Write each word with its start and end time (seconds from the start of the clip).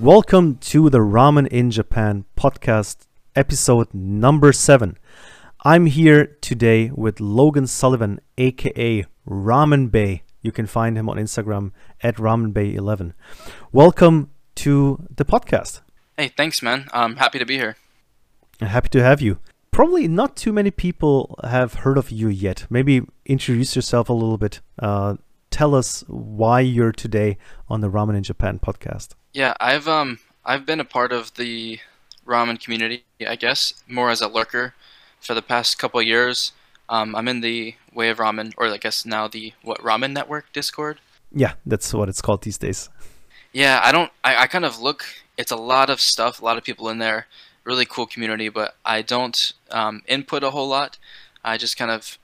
Welcome 0.00 0.58
to 0.58 0.88
the 0.90 0.98
Ramen 0.98 1.48
in 1.48 1.72
Japan 1.72 2.24
podcast, 2.36 3.08
episode 3.34 3.92
number 3.92 4.52
seven. 4.52 4.96
I'm 5.64 5.86
here 5.86 6.36
today 6.40 6.92
with 6.94 7.18
Logan 7.18 7.66
Sullivan, 7.66 8.20
aka 8.38 9.04
Ramen 9.28 9.90
Bay. 9.90 10.22
You 10.40 10.52
can 10.52 10.66
find 10.66 10.96
him 10.96 11.08
on 11.08 11.16
Instagram 11.16 11.72
at 12.00 12.14
RamenBay11. 12.14 13.14
Welcome 13.72 14.30
to 14.54 15.04
the 15.10 15.24
podcast. 15.24 15.80
Hey, 16.16 16.28
thanks, 16.28 16.62
man. 16.62 16.88
I'm 16.92 17.16
happy 17.16 17.40
to 17.40 17.44
be 17.44 17.56
here. 17.56 17.76
Happy 18.60 18.90
to 18.90 19.02
have 19.02 19.20
you. 19.20 19.40
Probably 19.72 20.06
not 20.06 20.36
too 20.36 20.52
many 20.52 20.70
people 20.70 21.40
have 21.42 21.74
heard 21.74 21.98
of 21.98 22.12
you 22.12 22.28
yet. 22.28 22.66
Maybe 22.70 23.02
introduce 23.26 23.74
yourself 23.74 24.08
a 24.08 24.12
little 24.12 24.38
bit. 24.38 24.60
Uh, 24.78 25.16
tell 25.50 25.74
us 25.74 26.04
why 26.06 26.60
you're 26.60 26.92
today 26.92 27.36
on 27.68 27.80
the 27.80 27.90
Ramen 27.90 28.16
in 28.16 28.22
Japan 28.22 28.60
podcast. 28.60 29.14
Yeah, 29.32 29.54
I've 29.60 29.88
um 29.88 30.18
I've 30.44 30.64
been 30.64 30.80
a 30.80 30.84
part 30.84 31.12
of 31.12 31.34
the 31.34 31.78
ramen 32.26 32.62
community, 32.62 33.04
I 33.26 33.36
guess, 33.36 33.82
more 33.88 34.10
as 34.10 34.20
a 34.20 34.28
lurker 34.28 34.74
for 35.20 35.34
the 35.34 35.42
past 35.42 35.78
couple 35.78 36.00
of 36.00 36.06
years. 36.06 36.52
Um, 36.88 37.14
I'm 37.14 37.28
in 37.28 37.40
the 37.40 37.74
Way 37.92 38.08
of 38.08 38.18
Ramen, 38.18 38.54
or 38.56 38.68
I 38.68 38.78
guess 38.78 39.04
now 39.04 39.28
the 39.28 39.52
what 39.62 39.78
Ramen 39.80 40.12
Network 40.12 40.52
Discord. 40.52 41.00
Yeah, 41.32 41.54
that's 41.66 41.92
what 41.92 42.08
it's 42.08 42.22
called 42.22 42.42
these 42.42 42.58
days. 42.58 42.88
Yeah, 43.52 43.80
I 43.82 43.92
don't. 43.92 44.10
I, 44.24 44.44
I 44.44 44.46
kind 44.46 44.64
of 44.64 44.80
look. 44.80 45.04
It's 45.36 45.52
a 45.52 45.56
lot 45.56 45.90
of 45.90 46.00
stuff, 46.00 46.40
a 46.40 46.44
lot 46.44 46.56
of 46.56 46.64
people 46.64 46.88
in 46.88 46.98
there. 46.98 47.26
Really 47.64 47.84
cool 47.84 48.06
community, 48.06 48.48
but 48.48 48.76
I 48.84 49.02
don't 49.02 49.52
um, 49.70 50.02
input 50.06 50.42
a 50.42 50.50
whole 50.50 50.68
lot. 50.68 50.98
I 51.44 51.58
just 51.58 51.76
kind 51.76 51.90
of 51.90 52.18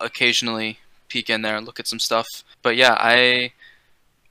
occasionally 0.00 0.78
peek 1.08 1.28
in 1.28 1.42
there 1.42 1.56
and 1.56 1.66
look 1.66 1.78
at 1.78 1.86
some 1.86 1.98
stuff. 1.98 2.26
But 2.62 2.76
yeah, 2.76 2.96
I 2.98 3.52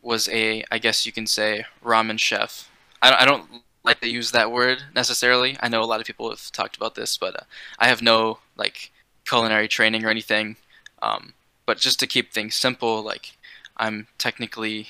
was 0.05 0.29
a, 0.29 0.63
I 0.71 0.77
guess 0.77 1.05
you 1.05 1.11
can 1.11 1.27
say, 1.27 1.65
ramen 1.83 2.19
chef. 2.19 2.69
I, 3.01 3.23
I 3.23 3.25
don't 3.25 3.45
like 3.83 4.01
to 4.01 4.09
use 4.09 4.31
that 4.31 4.51
word 4.51 4.83
necessarily. 4.93 5.57
I 5.59 5.67
know 5.67 5.81
a 5.81 5.85
lot 5.85 5.99
of 5.99 6.07
people 6.07 6.29
have 6.29 6.51
talked 6.51 6.77
about 6.77 6.95
this, 6.95 7.17
but 7.17 7.35
uh, 7.35 7.45
I 7.79 7.87
have 7.87 8.01
no 8.01 8.39
like 8.55 8.91
culinary 9.27 9.67
training 9.67 10.05
or 10.05 10.09
anything. 10.09 10.57
Um, 11.01 11.33
but 11.65 11.77
just 11.77 11.99
to 11.99 12.07
keep 12.07 12.31
things 12.31 12.55
simple, 12.55 13.01
like 13.01 13.33
I'm 13.77 14.07
technically 14.17 14.89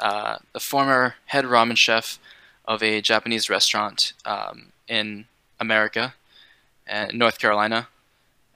uh, 0.00 0.38
the 0.52 0.60
former 0.60 1.14
head 1.26 1.44
ramen 1.44 1.76
chef 1.76 2.18
of 2.64 2.82
a 2.82 3.00
Japanese 3.00 3.50
restaurant 3.50 4.12
um, 4.24 4.72
in 4.88 5.26
America, 5.60 6.14
uh, 6.90 7.06
North 7.12 7.38
Carolina, 7.38 7.88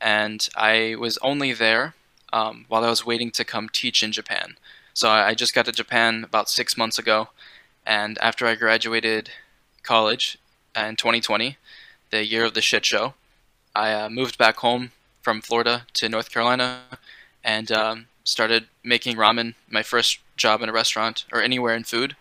and 0.00 0.48
I 0.56 0.96
was 0.98 1.19
only 1.19 1.52
there 1.52 1.94
um, 2.32 2.64
while 2.69 2.84
I 2.84 2.91
was 2.91 3.04
waiting 3.04 3.30
to 3.32 3.44
come 3.44 3.69
teach 3.69 4.02
in 4.02 4.12
Japan. 4.12 4.56
So 4.98 5.08
I 5.08 5.34
just 5.34 5.54
got 5.54 5.64
to 5.66 5.70
Japan 5.70 6.24
about 6.24 6.50
six 6.50 6.77
months 6.77 6.98
ago, 6.98 7.28
and 7.86 8.18
after 8.18 8.48
I 8.48 8.56
graduated 8.56 9.30
college 9.84 10.38
in 10.74 10.96
2020, 10.96 11.56
the 12.10 12.24
year 12.24 12.44
of 12.44 12.54
the 12.54 12.60
shit 12.60 12.84
show, 12.84 13.14
I 13.76 13.92
uh, 13.92 14.10
moved 14.10 14.38
back 14.38 14.56
home 14.56 14.91
from 15.22 15.41
Florida 15.41 15.86
to 15.92 16.08
North 16.08 16.32
Carolina 16.32 16.80
and 17.44 17.70
um, 17.70 18.06
started 18.24 18.66
making 18.82 19.14
ramen, 19.14 19.54
my 19.70 19.84
first 19.84 20.19
job 20.36 20.62
in 20.62 20.69
a 20.69 20.72
restaurant 20.72 21.26
or 21.32 21.41
anywhere 21.41 21.76
in 21.76 21.84
food, 21.84 22.16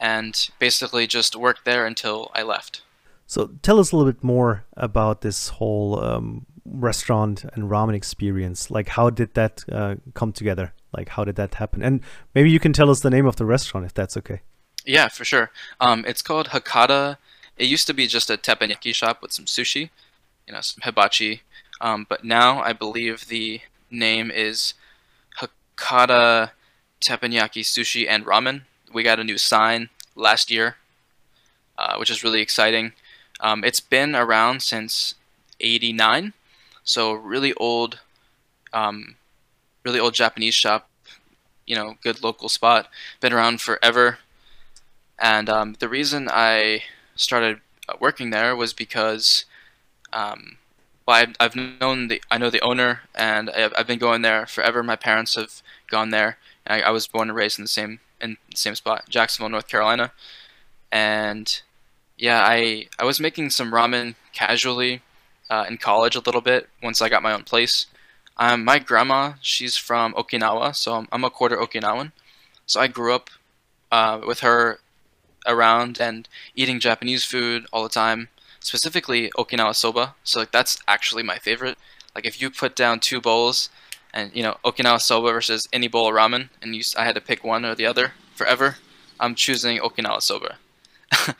and 0.00 0.48
basically 0.58 1.06
just 1.06 1.36
worked 1.36 1.66
there 1.66 1.84
until 1.84 2.30
I 2.34 2.42
left. 2.42 2.80
So 3.26 3.50
tell 3.60 3.78
us 3.78 3.92
a 3.92 3.96
little 3.96 4.10
bit 4.10 4.24
more 4.24 4.64
about 4.78 5.20
this 5.20 5.48
whole 5.48 6.02
um, 6.02 6.46
restaurant 6.64 7.44
and 7.52 7.64
ramen 7.64 7.94
experience. 7.94 8.70
Like, 8.70 8.88
how 8.88 9.10
did 9.10 9.34
that 9.34 9.62
uh, 9.70 9.96
come 10.14 10.32
together? 10.32 10.72
Like, 10.92 11.10
how 11.10 11.24
did 11.24 11.36
that 11.36 11.54
happen? 11.54 11.82
And 11.82 12.00
maybe 12.34 12.50
you 12.50 12.60
can 12.60 12.72
tell 12.72 12.90
us 12.90 13.00
the 13.00 13.10
name 13.10 13.26
of 13.26 13.36
the 13.36 13.44
restaurant 13.44 13.86
if 13.86 13.94
that's 13.94 14.16
okay. 14.16 14.40
Yeah, 14.84 15.08
for 15.08 15.24
sure. 15.24 15.50
Um, 15.80 16.04
it's 16.06 16.22
called 16.22 16.48
Hakata. 16.48 17.18
It 17.56 17.66
used 17.66 17.86
to 17.88 17.94
be 17.94 18.06
just 18.06 18.30
a 18.30 18.36
teppanyaki 18.36 18.94
shop 18.94 19.20
with 19.20 19.32
some 19.32 19.44
sushi, 19.44 19.90
you 20.46 20.54
know, 20.54 20.60
some 20.60 20.80
hibachi. 20.82 21.42
Um, 21.80 22.06
but 22.08 22.24
now 22.24 22.62
I 22.62 22.72
believe 22.72 23.28
the 23.28 23.60
name 23.90 24.30
is 24.30 24.74
Hakata 25.38 26.50
Teppanyaki 27.00 27.62
Sushi 27.62 28.06
and 28.08 28.24
Ramen. 28.24 28.62
We 28.92 29.02
got 29.02 29.20
a 29.20 29.24
new 29.24 29.38
sign 29.38 29.90
last 30.14 30.50
year, 30.50 30.76
uh, 31.76 31.96
which 31.96 32.10
is 32.10 32.24
really 32.24 32.40
exciting. 32.40 32.92
Um, 33.40 33.62
it's 33.62 33.80
been 33.80 34.16
around 34.16 34.62
since 34.62 35.14
'89, 35.60 36.32
so 36.82 37.12
really 37.12 37.54
old, 37.54 38.00
um, 38.72 39.16
really 39.88 40.00
old 40.00 40.14
Japanese 40.14 40.54
shop. 40.54 40.88
You 41.66 41.76
know, 41.76 41.96
good 42.02 42.22
local 42.22 42.48
spot. 42.48 42.88
Been 43.20 43.32
around 43.32 43.60
forever. 43.60 44.18
And 45.18 45.48
um, 45.48 45.76
the 45.78 45.88
reason 45.88 46.28
I 46.30 46.84
started 47.16 47.60
working 47.98 48.30
there 48.30 48.54
was 48.54 48.72
because, 48.72 49.44
um, 50.12 50.58
well, 51.06 51.16
I've, 51.16 51.34
I've 51.40 51.56
known 51.56 52.08
the 52.08 52.22
I 52.30 52.38
know 52.38 52.50
the 52.50 52.60
owner, 52.60 53.00
and 53.14 53.50
I've, 53.50 53.72
I've 53.76 53.86
been 53.86 53.98
going 53.98 54.22
there 54.22 54.46
forever. 54.46 54.82
My 54.82 54.96
parents 54.96 55.34
have 55.34 55.62
gone 55.90 56.10
there. 56.10 56.38
I, 56.66 56.82
I 56.82 56.90
was 56.90 57.06
born 57.06 57.28
and 57.30 57.36
raised 57.36 57.58
in 57.58 57.64
the 57.64 57.68
same 57.68 58.00
in 58.20 58.36
the 58.50 58.56
same 58.56 58.74
spot, 58.74 59.08
Jacksonville, 59.08 59.48
North 59.48 59.68
Carolina, 59.68 60.12
and 60.92 61.62
yeah, 62.16 62.40
I 62.42 62.88
I 62.98 63.04
was 63.04 63.20
making 63.20 63.50
some 63.50 63.72
ramen 63.72 64.14
casually 64.32 65.02
uh, 65.50 65.64
in 65.68 65.78
college 65.78 66.14
a 66.14 66.20
little 66.20 66.40
bit 66.42 66.68
once 66.82 67.00
I 67.00 67.08
got 67.08 67.22
my 67.22 67.32
own 67.32 67.44
place. 67.44 67.86
Um, 68.38 68.64
my 68.64 68.78
grandma, 68.78 69.34
she's 69.40 69.76
from 69.76 70.14
Okinawa, 70.14 70.74
so 70.74 70.94
I'm, 70.94 71.08
I'm 71.10 71.24
a 71.24 71.30
quarter 71.30 71.56
Okinawan. 71.56 72.12
So 72.66 72.80
I 72.80 72.86
grew 72.86 73.14
up 73.14 73.30
uh, 73.90 74.20
with 74.26 74.40
her 74.40 74.78
around 75.46 76.00
and 76.00 76.28
eating 76.54 76.78
Japanese 76.78 77.24
food 77.24 77.66
all 77.72 77.82
the 77.82 77.88
time, 77.88 78.28
specifically 78.60 79.30
Okinawa 79.36 79.74
soba. 79.74 80.14
So 80.22 80.40
like, 80.40 80.52
that's 80.52 80.78
actually 80.86 81.22
my 81.22 81.38
favorite. 81.38 81.78
Like 82.14 82.26
if 82.26 82.40
you 82.40 82.50
put 82.50 82.76
down 82.76 83.00
two 83.00 83.20
bowls, 83.20 83.70
and 84.14 84.34
you 84.34 84.42
know 84.42 84.56
Okinawa 84.64 85.00
soba 85.00 85.32
versus 85.32 85.68
any 85.72 85.88
bowl 85.88 86.08
of 86.08 86.14
ramen, 86.14 86.48
and 86.62 86.74
you, 86.74 86.82
I 86.96 87.04
had 87.04 87.14
to 87.14 87.20
pick 87.20 87.44
one 87.44 87.64
or 87.64 87.74
the 87.74 87.86
other 87.86 88.12
forever, 88.34 88.76
I'm 89.20 89.34
choosing 89.34 89.78
Okinawa 89.78 90.22
soba. 90.22 90.56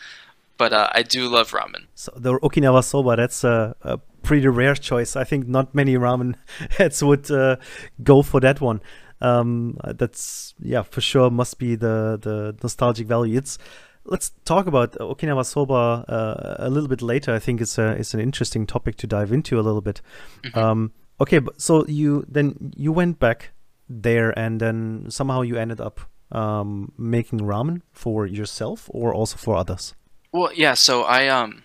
but 0.58 0.72
uh, 0.72 0.88
I 0.92 1.02
do 1.02 1.28
love 1.28 1.52
ramen. 1.52 1.86
So 1.94 2.12
the 2.16 2.38
Okinawa 2.40 2.84
soba, 2.84 3.16
that's 3.16 3.44
a, 3.44 3.74
a, 3.82 3.98
pretty 4.22 4.48
rare 4.48 4.74
choice. 4.74 5.16
I 5.16 5.24
think 5.24 5.48
not 5.48 5.74
many 5.74 5.96
ramen 5.96 6.34
heads 6.70 7.02
would 7.02 7.30
uh, 7.30 7.56
go 8.02 8.22
for 8.22 8.40
that 8.40 8.60
one. 8.60 8.80
Um, 9.20 9.78
that's 9.84 10.54
yeah, 10.60 10.82
for 10.82 11.00
sure 11.00 11.30
must 11.30 11.58
be 11.58 11.74
the 11.74 12.18
the 12.20 12.56
nostalgic 12.62 13.06
value. 13.06 13.38
It's 13.38 13.58
let's 14.04 14.30
talk 14.44 14.66
about 14.66 14.92
Okinawa 14.92 15.44
soba 15.44 16.04
uh, 16.08 16.56
a 16.58 16.70
little 16.70 16.88
bit 16.88 17.02
later. 17.02 17.34
I 17.34 17.38
think 17.38 17.60
it's 17.60 17.78
a 17.78 17.88
it's 17.92 18.14
an 18.14 18.20
interesting 18.20 18.66
topic 18.66 18.96
to 18.96 19.06
dive 19.06 19.32
into 19.32 19.58
a 19.58 19.62
little 19.62 19.80
bit. 19.80 20.00
Mm-hmm. 20.44 20.58
Um, 20.58 20.92
okay, 21.20 21.38
but 21.38 21.60
so 21.60 21.84
you 21.86 22.24
then 22.28 22.72
you 22.76 22.92
went 22.92 23.18
back 23.18 23.50
there, 23.88 24.36
and 24.38 24.60
then 24.60 25.06
somehow 25.08 25.42
you 25.42 25.56
ended 25.56 25.80
up 25.80 26.00
um, 26.32 26.92
making 26.96 27.40
ramen 27.40 27.82
for 27.92 28.26
yourself 28.26 28.88
or 28.92 29.14
also 29.14 29.36
for 29.36 29.56
others. 29.56 29.94
Well, 30.32 30.52
yeah. 30.54 30.74
So 30.74 31.02
I 31.02 31.28
um, 31.28 31.62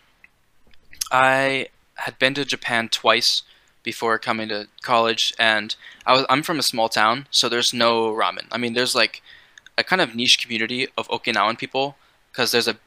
I 1.11 1.67
had 1.95 2.19
been 2.19 2.33
to 2.35 2.45
Japan 2.45 2.89
twice 2.89 3.43
before 3.83 4.17
coming 4.17 4.49
to 4.49 4.67
college, 4.81 5.33
and 5.37 5.75
I 6.05 6.13
was 6.13 6.25
I'm 6.29 6.43
from 6.43 6.59
a 6.59 6.63
small 6.63 6.89
town, 6.89 7.27
so 7.31 7.49
there's 7.49 7.73
no 7.73 8.11
ramen. 8.11 8.47
I 8.51 8.57
mean, 8.57 8.73
there's 8.73 8.95
like 8.95 9.21
a 9.77 9.83
kind 9.83 10.01
of 10.01 10.15
niche 10.15 10.39
community 10.41 10.87
of 10.97 11.07
Okinawan 11.09 11.57
people 11.57 11.97
because 12.31 12.51
there's 12.51 12.67
a 12.67 12.77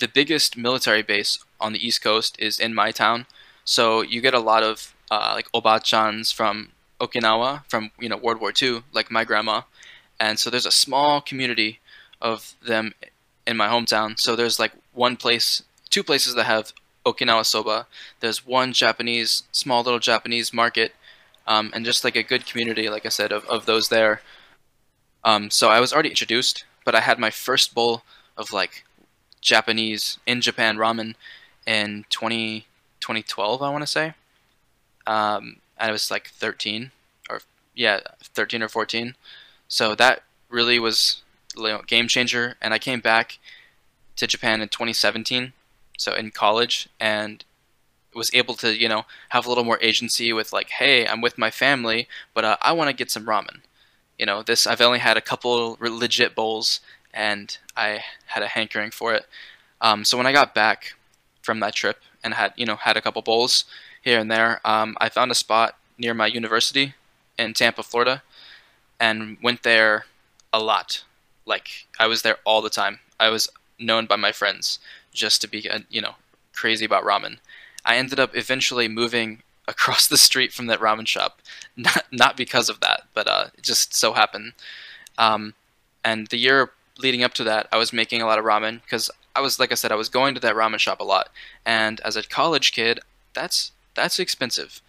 the 0.00 0.08
biggest 0.08 0.56
military 0.56 1.02
base 1.02 1.38
on 1.60 1.72
the 1.72 1.86
East 1.86 2.02
Coast 2.02 2.36
is 2.38 2.58
in 2.58 2.74
my 2.74 2.90
town, 2.90 3.26
so 3.64 4.02
you 4.02 4.20
get 4.20 4.34
a 4.34 4.40
lot 4.40 4.62
of 4.62 4.94
uh, 5.10 5.32
like 5.34 5.50
obachans 5.52 6.32
from 6.32 6.70
Okinawa 7.00 7.62
from 7.68 7.90
you 7.98 8.08
know 8.08 8.16
World 8.16 8.40
War 8.40 8.52
II, 8.60 8.82
like 8.92 9.10
my 9.10 9.24
grandma, 9.24 9.62
and 10.20 10.38
so 10.38 10.50
there's 10.50 10.66
a 10.66 10.72
small 10.72 11.20
community 11.20 11.80
of 12.20 12.54
them 12.64 12.94
in 13.46 13.56
my 13.56 13.68
hometown. 13.68 14.18
So 14.18 14.36
there's 14.36 14.58
like 14.58 14.72
one 14.92 15.16
place, 15.16 15.62
two 15.90 16.02
places 16.02 16.34
that 16.34 16.44
have 16.44 16.72
Okinawa 17.04 17.44
soba. 17.44 17.86
There's 18.20 18.46
one 18.46 18.72
Japanese, 18.72 19.44
small 19.52 19.82
little 19.82 19.98
Japanese 19.98 20.52
market, 20.52 20.94
um, 21.46 21.70
and 21.74 21.84
just 21.84 22.04
like 22.04 22.16
a 22.16 22.22
good 22.22 22.46
community, 22.46 22.88
like 22.88 23.06
I 23.06 23.10
said, 23.10 23.32
of, 23.32 23.44
of 23.46 23.66
those 23.66 23.88
there. 23.88 24.22
Um, 25.22 25.50
so 25.50 25.68
I 25.68 25.80
was 25.80 25.92
already 25.92 26.10
introduced, 26.10 26.64
but 26.84 26.94
I 26.94 27.00
had 27.00 27.18
my 27.18 27.30
first 27.30 27.74
bowl 27.74 28.02
of 28.36 28.52
like 28.52 28.84
Japanese 29.40 30.18
in 30.26 30.40
Japan 30.40 30.76
ramen 30.76 31.14
in 31.66 32.04
20, 32.10 32.66
2012, 33.00 33.62
I 33.62 33.70
want 33.70 33.82
to 33.82 33.86
say. 33.86 34.14
Um, 35.06 35.56
and 35.78 35.90
I 35.90 35.92
was 35.92 36.10
like 36.10 36.28
13 36.28 36.90
or 37.28 37.40
yeah, 37.74 38.00
13 38.22 38.62
or 38.62 38.68
14. 38.68 39.14
So 39.68 39.94
that 39.94 40.22
really 40.48 40.78
was 40.78 41.22
know, 41.56 41.82
game 41.86 42.08
changer. 42.08 42.56
And 42.60 42.74
I 42.74 42.78
came 42.78 43.00
back 43.00 43.38
to 44.16 44.26
Japan 44.26 44.60
in 44.60 44.68
2017, 44.68 45.52
so 45.96 46.14
in 46.14 46.30
college, 46.30 46.88
and 47.00 47.44
was 48.14 48.30
able 48.34 48.54
to 48.54 48.76
you 48.76 48.88
know 48.88 49.04
have 49.30 49.46
a 49.46 49.48
little 49.48 49.64
more 49.64 49.78
agency 49.80 50.32
with 50.32 50.52
like, 50.52 50.70
hey, 50.70 51.06
I'm 51.06 51.20
with 51.20 51.38
my 51.38 51.50
family, 51.50 52.08
but 52.32 52.44
uh, 52.44 52.56
I 52.62 52.72
want 52.72 52.88
to 52.88 52.96
get 52.96 53.10
some 53.10 53.26
ramen. 53.26 53.60
You 54.18 54.26
know, 54.26 54.42
this 54.42 54.66
I've 54.66 54.80
only 54.80 55.00
had 55.00 55.16
a 55.16 55.20
couple 55.20 55.76
legit 55.80 56.34
bowls, 56.34 56.80
and 57.12 57.56
I 57.76 58.02
had 58.26 58.42
a 58.42 58.48
hankering 58.48 58.90
for 58.90 59.14
it. 59.14 59.26
Um, 59.80 60.04
so 60.04 60.16
when 60.16 60.26
I 60.26 60.32
got 60.32 60.54
back 60.54 60.94
from 61.42 61.60
that 61.60 61.74
trip 61.74 62.00
and 62.22 62.34
had 62.34 62.52
you 62.56 62.66
know 62.66 62.76
had 62.76 62.96
a 62.96 63.00
couple 63.00 63.22
bowls 63.22 63.64
here 64.02 64.18
and 64.18 64.30
there, 64.30 64.60
um, 64.64 64.96
I 65.00 65.08
found 65.08 65.30
a 65.30 65.34
spot 65.34 65.76
near 65.98 66.14
my 66.14 66.26
university 66.26 66.94
in 67.38 67.54
Tampa, 67.54 67.82
Florida, 67.82 68.22
and 69.00 69.36
went 69.42 69.62
there 69.62 70.06
a 70.52 70.60
lot. 70.60 71.04
Like 71.46 71.86
I 71.98 72.06
was 72.06 72.22
there 72.22 72.38
all 72.44 72.62
the 72.62 72.70
time. 72.70 73.00
I 73.18 73.28
was 73.28 73.48
known 73.78 74.06
by 74.06 74.16
my 74.16 74.32
friends 74.32 74.78
just 75.14 75.40
to 75.40 75.48
be 75.48 75.68
uh, 75.70 75.80
you 75.88 76.02
know 76.02 76.16
crazy 76.52 76.84
about 76.84 77.04
ramen. 77.04 77.38
I 77.84 77.96
ended 77.96 78.20
up 78.20 78.36
eventually 78.36 78.88
moving 78.88 79.42
across 79.68 80.06
the 80.06 80.18
street 80.18 80.52
from 80.52 80.66
that 80.66 80.80
ramen 80.80 81.06
shop, 81.06 81.40
not 81.76 82.04
not 82.12 82.36
because 82.36 82.68
of 82.68 82.80
that, 82.80 83.04
but 83.14 83.26
uh, 83.26 83.46
it 83.56 83.62
just 83.62 83.94
so 83.94 84.12
happened. 84.12 84.52
Um, 85.16 85.54
and 86.04 86.26
the 86.26 86.36
year 86.36 86.70
leading 86.98 87.22
up 87.22 87.34
to 87.34 87.44
that, 87.44 87.68
I 87.72 87.78
was 87.78 87.92
making 87.92 88.20
a 88.20 88.26
lot 88.26 88.38
of 88.38 88.44
ramen 88.44 88.82
because 88.82 89.10
I 89.34 89.40
was 89.40 89.58
like 89.58 89.72
I 89.72 89.74
said, 89.74 89.92
I 89.92 89.96
was 89.96 90.08
going 90.08 90.34
to 90.34 90.40
that 90.40 90.54
ramen 90.54 90.78
shop 90.78 91.00
a 91.00 91.04
lot. 91.04 91.30
And 91.64 92.00
as 92.00 92.16
a 92.16 92.22
college 92.22 92.72
kid, 92.72 93.00
that's 93.32 93.72
that's 93.94 94.18
expensive. 94.18 94.80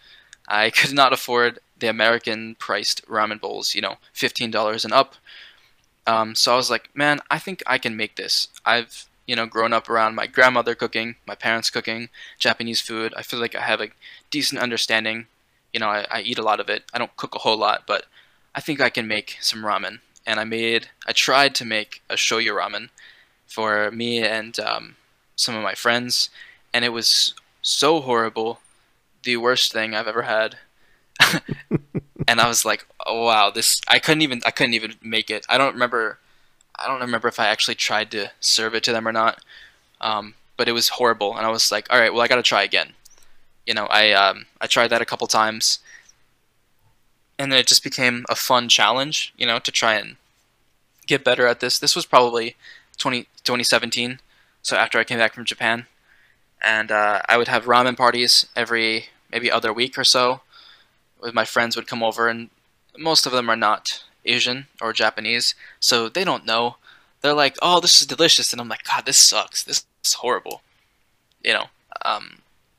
I 0.48 0.70
could 0.78 0.92
not 0.92 1.12
afford 1.12 1.58
the 1.78 1.88
American 1.88 2.56
priced 2.56 3.06
ramen 3.06 3.40
bowls, 3.40 3.74
you 3.74 3.80
know, 3.80 3.96
fifteen 4.12 4.50
dollars 4.50 4.84
and 4.84 4.92
up. 4.92 5.14
Um, 6.06 6.36
so 6.36 6.52
I 6.52 6.56
was 6.56 6.70
like, 6.70 6.94
man, 6.94 7.20
I 7.30 7.38
think 7.40 7.62
I 7.66 7.78
can 7.78 7.96
make 7.96 8.14
this. 8.14 8.48
I've 8.64 9.06
you 9.26 9.36
know 9.36 9.46
grown 9.46 9.72
up 9.72 9.88
around 9.88 10.14
my 10.14 10.26
grandmother 10.26 10.74
cooking, 10.74 11.16
my 11.26 11.34
parents 11.34 11.70
cooking 11.70 12.08
Japanese 12.38 12.80
food. 12.80 13.12
I 13.16 13.22
feel 13.22 13.40
like 13.40 13.54
I 13.54 13.62
have 13.62 13.80
a 13.80 13.90
decent 14.30 14.60
understanding. 14.60 15.26
You 15.72 15.80
know, 15.80 15.88
I, 15.88 16.06
I 16.10 16.20
eat 16.22 16.38
a 16.38 16.42
lot 16.42 16.60
of 16.60 16.68
it. 16.68 16.84
I 16.94 16.98
don't 16.98 17.16
cook 17.16 17.34
a 17.34 17.40
whole 17.40 17.56
lot, 17.56 17.84
but 17.86 18.06
I 18.54 18.60
think 18.60 18.80
I 18.80 18.88
can 18.90 19.06
make 19.06 19.36
some 19.40 19.62
ramen. 19.62 20.00
And 20.26 20.40
I 20.40 20.44
made, 20.44 20.88
I 21.06 21.12
tried 21.12 21.54
to 21.56 21.64
make 21.64 22.02
a 22.10 22.14
shoyu 22.14 22.52
ramen 22.52 22.88
for 23.46 23.90
me 23.90 24.24
and 24.24 24.58
um, 24.58 24.96
some 25.36 25.54
of 25.54 25.62
my 25.62 25.74
friends, 25.74 26.30
and 26.72 26.84
it 26.84 26.88
was 26.88 27.34
so 27.62 28.00
horrible, 28.00 28.60
the 29.22 29.36
worst 29.36 29.72
thing 29.72 29.94
I've 29.94 30.08
ever 30.08 30.22
had. 30.22 30.56
and 32.28 32.40
I 32.40 32.48
was 32.48 32.64
like, 32.64 32.86
oh, 33.06 33.24
wow, 33.26 33.50
this 33.50 33.80
I 33.88 33.98
couldn't 33.98 34.22
even 34.22 34.40
I 34.44 34.50
couldn't 34.50 34.74
even 34.74 34.94
make 35.02 35.30
it. 35.30 35.44
I 35.48 35.58
don't 35.58 35.74
remember 35.74 36.18
I 36.78 36.86
don't 36.88 37.00
remember 37.00 37.28
if 37.28 37.40
I 37.40 37.46
actually 37.46 37.74
tried 37.74 38.10
to 38.12 38.32
serve 38.40 38.74
it 38.74 38.84
to 38.84 38.92
them 38.92 39.08
or 39.08 39.12
not. 39.12 39.40
Um, 40.00 40.34
but 40.56 40.68
it 40.68 40.72
was 40.72 40.88
horrible, 40.88 41.36
and 41.36 41.46
I 41.46 41.50
was 41.50 41.70
like, 41.70 41.86
all 41.90 42.00
right, 42.00 42.12
well, 42.12 42.22
I 42.22 42.28
got 42.28 42.36
to 42.36 42.42
try 42.42 42.62
again. 42.62 42.92
You 43.66 43.74
know, 43.74 43.86
I 43.86 44.12
um, 44.12 44.46
I 44.60 44.66
tried 44.66 44.88
that 44.88 45.02
a 45.02 45.06
couple 45.06 45.26
times, 45.26 45.80
and 47.38 47.52
then 47.52 47.58
it 47.58 47.66
just 47.66 47.84
became 47.84 48.24
a 48.28 48.34
fun 48.34 48.68
challenge. 48.68 49.34
You 49.36 49.46
know, 49.46 49.58
to 49.58 49.70
try 49.70 49.94
and 49.94 50.16
get 51.06 51.24
better 51.24 51.46
at 51.46 51.60
this. 51.60 51.78
This 51.78 51.94
was 51.94 52.06
probably 52.06 52.56
20, 52.98 53.24
2017, 53.44 54.20
so 54.62 54.76
after 54.76 54.98
I 54.98 55.04
came 55.04 55.18
back 55.18 55.34
from 55.34 55.44
Japan, 55.44 55.86
and 56.62 56.90
uh, 56.90 57.22
I 57.28 57.36
would 57.36 57.48
have 57.48 57.64
ramen 57.64 57.96
parties 57.96 58.46
every 58.56 59.06
maybe 59.30 59.50
other 59.50 59.72
week 59.72 59.98
or 59.98 60.04
so. 60.04 60.40
With 61.20 61.34
my 61.34 61.44
friends 61.44 61.76
would 61.76 61.86
come 61.86 62.02
over, 62.02 62.28
and 62.28 62.50
most 62.96 63.26
of 63.26 63.32
them 63.32 63.50
are 63.50 63.56
not 63.56 64.04
Asian 64.26 64.66
or 64.80 64.92
Japanese, 64.92 65.54
so 65.80 66.08
they 66.08 66.24
don't 66.24 66.46
know. 66.46 66.76
They're 67.20 67.32
like, 67.34 67.56
"Oh, 67.62 67.80
this 67.80 68.00
is 68.00 68.06
delicious," 68.06 68.52
and 68.52 68.60
I'm 68.60 68.68
like, 68.68 68.84
"God, 68.84 69.06
this 69.06 69.18
sucks. 69.18 69.62
This 69.62 69.84
is 70.04 70.14
horrible." 70.14 70.62
You 71.42 71.54
know. 71.54 71.66
Um, 72.04 72.38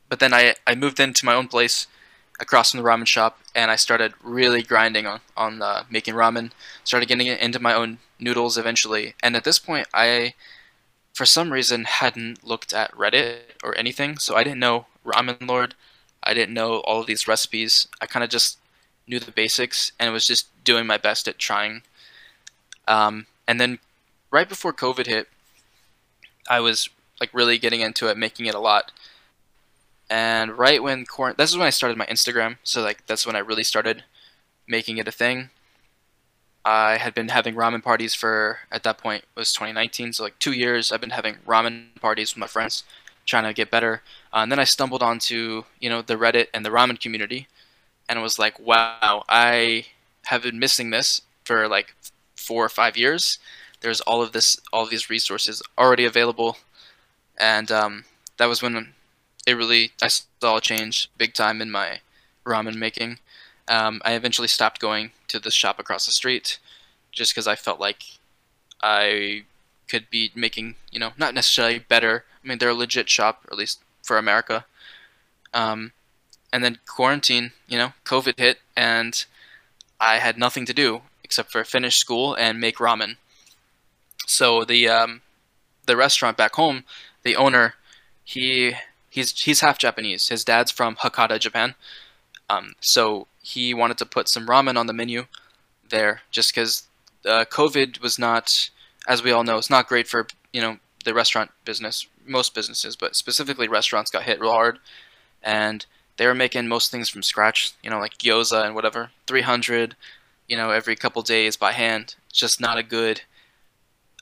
but 0.09 0.19
then 0.19 0.33
I 0.33 0.55
I 0.65 0.75
moved 0.75 0.99
into 0.99 1.25
my 1.25 1.33
own 1.33 1.47
place 1.47 1.87
across 2.39 2.71
from 2.71 2.81
the 2.81 2.87
ramen 2.87 3.07
shop, 3.07 3.39
and 3.55 3.71
I 3.71 3.75
started 3.75 4.13
really 4.23 4.61
grinding 4.63 5.05
on 5.07 5.21
on 5.35 5.61
uh, 5.61 5.83
making 5.89 6.13
ramen. 6.13 6.51
Started 6.83 7.09
getting 7.09 7.27
into 7.27 7.59
my 7.59 7.73
own 7.73 7.99
noodles 8.19 8.57
eventually, 8.57 9.15
and 9.23 9.35
at 9.35 9.43
this 9.43 9.59
point, 9.59 9.87
I 9.93 10.33
for 11.13 11.25
some 11.25 11.51
reason 11.51 11.85
hadn't 11.85 12.43
looked 12.43 12.73
at 12.73 12.91
Reddit 12.91 13.39
or 13.63 13.75
anything, 13.77 14.17
so 14.19 14.35
I 14.35 14.43
didn't 14.43 14.59
know 14.59 14.85
Ramen 15.05 15.47
Lord. 15.47 15.73
I 16.23 16.33
didn't 16.33 16.53
know 16.53 16.79
all 16.81 17.01
of 17.01 17.07
these 17.07 17.27
recipes. 17.27 17.87
I 18.01 18.05
kind 18.05 18.23
of 18.23 18.29
just 18.29 18.59
knew 19.07 19.19
the 19.19 19.31
basics 19.31 19.91
and 19.99 20.11
was 20.11 20.25
just 20.25 20.47
doing 20.63 20.85
my 20.85 20.97
best 20.97 21.27
at 21.27 21.37
trying. 21.37 21.83
Um, 22.87 23.27
and 23.47 23.59
then 23.59 23.79
right 24.31 24.47
before 24.47 24.73
COVID 24.73 25.07
hit, 25.07 25.27
I 26.49 26.59
was 26.59 26.89
like 27.19 27.33
really 27.33 27.57
getting 27.57 27.81
into 27.81 28.07
it, 28.07 28.17
making 28.17 28.45
it 28.45 28.55
a 28.55 28.59
lot. 28.59 28.91
And 30.09 30.57
right 30.57 30.81
when 30.81 31.05
quarantine, 31.05 31.37
this 31.37 31.49
is 31.49 31.57
when 31.57 31.67
I 31.67 31.71
started 31.71 31.97
my 31.97 32.05
Instagram. 32.05 32.57
So 32.63 32.81
like 32.81 33.05
that's 33.07 33.25
when 33.25 33.35
I 33.35 33.39
really 33.39 33.63
started 33.63 34.03
making 34.67 34.97
it 34.97 35.07
a 35.07 35.11
thing. 35.11 35.49
I 36.63 36.97
had 36.97 37.13
been 37.13 37.29
having 37.29 37.55
ramen 37.55 37.81
parties 37.81 38.13
for 38.13 38.59
at 38.71 38.83
that 38.83 38.97
point 38.97 39.23
was 39.35 39.53
2019, 39.53 40.13
so 40.13 40.23
like 40.23 40.37
two 40.37 40.51
years. 40.51 40.91
I've 40.91 40.99
been 40.99 41.11
having 41.11 41.37
ramen 41.47 41.95
parties 42.01 42.33
with 42.33 42.41
my 42.41 42.47
friends, 42.47 42.83
trying 43.25 43.45
to 43.45 43.53
get 43.53 43.71
better. 43.71 44.01
Uh, 44.33 44.39
and 44.39 44.51
then 44.51 44.59
I 44.59 44.65
stumbled 44.65 45.01
onto 45.01 45.63
you 45.79 45.89
know 45.89 46.01
the 46.01 46.15
Reddit 46.15 46.47
and 46.53 46.65
the 46.65 46.69
ramen 46.69 46.99
community, 46.99 47.47
and 48.07 48.21
was 48.21 48.39
like, 48.39 48.59
wow, 48.59 49.23
I 49.29 49.85
have 50.25 50.43
been 50.43 50.59
missing 50.59 50.89
this 50.89 51.21
for 51.45 51.67
like 51.67 51.95
four 52.35 52.63
or 52.63 52.69
five 52.69 52.97
years. 52.97 53.39
There's 53.81 54.01
all 54.01 54.21
of 54.21 54.31
this, 54.31 54.59
all 54.73 54.83
of 54.83 54.89
these 54.89 55.09
resources 55.09 55.61
already 55.77 56.05
available, 56.05 56.57
and 57.39 57.71
um, 57.71 58.05
that 58.37 58.47
was 58.47 58.61
when 58.61 58.93
it 59.45 59.53
really 59.53 59.91
I 60.01 60.07
saw 60.07 60.57
a 60.57 60.61
change 60.61 61.09
big 61.17 61.33
time 61.33 61.61
in 61.61 61.71
my 61.71 61.99
ramen 62.45 62.75
making. 62.75 63.19
Um, 63.67 64.01
I 64.05 64.13
eventually 64.13 64.47
stopped 64.47 64.79
going 64.79 65.11
to 65.27 65.39
the 65.39 65.51
shop 65.51 65.79
across 65.79 66.05
the 66.05 66.11
street 66.11 66.59
just 67.11 67.33
because 67.33 67.47
I 67.47 67.55
felt 67.55 67.79
like 67.79 68.03
I 68.81 69.43
could 69.87 70.09
be 70.09 70.31
making, 70.35 70.75
you 70.91 70.99
know, 70.99 71.11
not 71.17 71.33
necessarily 71.33 71.79
better. 71.79 72.25
I 72.43 72.47
mean, 72.47 72.57
they're 72.57 72.69
a 72.69 72.73
legit 72.73 73.09
shop, 73.09 73.45
at 73.51 73.57
least 73.57 73.79
for 74.03 74.17
America. 74.17 74.65
Um, 75.53 75.91
and 76.51 76.63
then 76.63 76.79
quarantine, 76.87 77.51
you 77.67 77.77
know, 77.77 77.93
COVID 78.05 78.37
hit, 78.37 78.59
and 78.75 79.25
I 79.99 80.17
had 80.17 80.37
nothing 80.37 80.65
to 80.65 80.73
do 80.73 81.01
except 81.23 81.51
for 81.51 81.63
finish 81.63 81.97
school 81.97 82.33
and 82.35 82.59
make 82.59 82.77
ramen. 82.77 83.17
So 84.25 84.63
the 84.63 84.87
um, 84.87 85.21
the 85.85 85.97
restaurant 85.97 86.37
back 86.37 86.55
home, 86.55 86.83
the 87.23 87.35
owner, 87.35 87.75
he 88.23 88.73
he's 89.09 89.39
he's 89.41 89.61
half 89.61 89.77
Japanese. 89.77 90.29
His 90.29 90.43
dad's 90.43 90.71
from 90.71 90.95
Hakata, 90.97 91.39
Japan. 91.39 91.75
Um, 92.49 92.75
so 92.79 93.27
he 93.41 93.73
wanted 93.73 93.97
to 93.97 94.05
put 94.05 94.27
some 94.27 94.47
ramen 94.47 94.77
on 94.77 94.87
the 94.87 94.93
menu 94.93 95.25
there, 95.89 96.21
just 96.31 96.53
because 96.53 96.83
uh, 97.25 97.45
COVID 97.49 98.01
was 98.01 98.17
not, 98.17 98.69
as 99.07 99.23
we 99.23 99.31
all 99.31 99.43
know, 99.43 99.57
it's 99.57 99.69
not 99.69 99.87
great 99.87 100.07
for 100.07 100.27
you 100.53 100.61
know 100.61 100.77
the 101.05 101.13
restaurant 101.13 101.51
business, 101.65 102.07
most 102.25 102.53
businesses, 102.53 102.95
but 102.95 103.15
specifically 103.15 103.67
restaurants 103.67 104.11
got 104.11 104.23
hit 104.23 104.39
real 104.39 104.51
hard, 104.51 104.79
and 105.41 105.85
they 106.17 106.25
were 106.25 106.35
making 106.35 106.67
most 106.67 106.91
things 106.91 107.09
from 107.09 107.23
scratch, 107.23 107.73
you 107.83 107.89
know, 107.89 107.99
like 107.99 108.17
gyoza 108.17 108.65
and 108.65 108.75
whatever, 108.75 109.11
300, 109.27 109.95
you 110.47 110.57
know, 110.57 110.71
every 110.71 110.95
couple 110.95 111.21
days 111.21 111.55
by 111.55 111.71
hand. 111.71 112.15
It's 112.29 112.39
just 112.39 112.59
not 112.59 112.77
a 112.77 112.83
good, 112.83 113.21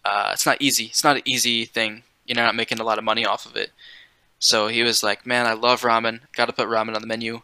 uh, 0.04 0.32
it's 0.34 0.46
not 0.46 0.62
easy. 0.62 0.86
It's 0.86 1.04
not 1.04 1.16
an 1.16 1.24
easy 1.26 1.66
thing. 1.66 2.04
You're 2.26 2.36
not 2.36 2.56
making 2.56 2.80
a 2.80 2.84
lot 2.84 2.98
of 2.98 3.04
money 3.04 3.26
off 3.26 3.46
of 3.46 3.56
it. 3.56 3.72
So 4.40 4.68
he 4.68 4.84
was 4.84 5.04
like, 5.04 5.26
man, 5.26 5.48
I 5.48 5.54
love 5.54 5.82
ramen. 5.82 6.22
Got 6.36 6.48
to 6.48 6.54
put 6.54 6.68
ramen 6.68 6.96
on 6.96 7.02
the 7.02 7.08
menu. 7.08 7.42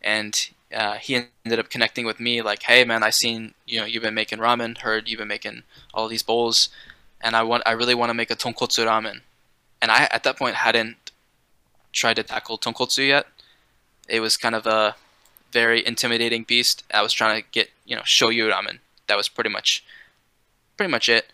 And 0.00 0.48
uh, 0.72 0.94
he 0.94 1.26
ended 1.44 1.58
up 1.58 1.68
connecting 1.68 2.06
with 2.06 2.20
me 2.20 2.40
like, 2.40 2.62
hey, 2.62 2.84
man, 2.84 3.02
I 3.02 3.10
seen, 3.10 3.54
you 3.66 3.80
know, 3.80 3.86
you've 3.86 4.04
been 4.04 4.14
making 4.14 4.38
ramen, 4.38 4.78
heard 4.78 5.08
you've 5.08 5.18
been 5.18 5.28
making 5.28 5.64
all 5.92 6.06
these 6.06 6.22
bowls. 6.22 6.68
And 7.20 7.34
I 7.34 7.42
want, 7.42 7.64
I 7.66 7.72
really 7.72 7.96
want 7.96 8.10
to 8.10 8.14
make 8.14 8.30
a 8.30 8.36
tonkotsu 8.36 8.86
ramen. 8.86 9.22
And 9.82 9.90
I, 9.90 10.08
at 10.12 10.22
that 10.22 10.38
point, 10.38 10.54
hadn't 10.54 11.10
tried 11.92 12.14
to 12.14 12.22
tackle 12.22 12.58
tonkotsu 12.58 13.08
yet 13.08 13.26
it 14.08 14.20
was 14.20 14.36
kind 14.36 14.54
of 14.54 14.66
a 14.66 14.96
very 15.52 15.86
intimidating 15.86 16.44
beast. 16.44 16.84
I 16.92 17.02
was 17.02 17.12
trying 17.12 17.40
to 17.42 17.48
get 17.50 17.70
you 17.84 17.96
know 17.96 18.02
shoyu 18.02 18.50
ramen. 18.52 18.78
That 19.06 19.16
was 19.16 19.28
pretty 19.28 19.50
much 19.50 19.84
pretty 20.76 20.90
much 20.90 21.08
it. 21.08 21.26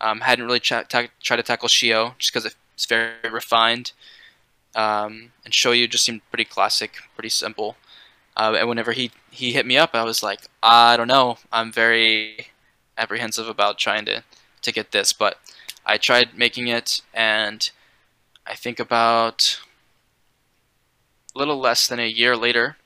Um, 0.00 0.20
hadn't 0.20 0.44
really 0.44 0.60
tried 0.60 0.88
ta- 0.90 1.06
to 1.22 1.42
tackle 1.42 1.68
shio 1.68 2.18
just 2.18 2.32
because 2.32 2.52
it's 2.74 2.86
very 2.86 3.12
refined. 3.30 3.92
Um, 4.74 5.32
and 5.44 5.52
shoyu 5.52 5.88
just 5.88 6.04
seemed 6.04 6.22
pretty 6.30 6.44
classic, 6.44 6.96
pretty 7.14 7.28
simple. 7.28 7.76
Uh, 8.36 8.56
and 8.58 8.68
whenever 8.68 8.92
he 8.92 9.10
he 9.30 9.52
hit 9.52 9.66
me 9.66 9.76
up, 9.76 9.90
I 9.94 10.04
was 10.04 10.22
like, 10.22 10.40
I 10.62 10.96
don't 10.96 11.08
know. 11.08 11.38
I'm 11.52 11.72
very 11.72 12.48
apprehensive 12.96 13.48
about 13.48 13.78
trying 13.78 14.04
to 14.06 14.24
to 14.62 14.72
get 14.72 14.92
this, 14.92 15.12
but 15.12 15.38
I 15.84 15.98
tried 15.98 16.36
making 16.36 16.68
it, 16.68 17.02
and 17.12 17.68
I 18.46 18.54
think 18.54 18.78
about 18.80 19.60
a 21.34 21.38
little 21.38 21.58
less 21.58 21.86
than 21.88 21.98
a 21.98 22.06
year 22.06 22.36
later, 22.36 22.76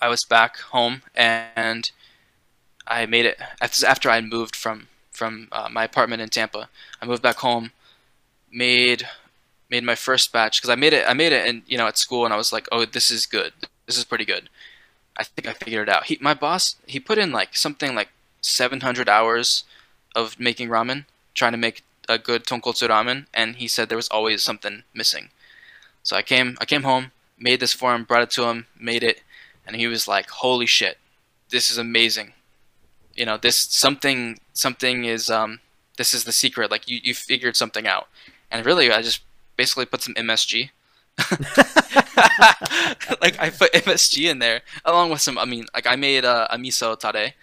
I 0.00 0.08
was 0.08 0.24
back 0.24 0.58
home 0.58 1.02
and 1.14 1.90
I 2.86 3.06
made 3.06 3.26
it 3.26 3.40
after 3.60 4.10
I 4.10 4.20
moved 4.20 4.56
from 4.56 4.88
from 5.10 5.48
uh, 5.52 5.68
my 5.70 5.84
apartment 5.84 6.22
in 6.22 6.28
Tampa. 6.28 6.68
I 7.00 7.06
moved 7.06 7.22
back 7.22 7.36
home, 7.36 7.72
made 8.50 9.06
made 9.70 9.84
my 9.84 9.94
first 9.94 10.32
batch 10.32 10.60
because 10.60 10.70
I 10.70 10.74
made 10.74 10.92
it. 10.92 11.04
I 11.06 11.12
made 11.12 11.32
it, 11.32 11.46
and 11.46 11.62
you 11.66 11.78
know, 11.78 11.86
at 11.86 11.98
school, 11.98 12.24
and 12.24 12.34
I 12.34 12.36
was 12.36 12.52
like, 12.52 12.66
"Oh, 12.72 12.84
this 12.84 13.10
is 13.10 13.26
good. 13.26 13.52
This 13.86 13.98
is 13.98 14.04
pretty 14.04 14.24
good." 14.24 14.48
I 15.16 15.24
think 15.24 15.46
I 15.46 15.52
figured 15.52 15.88
it 15.88 15.94
out. 15.94 16.04
He, 16.06 16.18
my 16.20 16.34
boss, 16.34 16.76
he 16.86 16.98
put 16.98 17.18
in 17.18 17.30
like 17.32 17.56
something 17.56 17.94
like 17.94 18.08
700 18.40 19.08
hours 19.08 19.64
of 20.14 20.40
making 20.40 20.68
ramen, 20.68 21.04
trying 21.34 21.52
to 21.52 21.58
make 21.58 21.82
a 22.08 22.18
good 22.18 22.44
tonkotsu 22.44 22.88
ramen, 22.88 23.26
and 23.34 23.56
he 23.56 23.68
said 23.68 23.88
there 23.88 23.96
was 23.96 24.08
always 24.08 24.42
something 24.42 24.82
missing. 24.94 25.28
So 26.02 26.16
I 26.16 26.22
came 26.22 26.56
I 26.60 26.64
came 26.64 26.82
home, 26.82 27.12
made 27.40 27.60
this 27.60 27.72
for 27.72 27.94
him, 27.94 28.04
brought 28.04 28.22
it 28.22 28.30
to 28.32 28.44
him, 28.44 28.66
made 28.78 29.02
it, 29.02 29.22
and 29.66 29.76
he 29.76 29.86
was 29.86 30.06
like, 30.06 30.30
"Holy 30.30 30.66
shit, 30.66 30.98
this 31.48 31.70
is 31.70 31.78
amazing." 31.78 32.34
You 33.14 33.26
know, 33.26 33.36
this 33.36 33.56
something 33.56 34.38
something 34.52 35.04
is 35.04 35.30
um 35.30 35.60
this 35.96 36.14
is 36.14 36.24
the 36.24 36.32
secret. 36.32 36.70
Like 36.70 36.88
you 36.88 37.00
you 37.02 37.14
figured 37.14 37.56
something 37.56 37.86
out, 37.86 38.08
and 38.50 38.64
really 38.64 38.92
I 38.92 39.02
just 39.02 39.22
basically 39.56 39.86
put 39.86 40.02
some 40.02 40.14
MSG. 40.14 40.70
like 43.20 43.38
I 43.38 43.50
put 43.50 43.72
MSG 43.72 44.30
in 44.30 44.38
there 44.38 44.62
along 44.84 45.10
with 45.10 45.20
some. 45.20 45.38
I 45.38 45.44
mean, 45.44 45.66
like 45.74 45.86
I 45.86 45.96
made 45.96 46.24
a, 46.24 46.54
a 46.54 46.56
miso 46.56 46.98
tare, 46.98 47.34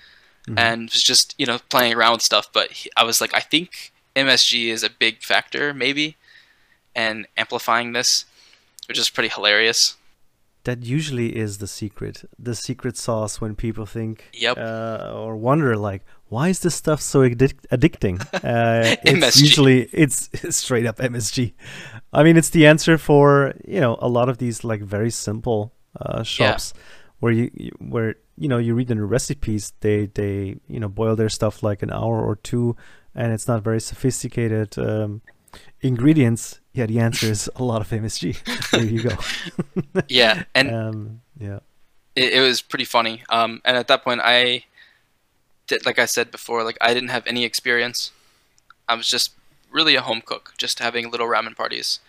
mm-hmm. 0.48 0.58
and 0.58 0.90
was 0.90 1.04
just 1.04 1.36
you 1.38 1.46
know 1.46 1.60
playing 1.70 1.94
around 1.94 2.14
with 2.14 2.22
stuff. 2.22 2.48
But 2.52 2.72
he, 2.72 2.90
I 2.98 3.04
was 3.04 3.22
like, 3.22 3.34
I 3.34 3.42
think 3.42 3.92
MSG 4.16 4.70
is 4.70 4.84
a 4.84 4.90
big 4.90 5.22
factor, 5.22 5.74
maybe, 5.74 6.18
and 6.96 7.28
amplifying 7.38 7.94
this, 7.94 8.26
which 8.88 8.98
is 8.98 9.10
pretty 9.10 9.30
hilarious. 9.30 9.98
That 10.64 10.84
usually 10.84 11.36
is 11.36 11.60
the 11.60 11.68
secret, 11.68 12.26
the 12.38 12.54
secret 12.54 12.98
sauce 12.98 13.40
when 13.40 13.56
people 13.56 13.86
think 13.86 14.30
yep. 14.34 14.58
Uh, 14.58 15.12
or 15.14 15.38
wonder 15.38 15.78
like, 15.78 16.04
why 16.28 16.50
is 16.50 16.60
this 16.60 16.76
stuff 16.76 17.02
so 17.02 17.22
addic- 17.22 17.66
addicting? 17.72 18.18
Uh, 18.44 18.96
it's 19.04 19.40
usually 19.40 19.84
it's, 19.94 20.30
straight 20.56 20.86
up 20.86 20.98
MSG. 20.98 21.54
I 22.12 22.24
mean, 22.24 22.38
it's 22.38 22.50
the 22.50 22.68
answer 22.68 22.98
for 22.98 23.54
you 23.66 23.80
know 23.80 23.98
a 24.02 24.10
lot 24.10 24.30
of 24.30 24.38
these 24.38 24.64
like 24.64 24.82
very 24.82 25.10
simple 25.10 25.74
uh, 26.00 26.24
shops 26.24 26.74
yeah. 26.76 26.82
where 27.20 27.32
you 27.32 27.72
where 27.80 28.16
you 28.38 28.48
know 28.48 28.58
you 28.58 28.76
read 28.76 28.92
in 28.92 28.98
the 28.98 29.06
recipes 29.06 29.74
they 29.80 30.08
they 30.08 30.58
you 30.68 30.80
know 30.80 30.90
boil 30.90 31.16
their 31.16 31.30
stuff 31.30 31.64
like 31.64 31.82
an 31.82 31.92
hour 31.92 32.22
or 32.22 32.36
two, 32.36 32.76
and 33.16 33.32
it's 33.32 33.48
not 33.48 33.64
very 33.64 33.82
sophisticated 33.82 34.78
um, 34.78 35.22
ingredients. 35.82 36.60
Yeah, 36.74 36.86
the 36.86 37.00
answer 37.00 37.28
is 37.28 37.50
a 37.56 37.64
lot 37.64 37.82
of 37.82 37.90
MSG. 37.90 38.72
there 38.72 38.84
you 38.94 39.04
go. 39.04 40.02
yeah, 40.10 40.44
and 40.54 40.74
um, 40.76 41.22
yeah, 41.40 41.60
it, 42.16 42.34
it, 42.34 42.42
was 42.42 42.62
pretty 42.62 42.86
funny. 42.86 43.24
Um, 43.30 43.62
and 43.66 43.78
at 43.78 43.88
that 43.88 44.04
point, 44.04 44.22
I 44.24 44.66
did 45.68 45.86
like 45.86 46.00
I 46.00 46.06
said 46.06 46.32
before, 46.32 46.64
like 46.64 46.78
I 46.82 46.94
didn't 46.94 47.10
have 47.10 47.26
any 47.28 47.44
experience. 47.44 48.12
I 48.88 48.96
was 48.96 49.08
just 49.08 49.32
really 49.72 49.96
a 49.96 50.02
home 50.02 50.22
cook, 50.26 50.54
just 50.58 50.80
having 50.80 51.12
little 51.12 51.28
ramen 51.28 51.56
parties. 51.56 52.00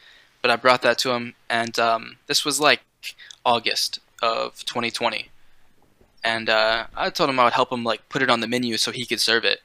But 0.41 0.51
I 0.51 0.57
brought 0.57 0.83
that 0.83 0.99
to 0.99 1.11
him, 1.13 1.35
and 1.51 1.79
um, 1.79 2.17
this 2.27 2.45
was 2.45 2.61
like 2.61 2.83
August 3.45 3.99
of 4.23 4.65
2020. 4.65 5.29
And 6.23 6.49
uh, 6.49 6.87
I 6.97 7.11
told 7.11 7.31
him 7.31 7.41
I 7.41 7.45
would 7.45 7.53
help 7.53 7.73
him 7.73 7.85
like 7.85 8.09
put 8.09 8.23
it 8.23 8.31
on 8.31 8.41
the 8.41 8.47
menu 8.47 8.77
so 8.77 8.93
he 8.93 9.07
could 9.07 9.21
serve 9.21 9.45
it. 9.45 9.61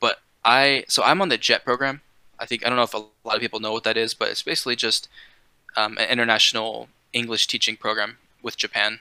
But 0.00 0.20
I, 0.44 0.84
so 0.88 1.02
I'm 1.02 1.20
on 1.20 1.28
the 1.28 1.38
JET 1.38 1.64
program. 1.64 2.00
I 2.38 2.46
think 2.46 2.64
I 2.64 2.68
don't 2.68 2.76
know 2.76 2.82
if 2.82 2.94
a 2.94 3.04
lot 3.24 3.36
of 3.36 3.40
people 3.40 3.60
know 3.60 3.72
what 3.72 3.84
that 3.84 3.96
is, 3.96 4.14
but 4.14 4.28
it's 4.28 4.42
basically 4.42 4.76
just 4.76 5.08
um, 5.76 5.96
an 5.98 6.08
international 6.08 6.88
English 7.12 7.46
teaching 7.46 7.76
program 7.76 8.18
with 8.42 8.56
Japan. 8.56 9.00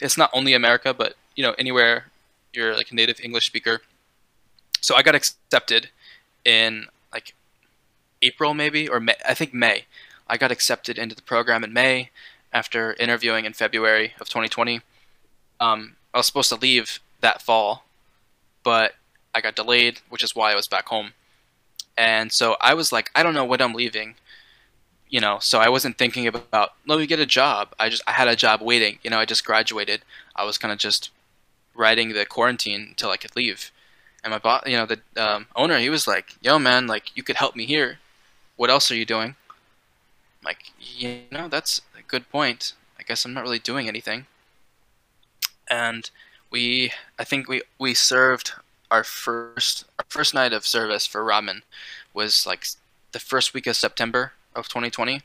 It's 0.00 0.16
not 0.16 0.30
only 0.32 0.54
America, 0.54 0.94
but 0.94 1.14
you 1.36 1.42
know 1.42 1.54
anywhere 1.58 2.06
you're 2.52 2.74
like 2.74 2.90
a 2.90 2.94
native 2.94 3.20
English 3.22 3.46
speaker. 3.46 3.82
So 4.80 4.94
I 4.94 5.02
got 5.02 5.14
accepted 5.14 5.90
in 6.44 6.86
like 7.12 7.34
April 8.22 8.54
maybe 8.54 8.88
or 8.88 9.00
May, 9.00 9.16
I 9.26 9.34
think 9.34 9.52
May. 9.52 9.86
I 10.28 10.36
got 10.36 10.50
accepted 10.50 10.98
into 10.98 11.14
the 11.14 11.22
program 11.22 11.64
in 11.64 11.72
May 11.72 12.10
after 12.52 12.94
interviewing 12.94 13.44
in 13.44 13.52
February 13.52 14.14
of 14.20 14.28
2020. 14.28 14.80
Um, 15.60 15.96
I 16.12 16.18
was 16.18 16.26
supposed 16.26 16.48
to 16.50 16.56
leave 16.56 17.00
that 17.20 17.42
fall, 17.42 17.84
but 18.62 18.94
I 19.34 19.40
got 19.40 19.56
delayed, 19.56 20.00
which 20.08 20.22
is 20.22 20.34
why 20.34 20.52
I 20.52 20.54
was 20.54 20.68
back 20.68 20.88
home. 20.88 21.12
And 21.96 22.32
so 22.32 22.56
I 22.60 22.74
was 22.74 22.92
like, 22.92 23.10
I 23.14 23.22
don't 23.22 23.34
know 23.34 23.44
when 23.44 23.60
I'm 23.62 23.72
leaving, 23.72 24.14
you 25.08 25.20
know. 25.20 25.38
So 25.40 25.58
I 25.58 25.68
wasn't 25.68 25.98
thinking 25.98 26.26
about 26.26 26.74
let 26.86 26.98
me 26.98 27.06
get 27.06 27.20
a 27.20 27.26
job. 27.26 27.74
I 27.78 27.88
just 27.88 28.02
I 28.06 28.12
had 28.12 28.28
a 28.28 28.36
job 28.36 28.60
waiting. 28.62 28.98
You 29.02 29.10
know, 29.10 29.18
I 29.18 29.24
just 29.24 29.44
graduated. 29.44 30.02
I 30.34 30.44
was 30.44 30.58
kind 30.58 30.72
of 30.72 30.78
just 30.78 31.10
riding 31.74 32.12
the 32.12 32.26
quarantine 32.26 32.86
until 32.90 33.10
I 33.10 33.16
could 33.16 33.36
leave. 33.36 33.70
And 34.22 34.30
my 34.30 34.38
boss, 34.38 34.62
you 34.66 34.76
know, 34.76 34.86
the 34.86 35.00
um, 35.16 35.46
owner, 35.54 35.78
he 35.78 35.90
was 35.90 36.06
like, 36.06 36.36
"Yo, 36.40 36.58
man, 36.58 36.86
like 36.86 37.16
you 37.16 37.22
could 37.22 37.36
help 37.36 37.54
me 37.54 37.66
here. 37.66 37.98
What 38.56 38.70
else 38.70 38.90
are 38.90 38.96
you 38.96 39.04
doing?" 39.04 39.36
I'm 40.44 40.44
like, 40.44 40.72
you 40.78 41.20
know, 41.30 41.48
that's 41.48 41.82
a 41.98 42.02
good 42.02 42.28
point. 42.30 42.72
I 42.98 43.02
guess 43.02 43.24
I'm 43.24 43.34
not 43.34 43.44
really 43.44 43.58
doing 43.58 43.88
anything. 43.88 44.26
And 45.68 46.10
we, 46.50 46.92
I 47.18 47.24
think 47.24 47.48
we 47.48 47.62
we 47.78 47.94
served 47.94 48.52
our 48.94 49.02
first 49.02 49.84
our 49.98 50.06
first 50.08 50.32
night 50.34 50.52
of 50.52 50.64
service 50.64 51.04
for 51.04 51.20
ramen 51.22 51.62
was 52.12 52.46
like 52.46 52.64
the 53.10 53.18
first 53.18 53.52
week 53.52 53.66
of 53.66 53.76
September 53.76 54.32
of 54.54 54.68
2020, 54.68 55.20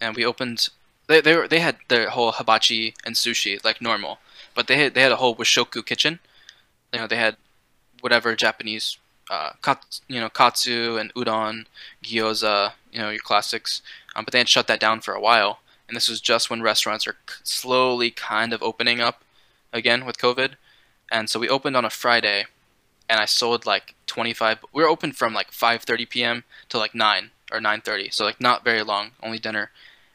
and 0.00 0.16
we 0.16 0.24
opened. 0.24 0.68
They 1.06 1.20
they 1.20 1.36
were, 1.36 1.46
they 1.46 1.60
had 1.60 1.76
their 1.88 2.10
whole 2.10 2.32
hibachi 2.32 2.94
and 3.04 3.14
sushi 3.14 3.64
like 3.64 3.80
normal, 3.80 4.18
but 4.56 4.66
they 4.66 4.76
had 4.80 4.94
they 4.94 5.02
had 5.02 5.12
a 5.12 5.22
whole 5.22 5.36
washoku 5.36 5.86
kitchen. 5.86 6.18
You 6.92 6.98
know, 7.00 7.06
they 7.06 7.22
had 7.26 7.36
whatever 8.00 8.34
Japanese, 8.34 8.98
uh, 9.30 9.50
katsu, 9.62 10.02
you 10.08 10.20
know, 10.20 10.28
katsu 10.28 10.96
and 10.96 11.14
udon, 11.14 11.66
gyoza, 12.02 12.72
you 12.92 13.00
know, 13.00 13.10
your 13.10 13.26
classics. 13.30 13.82
Um, 14.16 14.24
but 14.24 14.32
they 14.32 14.38
had 14.38 14.48
shut 14.48 14.66
that 14.66 14.80
down 14.80 15.00
for 15.00 15.14
a 15.14 15.20
while, 15.20 15.60
and 15.86 15.96
this 15.96 16.08
was 16.08 16.20
just 16.20 16.50
when 16.50 16.60
restaurants 16.70 17.06
are 17.06 17.16
slowly 17.44 18.10
kind 18.10 18.52
of 18.52 18.64
opening 18.64 19.00
up 19.00 19.22
again 19.72 20.04
with 20.04 20.18
COVID. 20.18 20.54
And 21.10 21.30
so 21.30 21.38
we 21.40 21.48
opened 21.48 21.76
on 21.76 21.84
a 21.84 21.90
Friday, 21.90 22.46
and 23.08 23.20
I 23.20 23.24
sold 23.24 23.66
like 23.66 23.94
25. 24.06 24.64
We 24.72 24.82
were 24.82 24.88
open 24.88 25.12
from 25.12 25.34
like 25.34 25.50
5:30 25.50 26.08
p.m. 26.08 26.44
to 26.68 26.78
like 26.78 26.94
9 26.94 27.30
or 27.52 27.60
9:30, 27.60 28.12
so 28.12 28.24
like 28.24 28.40
not 28.40 28.64
very 28.64 28.82
long, 28.82 29.12
only 29.22 29.38
dinner. 29.38 29.70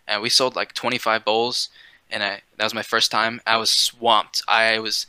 And 0.07 0.21
we 0.21 0.29
sold 0.29 0.55
like 0.55 0.73
25 0.73 1.25
bowls, 1.25 1.69
and 2.11 2.23
I 2.23 2.41
that 2.57 2.63
was 2.63 2.73
my 2.73 2.83
first 2.83 3.11
time. 3.11 3.41
I 3.47 3.57
was 3.57 3.71
swamped. 3.71 4.41
I 4.47 4.79
was 4.79 5.07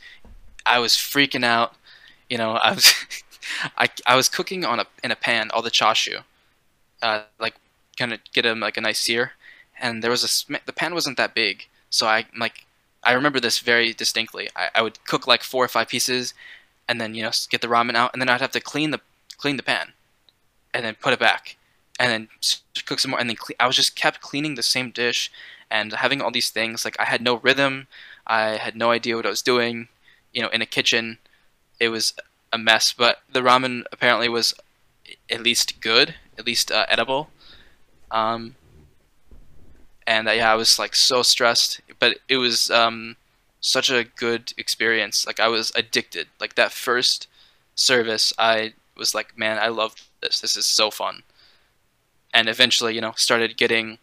I 0.65 0.79
was 0.79 0.93
freaking 0.95 1.43
out 1.45 1.75
you 2.29 2.37
know, 2.37 2.53
I 2.53 2.73
was 2.73 2.93
I, 3.77 3.89
I 4.05 4.15
was 4.15 4.29
cooking 4.29 4.65
on 4.65 4.79
a 4.79 4.85
in 5.03 5.11
a 5.11 5.15
pan 5.15 5.51
all 5.51 5.61
the 5.61 5.71
chashu, 5.71 6.23
uh, 7.01 7.23
like 7.39 7.55
kind 7.97 8.13
of 8.13 8.19
get 8.33 8.43
them 8.43 8.59
like 8.59 8.77
a 8.77 8.81
nice 8.81 8.99
sear, 8.99 9.33
and 9.79 10.03
there 10.03 10.11
was 10.11 10.23
a 10.23 10.59
the 10.65 10.73
pan 10.73 10.93
wasn't 10.93 11.17
that 11.17 11.35
big, 11.35 11.67
so 11.89 12.07
I 12.07 12.25
like 12.37 12.65
I 13.05 13.13
remember 13.13 13.39
this 13.39 13.59
very 13.59 13.93
distinctly. 13.93 14.49
I, 14.55 14.69
I 14.75 14.81
would 14.81 15.03
cook 15.05 15.27
like 15.27 15.43
four 15.43 15.63
or 15.63 15.67
five 15.67 15.87
pieces, 15.87 16.33
and 16.87 16.99
then 16.99 17.15
you 17.15 17.23
know 17.23 17.31
get 17.49 17.61
the 17.61 17.67
ramen 17.67 17.95
out, 17.95 18.11
and 18.13 18.21
then 18.21 18.29
I'd 18.29 18.41
have 18.41 18.51
to 18.51 18.59
clean 18.59 18.91
the 18.91 19.01
clean 19.37 19.57
the 19.57 19.63
pan, 19.63 19.93
and 20.73 20.85
then 20.85 20.95
put 20.95 21.13
it 21.13 21.19
back, 21.19 21.57
and 21.99 22.11
then 22.11 22.29
cook 22.85 22.99
some 22.99 23.11
more, 23.11 23.19
and 23.19 23.29
then 23.29 23.37
cle- 23.37 23.55
I 23.59 23.67
was 23.67 23.75
just 23.75 23.95
kept 23.95 24.21
cleaning 24.21 24.55
the 24.55 24.63
same 24.63 24.91
dish, 24.91 25.31
and 25.69 25.93
having 25.93 26.21
all 26.21 26.31
these 26.31 26.49
things. 26.49 26.83
Like 26.83 26.99
I 26.99 27.05
had 27.05 27.21
no 27.21 27.37
rhythm, 27.37 27.87
I 28.27 28.57
had 28.57 28.75
no 28.75 28.91
idea 28.91 29.15
what 29.15 29.25
I 29.25 29.29
was 29.29 29.41
doing, 29.41 29.87
you 30.33 30.41
know, 30.41 30.49
in 30.49 30.61
a 30.61 30.65
kitchen 30.65 31.19
it 31.79 31.89
was 31.89 32.13
a 32.51 32.57
mess. 32.57 32.93
But 32.93 33.21
the 33.31 33.41
ramen 33.41 33.83
apparently 33.91 34.29
was 34.29 34.53
at 35.29 35.41
least 35.41 35.81
good, 35.81 36.15
at 36.37 36.45
least 36.45 36.71
uh, 36.71 36.85
edible. 36.89 37.29
Um, 38.11 38.55
and 40.07 40.27
uh, 40.27 40.31
yeah, 40.31 40.51
I 40.51 40.55
was 40.55 40.77
like 40.79 40.95
so 40.95 41.21
stressed, 41.21 41.81
but 41.99 42.17
it 42.27 42.37
was 42.37 42.69
um, 42.71 43.15
such 43.59 43.89
a 43.89 44.03
good 44.03 44.53
experience. 44.57 45.25
Like 45.25 45.39
I 45.39 45.47
was 45.47 45.71
addicted. 45.75 46.27
Like 46.39 46.55
that 46.55 46.71
first 46.71 47.27
service, 47.75 48.33
I 48.37 48.73
was 48.95 49.13
like, 49.13 49.37
man, 49.37 49.57
I 49.57 49.67
love 49.67 49.95
this. 50.21 50.39
This 50.39 50.55
is 50.55 50.65
so 50.65 50.91
fun. 50.91 51.23
And 52.33 52.49
eventually, 52.49 52.95
you 52.95 53.01
know, 53.01 53.13
started 53.15 53.57
getting, 53.57 53.97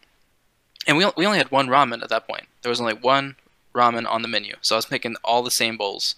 and 0.87 0.97
we 0.97 1.05
we 1.15 1.25
only 1.25 1.37
had 1.37 1.51
one 1.51 1.67
ramen 1.67 2.01
at 2.01 2.09
that 2.09 2.27
point. 2.27 2.45
There 2.61 2.69
was 2.69 2.81
only 2.81 2.95
one 2.95 3.35
ramen 3.75 4.09
on 4.09 4.21
the 4.21 4.27
menu, 4.27 4.55
so 4.61 4.75
I 4.75 4.77
was 4.77 4.91
making 4.91 5.15
all 5.23 5.43
the 5.43 5.51
same 5.51 5.77
bowls 5.77 6.15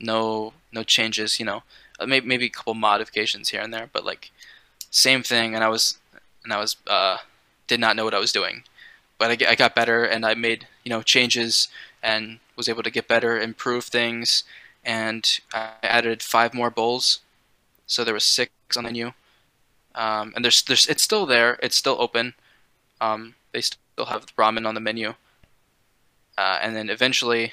no 0.00 0.52
no 0.72 0.82
changes. 0.82 1.38
You 1.38 1.46
know, 1.46 1.62
maybe 2.00 2.24
uh, 2.24 2.28
maybe 2.28 2.46
a 2.46 2.50
couple 2.50 2.74
modifications 2.74 3.48
here 3.48 3.60
and 3.60 3.72
there, 3.72 3.88
but 3.92 4.04
like 4.04 4.30
same 4.90 5.22
thing. 5.22 5.54
And 5.54 5.64
I 5.64 5.68
was 5.68 5.98
and 6.42 6.52
I 6.52 6.58
was 6.60 6.76
uh, 6.86 7.18
did 7.66 7.80
not 7.80 7.96
know 7.96 8.04
what 8.04 8.14
I 8.14 8.18
was 8.18 8.32
doing, 8.32 8.64
but 9.18 9.30
I, 9.30 9.52
I 9.52 9.54
got 9.54 9.74
better 9.74 10.04
and 10.04 10.24
I 10.24 10.34
made 10.34 10.66
you 10.84 10.90
know 10.90 11.02
changes 11.02 11.68
and 12.02 12.38
was 12.56 12.68
able 12.68 12.82
to 12.82 12.90
get 12.90 13.08
better, 13.08 13.38
improve 13.38 13.84
things, 13.84 14.44
and 14.84 15.40
I 15.52 15.70
added 15.82 16.22
five 16.22 16.54
more 16.54 16.70
bowls, 16.70 17.20
so 17.86 18.04
there 18.04 18.14
was 18.14 18.24
six 18.24 18.52
on 18.76 18.84
the 18.84 18.90
menu. 18.90 19.12
Um, 19.94 20.32
and 20.34 20.44
there's 20.44 20.62
there's 20.62 20.86
it's 20.86 21.02
still 21.02 21.26
there, 21.26 21.58
it's 21.62 21.76
still 21.76 21.96
open. 21.98 22.34
Um, 23.00 23.34
they 23.52 23.60
still 23.60 24.06
have 24.06 24.34
ramen 24.36 24.66
on 24.66 24.74
the 24.74 24.80
menu. 24.80 25.14
Uh, 26.36 26.58
and 26.60 26.74
then 26.74 26.90
eventually 26.90 27.52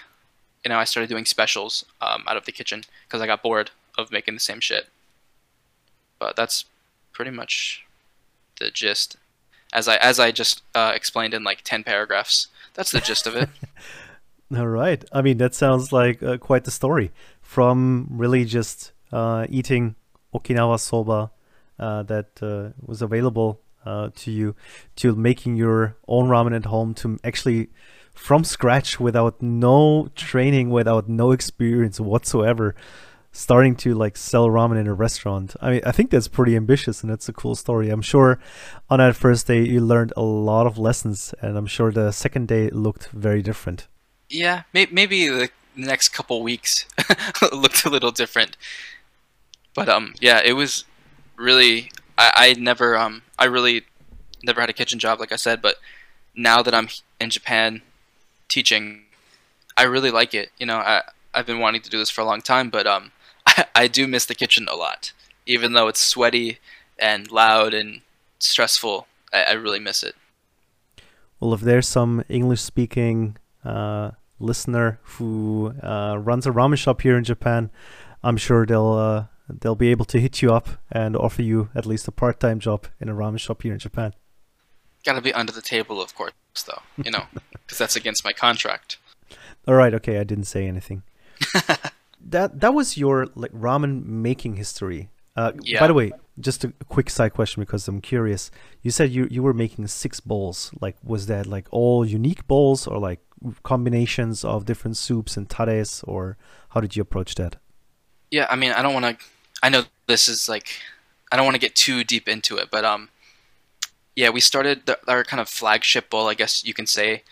you 0.64 0.70
know, 0.70 0.78
I 0.78 0.84
started 0.84 1.10
doing 1.10 1.26
specials 1.26 1.86
um, 2.02 2.24
out 2.28 2.38
of 2.38 2.46
the 2.46 2.52
kitchen 2.52 2.84
because 3.08 3.22
I 3.22 3.28
got 3.28 3.44
bored 3.44 3.72
of 3.98 4.12
making 4.12 4.36
the 4.36 4.40
same 4.40 4.60
shit. 4.60 4.88
But 6.20 6.36
that's 6.36 6.66
pretty 7.12 7.32
much 7.32 7.84
the 8.60 8.70
gist. 8.70 9.18
As 9.74 9.88
I 9.88 9.96
as 9.98 10.20
I 10.20 10.32
just 10.32 10.64
uh, 10.76 10.92
explained 10.94 11.34
in 11.34 11.44
like 11.44 11.62
ten 11.64 11.84
paragraphs, 11.84 12.48
that's 12.74 12.92
the 12.92 13.00
gist 13.00 13.28
of 13.28 13.36
it. 13.36 13.50
All 14.56 14.68
right. 14.68 15.04
I 15.14 15.22
mean, 15.22 15.38
that 15.38 15.56
sounds 15.56 15.94
like 15.94 16.22
uh, 16.22 16.38
quite 16.38 16.66
the 16.66 16.72
story. 16.72 17.12
From 17.42 18.08
really 18.12 18.44
just 18.46 18.92
uh, 19.12 19.46
eating 19.50 19.96
Okinawa 20.34 20.80
soba 20.80 21.32
uh, 21.80 22.04
that 22.04 22.42
uh, 22.42 22.70
was 22.86 23.02
available 23.02 23.62
uh, 23.86 24.10
to 24.16 24.32
you 24.32 24.56
to 24.98 25.16
making 25.16 25.56
your 25.56 25.96
own 26.08 26.28
ramen 26.28 26.56
at 26.56 26.66
home 26.66 26.94
to 26.96 27.20
actually 27.24 27.70
from 28.14 28.44
scratch 28.44 29.00
without 29.00 29.42
no 29.42 30.10
training, 30.16 30.70
without 30.70 31.10
no 31.10 31.32
experience 31.32 32.00
whatsoever, 32.00 32.76
starting 33.32 33.76
to 33.78 33.94
like 33.94 34.18
sell 34.18 34.48
ramen 34.48 34.80
in 34.80 34.88
a 34.88 34.94
restaurant. 34.94 35.56
I 35.62 35.72
mean, 35.72 35.82
I 35.86 35.92
think 35.92 36.10
that's 36.10 36.28
pretty 36.28 36.56
ambitious 36.56 37.02
and 37.02 37.12
that's 37.12 37.30
a 37.30 37.34
cool 37.34 37.56
story. 37.56 37.90
I'm 37.90 38.02
sure 38.02 38.40
on 38.90 39.00
that 39.00 39.16
first 39.16 39.48
day 39.48 39.64
you 39.64 39.82
learned 39.82 40.14
a 40.18 40.22
lot 40.22 40.68
of 40.68 40.78
lessons, 40.78 41.34
and 41.42 41.58
I'm 41.58 41.68
sure 41.68 41.92
the 41.92 42.12
second 42.12 42.48
day 42.48 42.70
looked 42.70 43.08
very 43.10 43.42
different. 43.42 43.88
Yeah, 44.30 44.64
may- 44.74 44.88
maybe 44.92 45.28
the 45.28 45.50
next 45.76 46.10
couple 46.10 46.42
weeks 46.44 46.86
looked 47.52 47.86
a 47.86 47.90
little 47.90 48.12
different, 48.12 48.58
but 49.74 49.88
um, 49.90 50.14
yeah, 50.20 50.42
it 50.44 50.54
was 50.54 50.86
really. 51.36 51.92
I, 52.18 52.32
I 52.36 52.54
never 52.60 52.98
um, 52.98 53.24
I 53.40 53.46
really 53.46 53.84
never 54.44 54.60
had 54.62 54.70
a 54.70 54.74
kitchen 54.74 55.00
job, 55.00 55.20
like 55.20 55.32
I 55.32 55.38
said, 55.38 55.62
but 55.62 55.76
now 56.36 56.62
that 56.62 56.74
I'm 56.74 56.90
in 57.20 57.30
Japan 57.30 57.82
teaching, 58.48 59.04
I 59.78 59.84
really 59.84 60.12
like 60.12 60.34
it. 60.34 60.52
You 60.58 60.66
know, 60.66 60.78
I 60.78 61.04
I've 61.34 61.46
been 61.46 61.60
wanting 61.60 61.82
to 61.82 61.90
do 61.90 61.98
this 61.98 62.10
for 62.10 62.22
a 62.22 62.26
long 62.26 62.42
time, 62.42 62.70
but 62.70 62.86
um, 62.86 63.12
I, 63.76 63.88
do 63.88 64.08
miss 64.08 64.26
the 64.26 64.36
kitchen 64.36 64.68
a 64.70 64.76
lot, 64.76 65.14
even 65.46 65.74
though 65.74 65.88
it's 65.88 66.00
sweaty 66.00 66.60
and 66.98 67.32
loud 67.32 67.74
and 67.74 68.02
stressful. 68.40 69.08
I, 69.34 69.44
I 69.44 69.52
really 69.54 69.80
miss 69.80 70.04
it. 70.04 70.16
Well, 71.40 71.54
if 71.54 71.62
there's 71.62 71.88
some 71.88 72.24
English-speaking 72.30 73.38
uh, 73.66 74.12
listener 74.40 75.00
who 75.04 75.74
uh, 75.82 76.18
runs 76.20 76.46
a 76.46 76.52
ramen 76.52 76.78
shop 76.78 77.02
here 77.02 77.18
in 77.18 77.24
Japan, 77.24 77.72
I'm 78.24 78.38
sure 78.38 78.66
they'll 78.66 78.94
uh, 78.94 79.26
they'll 79.50 79.76
be 79.76 79.90
able 79.90 80.06
to 80.06 80.20
hit 80.20 80.42
you 80.42 80.54
up 80.54 80.70
and 80.92 81.16
offer 81.16 81.42
you 81.42 81.70
at 81.74 81.86
least 81.86 82.08
a 82.08 82.12
part-time 82.12 82.60
job 82.60 82.88
in 83.00 83.10
a 83.10 83.14
ramen 83.14 83.40
shop 83.40 83.64
here 83.64 83.74
in 83.74 83.80
Japan. 83.80 84.14
Got 85.04 85.14
to 85.14 85.22
be 85.22 85.34
under 85.34 85.52
the 85.52 85.62
table, 85.62 86.00
of 86.00 86.14
course, 86.14 86.34
though. 86.68 86.82
You 87.04 87.10
know, 87.12 87.26
because 87.54 87.80
that's 87.80 87.96
against 87.96 88.24
my 88.24 88.34
contract. 88.34 88.98
All 89.68 89.74
right, 89.74 89.94
okay, 89.96 90.20
I 90.20 90.24
didn't 90.24 90.46
say 90.46 90.68
anything. 90.68 91.04
that 92.30 92.60
that 92.60 92.74
was 92.74 92.98
your 92.98 93.28
like 93.36 93.52
ramen 93.52 94.06
making 94.06 94.56
history. 94.56 95.10
Uh, 95.36 95.54
Yeah. 95.64 95.80
By 95.80 95.88
the 95.88 95.94
way, 95.94 96.12
just 96.40 96.64
a 96.64 96.74
quick 96.90 97.10
side 97.10 97.34
question 97.34 97.62
because 97.62 97.88
I'm 97.88 98.02
curious. 98.02 98.52
You 98.82 98.92
said 98.92 99.12
you 99.12 99.28
you 99.32 99.44
were 99.44 99.54
making 99.54 99.88
six 99.88 100.20
bowls. 100.20 100.72
Like, 100.82 100.98
was 101.04 101.28
that 101.28 101.46
like 101.46 101.68
all 101.72 102.06
unique 102.06 102.48
bowls 102.48 102.88
or 102.88 103.00
like 103.00 103.22
combinations 103.64 104.44
of 104.44 104.66
different 104.66 104.98
soups 104.98 105.38
and 105.38 105.50
tares, 105.50 106.04
or 106.08 106.38
how 106.70 106.82
did 106.82 106.96
you 106.96 107.02
approach 107.02 107.36
that? 107.36 107.56
Yeah, 108.30 108.48
I 108.50 108.56
mean, 108.56 108.72
I 108.72 108.82
don't 108.82 108.94
want 108.94 109.20
to. 109.20 109.26
I 109.64 109.70
know 109.70 109.84
this 110.08 110.28
is 110.28 110.50
like, 110.50 110.68
I 111.32 111.36
don't 111.36 111.46
want 111.46 111.56
to 111.56 111.62
get 111.62 111.76
too 111.76 112.04
deep 112.04 112.28
into 112.28 112.58
it, 112.58 112.70
but 112.72 112.84
um, 112.84 113.10
yeah, 114.16 114.30
we 114.30 114.42
started 114.42 114.86
the, 114.86 115.00
our 115.08 115.24
kind 115.24 115.40
of 115.40 115.48
flagship 115.48 116.10
bowl, 116.10 116.28
I 116.28 116.34
guess 116.34 116.66
you 116.66 116.74
can 116.74 116.88
say, 116.88 117.24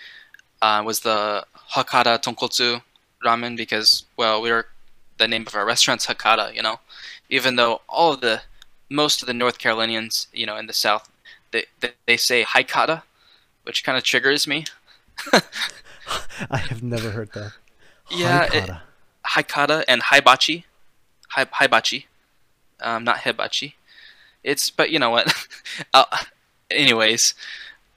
uh, 0.62 0.82
was 0.86 1.02
the 1.02 1.46
Hakata 1.74 2.22
Tonkotsu 2.22 2.82
ramen 3.26 3.58
because, 3.58 4.06
well, 4.18 4.42
we 4.42 4.52
were 4.52 4.68
the 5.20 5.28
name 5.28 5.46
of 5.46 5.56
our 5.56 5.66
restaurant's 5.66 6.08
Hakata, 6.08 6.54
you 6.56 6.62
know, 6.64 6.80
even 7.30 7.56
though 7.56 7.82
all 7.88 8.14
of 8.14 8.22
the 8.22 8.42
most 8.90 9.22
of 9.22 9.28
the 9.28 9.34
North 9.34 9.60
Carolinians, 9.60 10.28
you 10.34 10.46
know, 10.46 10.58
in 10.58 10.66
the 10.66 10.74
South, 10.74 11.10
they 11.52 11.66
they, 11.80 11.92
they 12.08 12.18
say 12.18 12.44
Haikata, 12.44 13.04
which 13.64 13.84
kind 13.84 13.98
of 13.98 14.04
triggers 14.04 14.48
me. 14.48 14.66
I 16.50 16.58
have 16.58 16.82
never 16.82 17.12
heard 17.12 17.32
that. 17.34 17.54
Yeah, 18.10 18.50
it-. 18.52 18.72
Haikata 19.28 19.84
and 19.88 20.02
Hibachi. 20.02 20.66
Hi, 21.30 21.46
hibachi. 21.60 22.08
Um, 22.82 23.04
not 23.04 23.20
hibachi. 23.20 23.76
It's, 24.44 24.72
but 24.72 24.90
you 24.90 24.98
know 24.98 25.12
what? 25.12 25.32
uh, 25.94 26.06
anyways, 26.72 27.36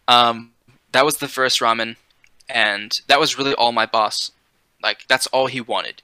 um, 0.06 0.52
that 0.92 1.04
was 1.04 1.16
the 1.16 1.28
first 1.28 1.60
ramen, 1.60 1.96
and 2.48 3.00
that 3.06 3.18
was 3.18 3.38
really 3.38 3.54
all 3.54 3.72
my 3.72 3.86
boss. 3.86 4.32
Like, 4.82 5.06
that's 5.08 5.26
all 5.28 5.46
he 5.46 5.60
wanted. 5.60 6.02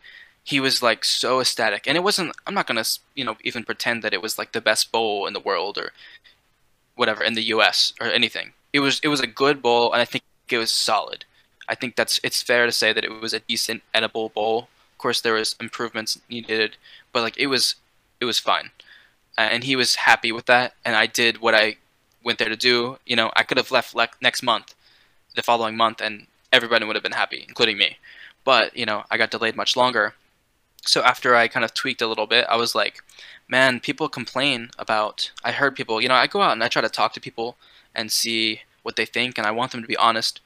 He 0.49 0.61
was 0.61 0.83
like 0.83 1.05
so 1.05 1.41
ecstatic, 1.41 1.87
and 1.87 1.95
it 1.99 2.03
wasn't. 2.03 2.35
I'm 2.47 2.55
not 2.55 2.67
gonna, 2.67 2.85
you 3.15 3.25
know, 3.25 3.37
even 3.49 3.65
pretend 3.65 4.03
that 4.03 4.15
it 4.15 4.23
was 4.23 4.39
like 4.39 4.53
the 4.53 4.63
best 4.71 4.91
bowl 4.91 5.27
in 5.27 5.35
the 5.35 5.47
world 5.49 5.77
or 5.77 5.93
whatever 6.97 7.23
in 7.23 7.35
the 7.35 7.49
U.S. 7.55 7.93
or 8.01 8.07
anything. 8.07 8.53
It 8.73 8.81
was. 8.81 8.99
It 9.03 9.09
was 9.09 9.21
a 9.21 9.27
good 9.43 9.61
bowl, 9.61 9.93
and 9.93 10.01
I 10.01 10.07
think 10.07 10.25
it 10.49 10.57
was 10.57 10.71
solid. 10.71 11.27
I 11.69 11.75
think 11.75 11.97
that's. 11.97 12.19
It's 12.23 12.41
fair 12.43 12.65
to 12.65 12.73
say 12.73 12.95
that 12.95 13.05
it 13.05 13.21
was 13.21 13.35
a 13.35 13.41
decent 13.41 13.83
edible 13.93 14.31
bowl. 14.31 14.69
Of 14.93 14.99
course, 14.99 15.21
there 15.21 15.35
was 15.35 15.55
improvements 15.61 16.19
needed, 16.31 16.79
but 17.13 17.23
like 17.23 17.37
it 17.37 17.49
was, 17.49 17.75
it 18.19 18.25
was 18.25 18.39
fine, 18.39 18.71
and 19.37 19.65
he 19.65 19.77
was 19.77 19.97
happy 20.09 20.33
with 20.33 20.47
that. 20.47 20.73
And 20.83 20.97
I 20.97 21.05
did 21.07 21.43
what 21.43 21.55
I 21.55 21.77
went 22.25 22.39
there 22.39 22.49
to 22.49 22.57
do. 22.57 22.99
You 23.05 23.17
know, 23.17 23.31
I 23.37 23.43
could 23.43 23.59
have 23.59 23.71
left 23.71 23.95
like 23.95 24.13
next 24.23 24.43
month, 24.43 24.75
the 25.37 25.43
following 25.43 25.77
month, 25.77 26.01
and 26.01 26.27
everybody 26.53 26.87
would 26.87 26.97
have 26.97 27.03
been 27.03 27.13
happy, 27.13 27.45
including 27.47 27.77
me. 27.77 27.99
But 28.45 28.75
you 28.75 28.87
know, 28.87 29.05
I 29.11 29.19
got 29.19 29.31
delayed 29.31 29.55
much 29.55 29.77
longer. 29.77 30.15
So 30.85 31.03
after 31.03 31.35
I 31.35 31.49
kind 31.49 31.65
of 31.65 31.75
tweaked 31.75 32.03
a 32.03 32.07
little 32.07 32.27
bit, 32.27 32.47
I 32.49 32.57
was 32.57 32.75
like, 32.75 33.03
man, 33.49 33.81
people 33.81 34.09
complain 34.09 34.71
about. 34.79 35.31
I 35.45 35.53
heard 35.53 35.77
people. 35.77 36.01
You 36.01 36.09
know, 36.09 36.15
I 36.15 36.27
go 36.27 36.43
out 36.43 36.53
and 36.53 36.63
I 36.63 36.69
try 36.69 36.83
to 36.83 36.89
talk 36.89 37.13
to 37.15 37.21
people 37.21 37.57
and 37.95 38.13
see 38.13 38.63
what 38.83 38.97
they 38.97 39.05
think, 39.05 39.37
and 39.37 39.47
I 39.47 39.51
want 39.51 39.73
them 39.73 39.83
to 39.83 39.89
be 39.89 39.97
honest. 39.97 40.41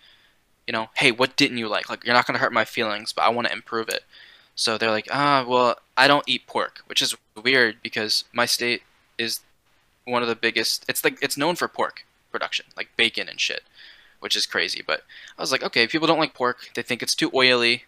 You 0.66 0.72
know, 0.72 0.88
hey, 0.96 1.12
what 1.12 1.36
didn't 1.36 1.58
you 1.58 1.68
like? 1.68 1.90
Like, 1.90 2.04
you're 2.04 2.14
not 2.14 2.26
gonna 2.26 2.38
hurt 2.38 2.52
my 2.52 2.64
feelings, 2.64 3.12
but 3.12 3.22
I 3.22 3.28
want 3.28 3.48
to 3.48 3.52
improve 3.52 3.88
it. 3.88 4.04
So 4.54 4.78
they're 4.78 4.90
like, 4.90 5.08
ah, 5.10 5.44
well, 5.46 5.76
I 5.96 6.06
don't 6.06 6.28
eat 6.28 6.46
pork, 6.46 6.82
which 6.86 7.02
is 7.02 7.16
weird 7.40 7.76
because 7.82 8.24
my 8.32 8.46
state 8.46 8.82
is 9.18 9.40
one 10.04 10.22
of 10.22 10.28
the 10.28 10.36
biggest. 10.36 10.84
It's 10.88 11.04
like 11.04 11.18
it's 11.22 11.36
known 11.36 11.56
for 11.56 11.68
pork 11.68 12.04
production, 12.30 12.66
like 12.76 12.88
bacon 12.96 13.28
and 13.28 13.40
shit, 13.40 13.62
which 14.20 14.36
is 14.36 14.46
crazy. 14.46 14.82
But 14.86 15.02
I 15.38 15.42
was 15.42 15.52
like, 15.52 15.62
okay, 15.62 15.86
people 15.86 16.06
don't 16.06 16.18
like 16.18 16.34
pork. 16.34 16.70
They 16.74 16.82
think 16.82 17.02
it's 17.02 17.14
too 17.14 17.30
oily, 17.34 17.84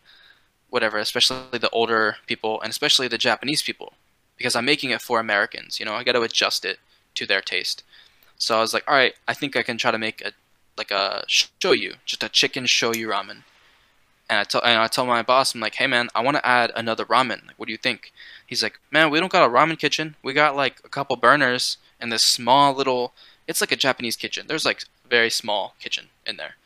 whatever. 0.74 0.98
Especially 0.98 1.58
the 1.58 1.70
older 1.70 2.16
people 2.26 2.60
and 2.60 2.70
especially 2.70 3.08
the 3.08 3.26
Japanese 3.28 3.62
people, 3.62 3.92
because 4.37 4.56
I'm 4.56 4.64
making 4.64 4.90
it 4.90 5.00
for 5.00 5.20
Americans. 5.20 5.78
You 5.78 5.87
know, 5.87 5.94
I 5.94 6.02
got 6.02 6.12
to 6.12 6.22
adjust 6.22 6.64
it 6.64 6.78
to 7.14 7.24
their 7.26 7.40
taste. 7.40 7.84
So 8.37 8.58
I 8.58 8.60
was 8.60 8.74
like, 8.74 8.84
all 8.88 8.96
right, 8.96 9.14
I 9.28 9.34
think 9.34 9.56
I 9.56 9.62
can 9.62 9.78
try 9.78 9.92
to 9.92 9.98
make 10.06 10.20
a 10.20 10.32
like 10.76 10.90
a 10.90 11.24
shoyu, 11.28 11.94
just 12.04 12.24
a 12.24 12.28
chicken 12.28 12.64
shoyu 12.64 13.06
ramen. 13.06 13.44
And 14.28 14.40
I 14.40 14.44
tell 14.44 14.62
and 14.64 14.80
I 14.80 14.88
tell 14.88 15.06
my 15.06 15.22
boss, 15.22 15.54
I'm 15.54 15.60
like, 15.60 15.76
hey 15.76 15.87
man, 15.87 16.08
I 16.14 16.20
want 16.22 16.37
to 16.37 16.46
add 16.46 16.72
another 16.74 17.04
ramen. 17.04 17.46
Like, 17.46 17.56
what 17.56 17.66
do 17.66 17.72
you 17.72 17.78
think? 17.78 18.12
He's 18.44 18.62
like, 18.62 18.80
man, 18.90 19.10
we 19.10 19.20
don't 19.20 19.30
got 19.30 19.48
a 19.48 19.52
ramen 19.52 19.78
kitchen. 19.78 20.16
We 20.24 20.32
got 20.32 20.56
like 20.56 20.80
a 20.84 20.88
couple 20.88 21.14
burners 21.16 21.78
and 22.00 22.10
this 22.10 22.24
small 22.24 22.74
little. 22.74 23.12
It's 23.46 23.60
like 23.60 23.72
a 23.72 23.76
Japanese 23.87 24.16
kitchen. 24.16 24.46
There's 24.48 24.64
like 24.64 24.80
very 25.08 25.30
small 25.30 25.74
kitchen 25.78 26.06
in 26.26 26.37
there. 26.37 26.56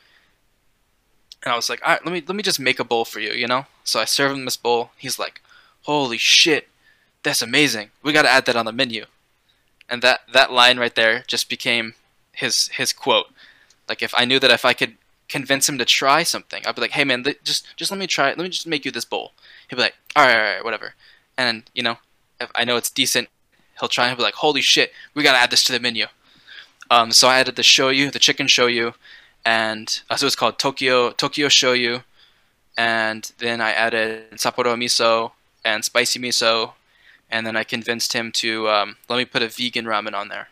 And 1.45 1.53
I 1.53 1.57
was 1.57 1.71
like, 1.71 1.81
all 1.85 1.93
right, 1.93 2.05
let 2.05 2.13
me 2.13 2.23
let 2.27 2.37
me 2.37 2.43
just 2.43 2.61
make 2.61 2.81
a 2.81 2.85
bowl 2.85 3.05
for 3.05 3.21
you, 3.21 3.31
you 3.31 3.47
know. 3.47 3.67
So 3.85 4.01
I 4.01 4.05
serve 4.05 4.33
him 4.33 4.45
this 4.45 4.57
bowl. 4.57 4.91
He's 4.97 5.19
like, 5.19 5.41
holy 5.83 6.19
shit, 6.19 6.69
that's 7.23 7.43
amazing. 7.43 7.91
We 8.03 8.13
got 8.13 8.23
to 8.23 8.31
add 8.31 8.47
that 8.47 8.57
on 8.57 8.67
the 8.67 8.73
menu. 8.73 9.07
And 9.89 10.03
that 10.03 10.21
that 10.33 10.53
line 10.53 10.79
right 10.79 10.95
there 10.95 11.25
just 11.27 11.49
became 11.49 11.95
his 12.33 12.69
his 12.69 12.93
quote. 12.93 13.27
Like 13.89 14.03
if 14.03 14.15
I 14.17 14.25
knew 14.25 14.39
that 14.41 14.51
if 14.51 14.65
I 14.65 14.75
could 14.75 14.97
convince 15.29 15.69
him 15.69 15.79
to 15.79 15.85
try 15.85 16.23
something, 16.23 16.63
I'd 16.67 16.75
be 16.75 16.81
like, 16.81 16.93
"Hey 16.93 17.05
man, 17.05 17.25
th- 17.25 17.41
just 17.45 17.67
just 17.77 17.91
let 17.91 17.99
me 17.99 18.07
try. 18.07 18.31
it. 18.31 18.39
Let 18.39 18.45
me 18.45 18.51
just 18.51 18.67
make 18.67 18.85
you 18.85 18.91
this 18.91 19.05
bowl." 19.05 19.33
He'd 19.69 19.77
be 19.77 19.83
like, 19.83 19.95
"All 20.17 20.27
right, 20.27 20.37
all 20.37 20.43
right, 20.43 20.65
whatever." 20.65 20.95
And 21.37 21.63
you 21.75 21.83
know, 21.83 21.99
if 22.41 22.51
I 22.55 22.65
know 22.65 22.77
it's 22.77 22.91
decent, 22.91 23.29
he'll 23.81 23.89
try 23.89 24.05
and 24.05 24.11
he'll 24.11 24.19
be 24.19 24.23
like, 24.25 24.35
"Holy 24.35 24.61
shit, 24.61 24.93
we 25.15 25.23
gotta 25.23 25.39
add 25.39 25.51
this 25.51 25.65
to 25.65 25.73
the 25.73 25.81
menu." 25.81 26.07
Um, 26.91 27.13
so 27.13 27.29
I 27.29 27.39
added 27.39 27.57
the 27.57 27.63
shoyu, 27.63 28.11
the 28.11 28.19
chicken 28.19 28.47
shoyu, 28.47 28.95
and 29.45 30.01
uh, 30.11 30.17
so 30.17 30.27
it's 30.27 30.37
called 30.37 30.59
Tokyo 30.59 31.11
Tokyo 31.11 31.49
shoyu, 31.49 32.05
and 32.77 33.31
then 33.39 33.61
I 33.61 33.73
added 33.73 34.33
Sapporo 34.33 34.77
miso 34.77 35.33
and 35.65 35.85
spicy 35.85 36.19
miso, 36.19 36.73
and 37.31 37.47
then 37.47 37.57
I 37.57 37.65
convinced 37.65 38.13
him 38.13 38.33
to 38.33 38.69
um, 38.69 38.97
let 39.09 39.17
me 39.17 39.25
put 39.25 39.43
a 39.43 39.49
vegan 39.49 39.85
ramen 39.85 40.15
on 40.15 40.29
there. 40.29 40.49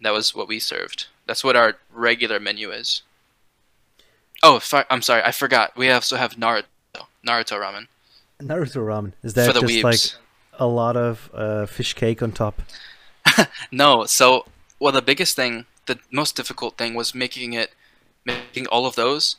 That 0.00 0.12
was 0.12 0.34
what 0.34 0.48
we 0.48 0.58
served. 0.58 1.06
That's 1.26 1.42
what 1.42 1.56
our 1.56 1.76
regular 1.92 2.38
menu 2.38 2.70
is. 2.70 3.02
Oh, 4.42 4.60
I'm 4.90 5.00
sorry, 5.00 5.22
I 5.22 5.30
forgot. 5.30 5.74
We 5.76 5.90
also 5.90 6.16
have 6.16 6.32
Naruto, 6.32 6.64
Naruto 7.26 7.58
ramen. 7.58 7.86
Naruto 8.42 8.84
ramen. 8.84 9.12
Is 9.22 9.34
that 9.34 9.54
just 9.54 9.84
like 9.84 10.00
a 10.58 10.66
lot 10.66 10.96
of 10.96 11.30
uh, 11.32 11.66
fish 11.66 11.94
cake 11.94 12.22
on 12.22 12.32
top? 12.32 12.62
No, 13.72 14.04
so 14.04 14.44
well, 14.78 14.92
the 14.92 15.02
biggest 15.02 15.34
thing, 15.34 15.64
the 15.86 15.98
most 16.10 16.36
difficult 16.36 16.76
thing, 16.76 16.94
was 16.94 17.14
making 17.14 17.54
it, 17.54 17.72
making 18.24 18.66
all 18.66 18.86
of 18.86 18.94
those, 18.94 19.36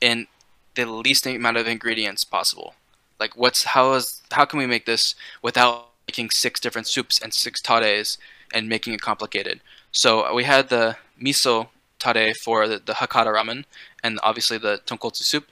in 0.00 0.26
the 0.74 0.86
least 0.86 1.26
amount 1.26 1.56
of 1.56 1.66
ingredients 1.66 2.24
possible. 2.24 2.74
Like, 3.18 3.36
what's 3.36 3.64
how 3.64 3.94
is 3.94 4.22
how 4.30 4.44
can 4.44 4.58
we 4.58 4.66
make 4.66 4.86
this 4.86 5.14
without 5.42 5.88
making 6.06 6.30
six 6.30 6.60
different 6.60 6.86
soups 6.86 7.18
and 7.20 7.32
six 7.32 7.60
tares 7.62 8.18
and 8.52 8.68
making 8.68 8.92
it 8.92 9.00
complicated? 9.00 9.60
So 9.90 10.26
uh, 10.26 10.34
we 10.34 10.44
had 10.44 10.68
the 10.68 10.96
miso 11.20 11.68
tare 11.98 12.34
for 12.34 12.68
the, 12.68 12.78
the 12.78 12.92
Hakata 12.94 13.32
ramen, 13.34 13.64
and 14.02 14.20
obviously 14.22 14.58
the 14.58 14.80
tonkotsu 14.86 15.22
soup. 15.22 15.46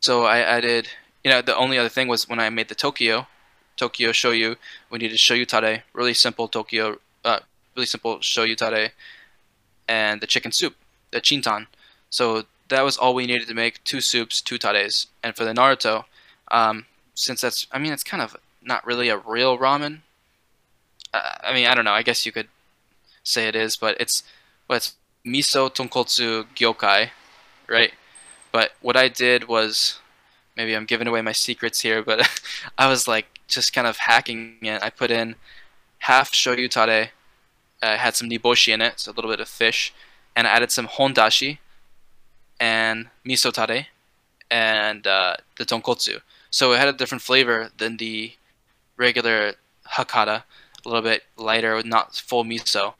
So 0.00 0.24
I 0.24 0.38
added, 0.38 0.88
you 1.22 1.30
know, 1.30 1.40
the 1.40 1.56
only 1.56 1.78
other 1.78 1.88
thing 1.88 2.08
was 2.08 2.28
when 2.28 2.40
I 2.40 2.50
made 2.50 2.68
the 2.68 2.74
Tokyo, 2.74 3.28
Tokyo 3.76 4.10
shoyu, 4.10 4.56
we 4.90 4.98
needed 4.98 5.18
shoyu 5.18 5.46
tare, 5.46 5.84
really 5.92 6.14
simple 6.14 6.48
Tokyo 6.48 6.98
uh, 7.24 7.40
really 7.76 7.86
simple 7.86 8.18
shoyu 8.18 8.56
tare, 8.56 8.90
and 9.88 10.20
the 10.20 10.26
chicken 10.26 10.50
soup, 10.50 10.74
the 11.16 11.20
chintan. 11.20 11.66
So 12.10 12.44
that 12.68 12.82
was 12.82 12.96
all 12.96 13.14
we 13.14 13.26
needed 13.26 13.48
to 13.48 13.54
make 13.54 13.82
two 13.84 14.00
soups, 14.00 14.40
two 14.40 14.58
tares. 14.58 15.08
And 15.22 15.34
for 15.34 15.44
the 15.44 15.52
Naruto, 15.52 16.04
um, 16.50 16.86
since 17.14 17.40
that's, 17.40 17.66
I 17.72 17.78
mean, 17.78 17.92
it's 17.92 18.04
kind 18.04 18.22
of 18.22 18.36
not 18.62 18.86
really 18.86 19.08
a 19.08 19.16
real 19.16 19.58
ramen. 19.58 20.00
Uh, 21.12 21.36
I 21.42 21.52
mean, 21.54 21.66
I 21.66 21.74
don't 21.74 21.84
know. 21.84 21.92
I 21.92 22.02
guess 22.02 22.26
you 22.26 22.32
could 22.32 22.48
say 23.22 23.48
it 23.48 23.56
is, 23.56 23.76
but 23.76 23.96
it's, 24.00 24.22
well, 24.68 24.76
it's 24.76 24.94
miso 25.24 25.72
tonkotsu 25.74 26.46
gyokai, 26.54 27.10
right? 27.68 27.92
But 28.52 28.72
what 28.80 28.96
I 28.96 29.08
did 29.08 29.48
was, 29.48 29.98
maybe 30.56 30.74
I'm 30.74 30.86
giving 30.86 31.06
away 31.08 31.22
my 31.22 31.32
secrets 31.32 31.80
here, 31.80 32.02
but 32.02 32.28
I 32.78 32.88
was 32.88 33.08
like 33.08 33.40
just 33.48 33.72
kind 33.72 33.86
of 33.86 33.96
hacking 33.98 34.58
it. 34.62 34.82
I 34.82 34.90
put 34.90 35.10
in 35.10 35.36
half 35.98 36.32
shoyu 36.32 36.68
tare, 36.68 37.10
uh, 37.82 37.96
had 37.96 38.16
some 38.16 38.28
niboshi 38.28 38.72
in 38.72 38.80
it, 38.80 39.00
so 39.00 39.12
a 39.12 39.14
little 39.14 39.30
bit 39.30 39.40
of 39.40 39.48
fish, 39.48 39.92
and 40.36 40.46
I 40.46 40.50
added 40.50 40.70
some 40.70 40.86
hondashi 40.86 41.58
and 42.60 43.08
miso 43.26 43.52
tare 43.52 43.86
and 44.50 45.06
uh, 45.06 45.36
the 45.56 45.64
tonkotsu. 45.64 46.20
So 46.50 46.72
it 46.72 46.78
had 46.78 46.88
a 46.88 46.92
different 46.92 47.22
flavor 47.22 47.70
than 47.78 47.96
the 47.96 48.32
regular 48.96 49.54
hakata, 49.94 50.42
a 50.84 50.88
little 50.88 51.02
bit 51.02 51.24
lighter, 51.36 51.82
not 51.82 52.14
full 52.14 52.44
miso. 52.44 52.94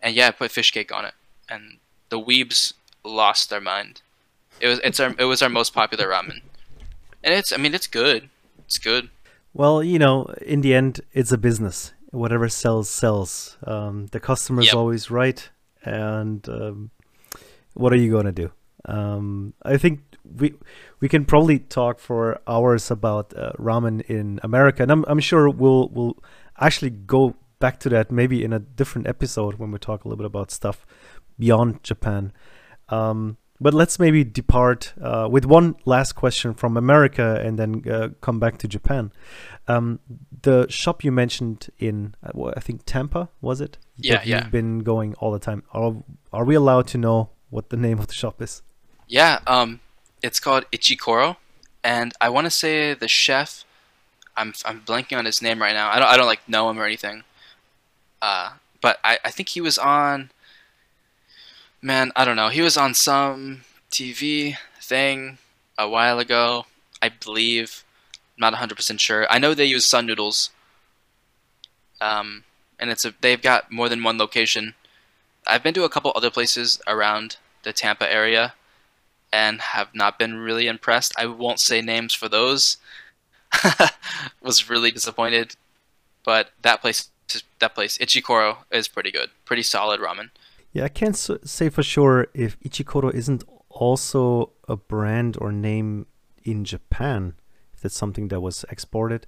And 0.00 0.14
yeah, 0.14 0.28
I 0.28 0.30
put 0.30 0.50
fish 0.50 0.70
cake 0.70 0.92
on 0.92 1.04
it, 1.04 1.14
and 1.48 1.78
the 2.08 2.20
weebs 2.20 2.72
lost 3.04 3.50
their 3.50 3.60
mind. 3.60 4.02
It 4.60 4.68
was 4.68 4.80
it's 4.84 5.00
our 5.00 5.14
it 5.18 5.24
was 5.24 5.42
our 5.42 5.48
most 5.48 5.72
popular 5.74 6.08
ramen, 6.08 6.40
and 7.24 7.34
it's 7.34 7.52
I 7.52 7.56
mean 7.56 7.74
it's 7.74 7.86
good, 7.86 8.28
it's 8.66 8.78
good. 8.78 9.10
Well, 9.54 9.82
you 9.82 9.98
know, 9.98 10.26
in 10.40 10.60
the 10.62 10.74
end, 10.74 11.00
it's 11.12 11.30
a 11.32 11.38
business. 11.38 11.92
Whatever 12.10 12.48
sells, 12.48 12.88
sells. 12.90 13.56
Um, 13.64 14.06
the 14.08 14.20
customer's 14.20 14.66
Yep. 14.66 14.74
always 14.74 15.10
right, 15.10 15.48
and 15.84 16.46
um, 16.48 16.90
what 17.74 17.92
are 17.92 17.96
you 17.96 18.10
gonna 18.10 18.32
do? 18.32 18.50
Um, 18.84 19.54
I 19.62 19.76
think 19.76 20.00
we 20.24 20.54
we 21.00 21.08
can 21.08 21.24
probably 21.24 21.58
talk 21.58 21.98
for 21.98 22.40
hours 22.46 22.90
about 22.90 23.36
uh, 23.36 23.52
ramen 23.58 24.02
in 24.02 24.40
America, 24.42 24.82
and 24.82 24.90
I'm 24.90 25.04
I'm 25.06 25.20
sure 25.20 25.48
we'll 25.48 25.88
we'll 25.88 26.16
actually 26.58 26.90
go 26.90 27.34
back 27.58 27.78
to 27.80 27.88
that 27.88 28.10
maybe 28.10 28.42
in 28.42 28.52
a 28.52 28.58
different 28.58 29.06
episode 29.06 29.54
when 29.54 29.70
we 29.70 29.78
talk 29.78 30.04
a 30.04 30.08
little 30.08 30.18
bit 30.18 30.26
about 30.26 30.50
stuff 30.50 30.84
beyond 31.38 31.82
Japan. 31.82 32.32
Um, 32.88 33.38
but 33.62 33.72
let's 33.72 33.98
maybe 33.98 34.24
depart 34.24 34.92
uh, 35.00 35.28
with 35.30 35.44
one 35.44 35.76
last 35.84 36.14
question 36.14 36.52
from 36.52 36.76
America 36.76 37.40
and 37.44 37.58
then 37.58 37.88
uh, 37.88 38.08
come 38.20 38.40
back 38.40 38.58
to 38.58 38.68
Japan. 38.68 39.12
Um, 39.68 40.00
the 40.42 40.66
shop 40.68 41.04
you 41.04 41.12
mentioned 41.12 41.70
in, 41.78 42.14
uh, 42.24 42.52
I 42.56 42.60
think 42.60 42.82
Tampa, 42.84 43.28
was 43.40 43.60
it? 43.60 43.78
Yeah, 43.96 44.16
that 44.16 44.26
yeah. 44.26 44.42
You've 44.42 44.50
been 44.50 44.80
going 44.80 45.14
all 45.14 45.30
the 45.30 45.38
time. 45.38 45.62
Are, 45.72 45.94
are 46.32 46.44
we 46.44 46.56
allowed 46.56 46.88
to 46.88 46.98
know 46.98 47.30
what 47.50 47.70
the 47.70 47.76
name 47.76 47.98
of 48.00 48.08
the 48.08 48.14
shop 48.14 48.42
is? 48.42 48.62
Yeah, 49.06 49.40
um, 49.46 49.80
it's 50.22 50.40
called 50.40 50.64
Ichikoro, 50.72 51.36
and 51.84 52.12
I 52.20 52.28
want 52.28 52.46
to 52.46 52.50
say 52.50 52.94
the 52.94 53.08
chef. 53.08 53.64
I'm 54.36 54.54
I'm 54.64 54.80
blanking 54.80 55.18
on 55.18 55.26
his 55.26 55.42
name 55.42 55.60
right 55.60 55.74
now. 55.74 55.90
I 55.90 55.98
don't 55.98 56.08
I 56.08 56.16
don't 56.16 56.26
like 56.26 56.48
know 56.48 56.70
him 56.70 56.78
or 56.78 56.86
anything. 56.86 57.22
Uh, 58.22 58.52
but 58.80 58.98
I 59.04 59.18
I 59.24 59.30
think 59.30 59.50
he 59.50 59.60
was 59.60 59.78
on. 59.78 60.30
Man, 61.84 62.12
I 62.14 62.24
don't 62.24 62.36
know. 62.36 62.48
He 62.48 62.62
was 62.62 62.76
on 62.76 62.94
some 62.94 63.62
TV 63.90 64.56
thing 64.80 65.38
a 65.76 65.88
while 65.88 66.20
ago, 66.20 66.66
I 67.02 67.08
believe. 67.08 67.82
Not 68.38 68.54
100% 68.54 69.00
sure. 69.00 69.26
I 69.28 69.40
know 69.40 69.52
they 69.52 69.64
use 69.64 69.84
Sun 69.84 70.06
Noodles. 70.06 70.50
Um, 72.00 72.44
and 72.78 72.90
it's 72.90 73.04
a 73.04 73.14
they've 73.20 73.42
got 73.42 73.72
more 73.72 73.88
than 73.88 74.02
one 74.02 74.16
location. 74.16 74.74
I've 75.44 75.64
been 75.64 75.74
to 75.74 75.82
a 75.82 75.88
couple 75.88 76.12
other 76.14 76.30
places 76.30 76.80
around 76.86 77.36
the 77.64 77.72
Tampa 77.72 78.12
area 78.12 78.54
and 79.32 79.60
have 79.60 79.92
not 79.92 80.20
been 80.20 80.36
really 80.36 80.68
impressed. 80.68 81.12
I 81.18 81.26
won't 81.26 81.58
say 81.58 81.80
names 81.80 82.14
for 82.14 82.28
those. 82.28 82.76
Was 84.40 84.70
really 84.70 84.92
disappointed, 84.92 85.56
but 86.24 86.50
that 86.62 86.80
place, 86.80 87.08
that 87.58 87.74
place, 87.74 87.98
Ichikoro, 87.98 88.58
is 88.70 88.88
pretty 88.88 89.10
good. 89.10 89.30
Pretty 89.44 89.62
solid 89.62 90.00
ramen. 90.00 90.30
Yeah, 90.72 90.84
I 90.84 90.88
can't 90.88 91.16
say 91.16 91.68
for 91.68 91.82
sure 91.82 92.28
if 92.34 92.58
Ichikoro 92.60 93.12
isn't 93.12 93.44
also 93.68 94.52
a 94.68 94.76
brand 94.76 95.36
or 95.40 95.52
name 95.52 96.06
in 96.44 96.64
Japan. 96.64 97.34
If 97.74 97.80
that's 97.80 97.96
something 97.96 98.28
that 98.28 98.40
was 98.40 98.64
exported, 98.70 99.26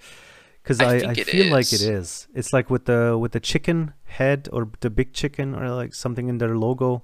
because 0.62 0.80
I 0.80 0.84
I, 0.84 1.10
I, 1.10 1.14
feel 1.14 1.52
like 1.52 1.72
it 1.72 1.82
is. 1.82 1.82
is. 1.82 2.28
It's 2.34 2.52
like 2.52 2.70
with 2.70 2.86
the 2.86 3.18
with 3.18 3.32
the 3.32 3.40
chicken 3.40 3.92
head 4.04 4.48
or 4.52 4.70
the 4.80 4.90
big 4.90 5.12
chicken 5.12 5.54
or 5.54 5.68
like 5.70 5.94
something 5.94 6.28
in 6.28 6.38
their 6.38 6.56
logo. 6.56 7.02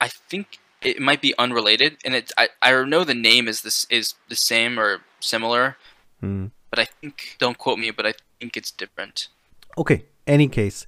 I 0.00 0.08
think 0.08 0.58
it 0.82 1.00
might 1.00 1.20
be 1.20 1.34
unrelated, 1.38 1.96
and 2.04 2.14
it 2.14 2.32
I, 2.38 2.48
I 2.62 2.84
know 2.84 3.02
the 3.04 3.14
name 3.14 3.48
is 3.48 3.62
this 3.62 3.86
is 3.90 4.14
the 4.28 4.36
same 4.36 4.78
or 4.78 5.00
similar, 5.20 5.76
Hmm. 6.20 6.46
but 6.70 6.78
I 6.78 6.84
think 6.84 7.36
don't 7.38 7.58
quote 7.58 7.78
me, 7.78 7.90
but 7.90 8.06
I 8.06 8.14
think 8.38 8.56
it's 8.56 8.70
different. 8.70 9.28
Okay. 9.76 10.04
Any 10.26 10.48
case, 10.48 10.86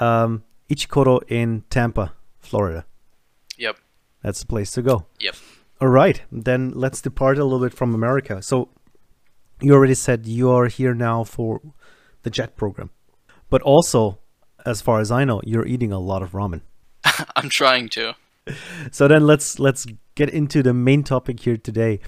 um, 0.00 0.42
Ichikoro 0.68 1.22
in 1.28 1.62
Tampa, 1.70 2.12
Florida. 2.50 2.84
Yep. 3.56 3.78
That's 4.22 4.40
the 4.40 4.46
place 4.46 4.72
to 4.72 4.82
go. 4.82 5.06
Yep. 5.20 5.36
All 5.80 5.88
right, 5.88 6.20
then 6.32 6.72
let's 6.74 7.00
depart 7.00 7.38
a 7.38 7.44
little 7.44 7.60
bit 7.60 7.72
from 7.72 7.94
America. 7.94 8.42
So, 8.42 8.68
you 9.60 9.72
already 9.72 9.94
said 9.94 10.26
you 10.26 10.50
are 10.50 10.66
here 10.66 10.92
now 10.92 11.22
for 11.24 11.60
the 12.22 12.30
JET 12.30 12.56
program, 12.56 12.90
but 13.48 13.62
also, 13.62 14.18
as 14.66 14.82
far 14.82 15.00
as 15.00 15.10
I 15.10 15.24
know, 15.24 15.40
you're 15.44 15.66
eating 15.66 15.92
a 15.92 16.00
lot 16.00 16.22
of 16.22 16.32
ramen. 16.32 16.62
I'm 17.36 17.48
trying 17.48 17.88
to. 17.90 18.14
So 18.90 19.06
then 19.06 19.26
let's 19.26 19.60
let's 19.60 19.86
get 20.16 20.28
into 20.30 20.62
the 20.62 20.74
main 20.74 21.04
topic 21.04 21.38
here 21.40 21.56
today. 21.56 22.00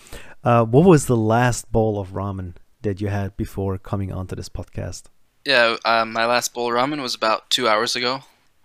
Uh, 0.42 0.64
what 0.64 0.84
was 0.84 1.06
the 1.06 1.16
last 1.16 1.70
bowl 1.70 2.00
of 2.00 2.14
ramen 2.14 2.56
that 2.80 3.00
you 3.00 3.08
had 3.08 3.36
before 3.36 3.78
coming 3.78 4.10
onto 4.10 4.34
this 4.34 4.48
podcast? 4.48 5.04
Yeah, 5.44 5.76
um, 5.84 6.12
my 6.12 6.26
last 6.26 6.52
bowl 6.52 6.66
of 6.68 6.74
ramen 6.74 7.00
was 7.00 7.14
about 7.14 7.48
two 7.48 7.68
hours 7.68 7.94
ago. 7.94 8.24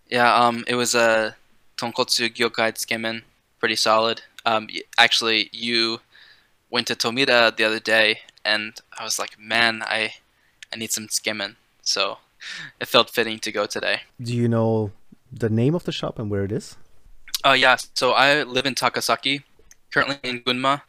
Yeah, 0.09 0.33
um, 0.33 0.63
it 0.67 0.75
was 0.75 0.95
a 0.95 1.35
tonkotsu 1.77 2.29
gyokai 2.29 2.73
tsukemen, 2.73 3.23
pretty 3.59 3.75
solid. 3.75 4.21
Um, 4.45 4.67
actually, 4.97 5.49
you 5.51 5.99
went 6.69 6.87
to 6.87 6.95
Tomita 6.95 7.55
the 7.55 7.63
other 7.63 7.79
day, 7.79 8.19
and 8.43 8.79
I 8.97 9.03
was 9.03 9.19
like, 9.19 9.39
man, 9.39 9.83
I, 9.83 10.13
I 10.73 10.77
need 10.77 10.91
some 10.91 11.07
tsukemen. 11.07 11.55
So, 11.81 12.17
it 12.79 12.87
felt 12.87 13.09
fitting 13.09 13.39
to 13.39 13.51
go 13.51 13.65
today. 13.65 14.01
Do 14.21 14.35
you 14.35 14.47
know 14.47 14.91
the 15.31 15.49
name 15.49 15.75
of 15.75 15.83
the 15.83 15.91
shop 15.91 16.19
and 16.19 16.29
where 16.29 16.43
it 16.43 16.51
is? 16.51 16.77
Oh 17.43 17.53
yeah, 17.53 17.77
so 17.93 18.11
I 18.11 18.43
live 18.43 18.65
in 18.65 18.75
Takasaki, 18.75 19.43
currently 19.91 20.17
in 20.23 20.41
Gunma. 20.41 20.81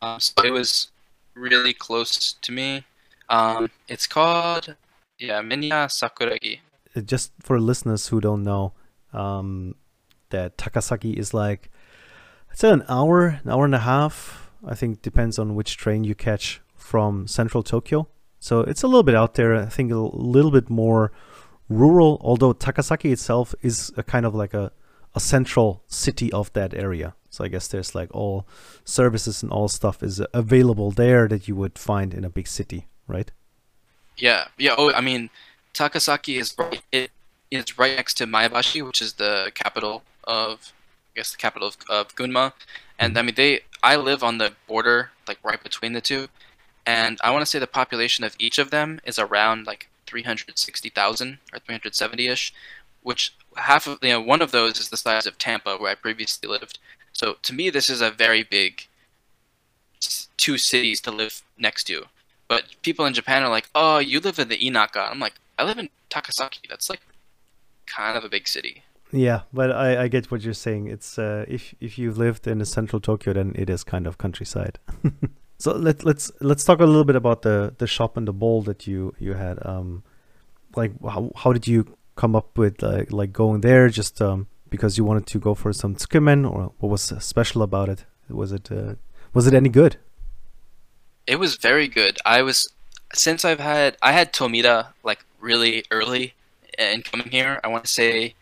Um, 0.00 0.20
so 0.20 0.32
it 0.44 0.52
was 0.52 0.90
really 1.34 1.72
close 1.72 2.34
to 2.34 2.52
me. 2.52 2.84
Um, 3.28 3.70
it's 3.88 4.06
called 4.06 4.76
yeah 5.18 5.40
Minya 5.40 5.88
Sakuragi. 5.88 6.60
Uh, 6.94 7.00
Just 7.00 7.32
for 7.40 7.58
listeners 7.58 8.08
who 8.08 8.20
don't 8.20 8.42
know, 8.42 8.72
um, 9.12 9.74
that 10.32 10.58
Takasaki 10.58 11.14
is 11.14 11.32
like 11.32 11.70
it's 12.50 12.64
an 12.64 12.84
hour, 12.88 13.40
an 13.44 13.50
hour 13.50 13.64
and 13.64 13.74
a 13.74 13.80
half. 13.80 14.50
I 14.64 14.74
think 14.74 15.02
depends 15.02 15.38
on 15.38 15.54
which 15.54 15.76
train 15.76 16.04
you 16.04 16.14
catch 16.14 16.60
from 16.76 17.26
central 17.26 17.62
Tokyo. 17.62 18.08
So 18.38 18.60
it's 18.60 18.82
a 18.82 18.86
little 18.86 19.02
bit 19.02 19.14
out 19.14 19.34
there. 19.34 19.54
I 19.54 19.66
think 19.66 19.90
a 19.90 19.96
little 19.96 20.50
bit 20.50 20.68
more 20.68 21.12
rural. 21.68 22.20
Although 22.22 22.52
Takasaki 22.52 23.12
itself 23.12 23.54
is 23.62 23.92
a 23.96 24.02
kind 24.02 24.26
of 24.26 24.34
like 24.34 24.52
a 24.52 24.72
a 25.14 25.20
central 25.20 25.82
city 25.86 26.32
of 26.32 26.52
that 26.52 26.74
area. 26.74 27.14
So 27.30 27.44
I 27.44 27.48
guess 27.48 27.68
there's 27.68 27.94
like 27.94 28.08
all 28.12 28.46
services 28.84 29.42
and 29.42 29.50
all 29.50 29.68
stuff 29.68 30.02
is 30.02 30.20
available 30.32 30.90
there 30.90 31.28
that 31.28 31.48
you 31.48 31.56
would 31.56 31.78
find 31.78 32.14
in 32.14 32.24
a 32.24 32.30
big 32.30 32.46
city, 32.46 32.88
right? 33.06 33.30
Yeah, 34.16 34.48
yeah. 34.58 34.74
Oh, 34.76 34.92
I 34.92 35.00
mean, 35.00 35.30
Takasaki 35.74 36.38
is 36.38 36.54
right. 36.58 36.82
It 36.92 37.10
is 37.52 37.78
right 37.78 37.96
next 37.96 38.14
to 38.14 38.26
Maebashi, 38.26 38.84
which 38.84 39.02
is 39.02 39.14
the 39.14 39.52
capital 39.54 40.02
of, 40.24 40.72
I 41.14 41.20
guess, 41.20 41.32
the 41.32 41.38
capital 41.38 41.68
of, 41.68 41.76
of 41.88 42.14
Gunma. 42.16 42.52
And 42.98 43.12
mm-hmm. 43.12 43.18
I 43.18 43.22
mean, 43.22 43.34
they. 43.34 43.60
I 43.84 43.96
live 43.96 44.22
on 44.22 44.38
the 44.38 44.52
border, 44.68 45.10
like 45.26 45.38
right 45.42 45.60
between 45.60 45.92
the 45.92 46.00
two, 46.00 46.28
and 46.86 47.18
I 47.22 47.30
want 47.30 47.42
to 47.42 47.46
say 47.46 47.58
the 47.58 47.66
population 47.66 48.24
of 48.24 48.36
each 48.38 48.58
of 48.58 48.70
them 48.70 49.00
is 49.04 49.18
around 49.18 49.66
like 49.66 49.88
360,000 50.06 51.38
or 51.52 51.58
370ish, 51.58 52.52
which 53.02 53.34
half 53.56 53.86
of 53.86 53.98
you 54.02 54.10
know 54.10 54.20
one 54.20 54.40
of 54.40 54.52
those 54.52 54.78
is 54.78 54.88
the 54.88 54.96
size 54.96 55.26
of 55.26 55.38
Tampa, 55.38 55.76
where 55.76 55.90
I 55.90 55.94
previously 55.94 56.48
lived. 56.48 56.78
So 57.12 57.36
to 57.42 57.52
me, 57.52 57.70
this 57.70 57.90
is 57.90 58.00
a 58.00 58.10
very 58.10 58.42
big 58.42 58.86
two 60.36 60.58
cities 60.58 61.00
to 61.02 61.10
live 61.10 61.42
next 61.58 61.84
to. 61.84 62.04
But 62.48 62.64
people 62.82 63.06
in 63.06 63.14
Japan 63.14 63.42
are 63.42 63.48
like, 63.48 63.68
"Oh, 63.74 63.98
you 63.98 64.20
live 64.20 64.38
in 64.38 64.48
the 64.48 64.58
Inaka." 64.58 65.10
I'm 65.10 65.20
like, 65.20 65.34
"I 65.58 65.64
live 65.64 65.78
in 65.78 65.90
Takasaki. 66.10 66.68
That's 66.68 66.90
like 66.90 67.00
kind 67.94 68.16
of 68.16 68.24
a 68.24 68.28
big 68.28 68.48
city." 68.48 68.82
Yeah, 69.12 69.42
but 69.52 69.70
I, 69.70 70.04
I 70.04 70.08
get 70.08 70.30
what 70.30 70.42
you're 70.42 70.54
saying. 70.54 70.86
It's 70.86 71.18
uh, 71.18 71.44
if 71.46 71.74
if 71.80 71.98
you've 71.98 72.16
lived 72.16 72.46
in 72.46 72.64
central 72.64 72.98
Tokyo, 73.00 73.34
then 73.34 73.52
it 73.54 73.68
is 73.68 73.84
kind 73.84 74.06
of 74.06 74.16
countryside. 74.16 74.78
so 75.58 75.72
let 75.72 76.02
let's 76.04 76.32
let's 76.40 76.64
talk 76.64 76.80
a 76.80 76.86
little 76.86 77.04
bit 77.04 77.16
about 77.16 77.42
the 77.42 77.74
the 77.76 77.86
shop 77.86 78.16
and 78.16 78.26
the 78.26 78.32
bowl 78.32 78.62
that 78.62 78.86
you 78.86 79.14
you 79.18 79.34
had. 79.34 79.64
Um, 79.66 80.02
like 80.74 80.92
how 81.02 81.30
how 81.36 81.52
did 81.52 81.68
you 81.68 81.96
come 82.16 82.34
up 82.34 82.56
with 82.56 82.82
like 82.82 83.12
like 83.12 83.32
going 83.32 83.60
there 83.60 83.90
just 83.90 84.22
um, 84.22 84.46
because 84.70 84.96
you 84.96 85.04
wanted 85.04 85.26
to 85.26 85.38
go 85.38 85.54
for 85.54 85.74
some 85.74 85.94
tsukemen, 85.94 86.50
or 86.50 86.72
what 86.78 86.88
was 86.88 87.02
special 87.18 87.62
about 87.62 87.90
it? 87.90 88.06
Was 88.30 88.50
it 88.50 88.72
uh, 88.72 88.94
was 89.34 89.46
it 89.46 89.52
any 89.52 89.68
good? 89.68 89.96
It 91.26 91.36
was 91.36 91.56
very 91.56 91.86
good. 91.86 92.18
I 92.24 92.40
was 92.40 92.72
since 93.12 93.44
I've 93.44 93.60
had 93.60 93.98
I 94.00 94.12
had 94.12 94.32
Tomita 94.32 94.86
like 95.04 95.22
really 95.38 95.84
early 95.90 96.32
in 96.78 97.02
coming 97.02 97.28
here. 97.28 97.60
I 97.64 97.68
want 97.68 97.84
to 97.84 97.90
say 97.90 98.34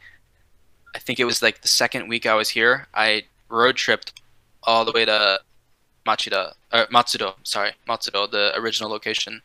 I 0.94 0.98
think 0.98 1.20
it 1.20 1.24
was 1.24 1.42
like 1.42 1.62
the 1.62 1.68
second 1.68 2.08
week 2.08 2.26
I 2.26 2.34
was 2.34 2.50
here. 2.50 2.86
I 2.94 3.24
road 3.48 3.76
tripped 3.76 4.20
all 4.62 4.84
the 4.84 4.92
way 4.92 5.04
to 5.04 5.40
Machida 6.06 6.54
or 6.72 6.86
Matsudo, 6.86 7.34
sorry, 7.42 7.72
Matsudo, 7.88 8.30
the 8.30 8.52
original 8.56 8.90
location, 8.90 9.42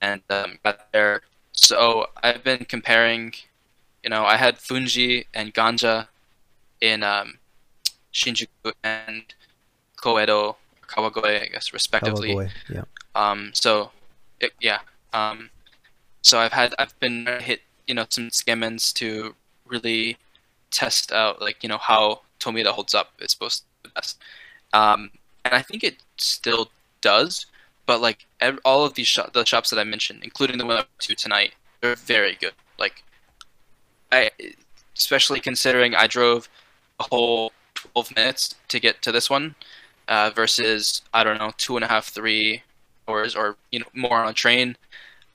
and 0.00 0.22
um, 0.30 0.58
got 0.62 0.92
there. 0.92 1.22
So 1.52 2.06
I've 2.22 2.42
been 2.42 2.64
comparing. 2.64 3.34
You 4.02 4.10
know, 4.10 4.24
I 4.24 4.36
had 4.36 4.58
Fuunji 4.58 5.26
and 5.32 5.54
Ganja 5.54 6.08
in 6.80 7.04
um, 7.04 7.38
Shinjuku 8.12 8.72
and 8.82 9.22
Koedo, 9.96 10.56
Kawagoe, 10.88 11.42
I 11.42 11.46
guess, 11.46 11.72
respectively. 11.72 12.34
Kawagoe, 12.34 12.50
yeah. 12.68 12.82
Um, 13.14 13.52
so, 13.54 13.92
it, 14.40 14.52
yeah. 14.60 14.80
Um, 15.12 15.50
so 16.20 16.40
I've 16.40 16.52
had 16.52 16.74
I've 16.80 16.98
been 16.98 17.28
hit 17.40 17.60
you 17.86 17.94
know 17.94 18.06
some 18.08 18.30
skimmings 18.30 18.92
to 18.94 19.34
really 19.66 20.16
test 20.70 21.12
out 21.12 21.40
like 21.40 21.62
you 21.62 21.68
know 21.68 21.78
how 21.78 22.20
Tomita 22.40 22.68
holds 22.68 22.94
up. 22.94 23.12
It's 23.18 23.32
supposed 23.32 23.62
to 23.62 23.88
be 23.88 23.94
best, 23.94 24.18
um, 24.72 25.10
and 25.44 25.54
I 25.54 25.62
think 25.62 25.84
it 25.84 25.96
still 26.16 26.70
does. 27.00 27.46
But 27.86 28.00
like 28.00 28.26
ev- 28.40 28.60
all 28.64 28.84
of 28.84 28.94
these 28.94 29.18
the 29.32 29.44
shops 29.44 29.70
that 29.70 29.78
I 29.78 29.84
mentioned, 29.84 30.20
including 30.22 30.58
the 30.58 30.66
one 30.66 30.78
up 30.78 30.88
to 31.00 31.14
tonight, 31.14 31.54
they're 31.80 31.96
very 31.96 32.36
good. 32.40 32.54
Like, 32.78 33.02
I 34.10 34.30
especially 34.96 35.40
considering 35.40 35.94
I 35.94 36.06
drove 36.06 36.48
a 37.00 37.04
whole 37.04 37.52
12 37.74 38.14
minutes 38.16 38.54
to 38.68 38.78
get 38.80 39.02
to 39.02 39.12
this 39.12 39.28
one 39.28 39.54
uh, 40.08 40.30
versus 40.34 41.02
I 41.12 41.24
don't 41.24 41.38
know 41.38 41.52
two 41.56 41.76
and 41.76 41.84
a 41.84 41.88
half, 41.88 42.06
three 42.06 42.62
hours, 43.08 43.34
or 43.34 43.56
you 43.70 43.80
know 43.80 43.86
more 43.94 44.18
on 44.18 44.28
a 44.28 44.32
train. 44.32 44.76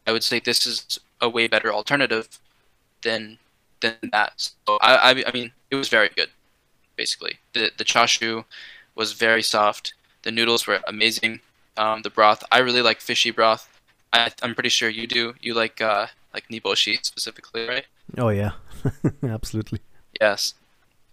I 0.08 0.12
would 0.14 0.24
say 0.24 0.40
this 0.40 0.66
is 0.66 1.00
a 1.20 1.30
way 1.30 1.48
better 1.48 1.72
alternative 1.72 2.40
than 3.04 3.38
than 3.82 3.98
that. 4.12 4.34
So 4.66 4.78
I, 4.82 4.96
I, 4.96 5.24
I 5.28 5.32
mean, 5.34 5.52
it 5.70 5.76
was 5.76 5.90
very 5.90 6.10
good. 6.16 6.30
Basically, 6.96 7.40
the 7.54 7.72
the 7.78 7.84
chashu 7.84 8.46
was 8.96 9.12
very 9.12 9.44
soft. 9.44 9.94
The 10.24 10.32
noodles 10.32 10.66
were 10.66 10.80
amazing. 10.88 11.42
Um, 11.76 12.02
the 12.02 12.10
broth, 12.10 12.44
I 12.52 12.60
really 12.60 12.82
like 12.82 13.02
fishy 13.02 13.30
broth. 13.30 13.70
I, 14.12 14.32
I'm 14.42 14.56
pretty 14.56 14.70
sure 14.70 14.90
you 14.90 15.06
do. 15.06 15.36
You 15.42 15.54
like 15.54 15.80
uh, 15.82 16.08
like 16.34 16.48
niboshi 16.48 17.04
specifically, 17.06 17.68
right? 17.68 17.86
Oh 18.18 18.30
yeah, 18.30 18.52
absolutely. 19.24 19.82
Yes, 20.20 20.54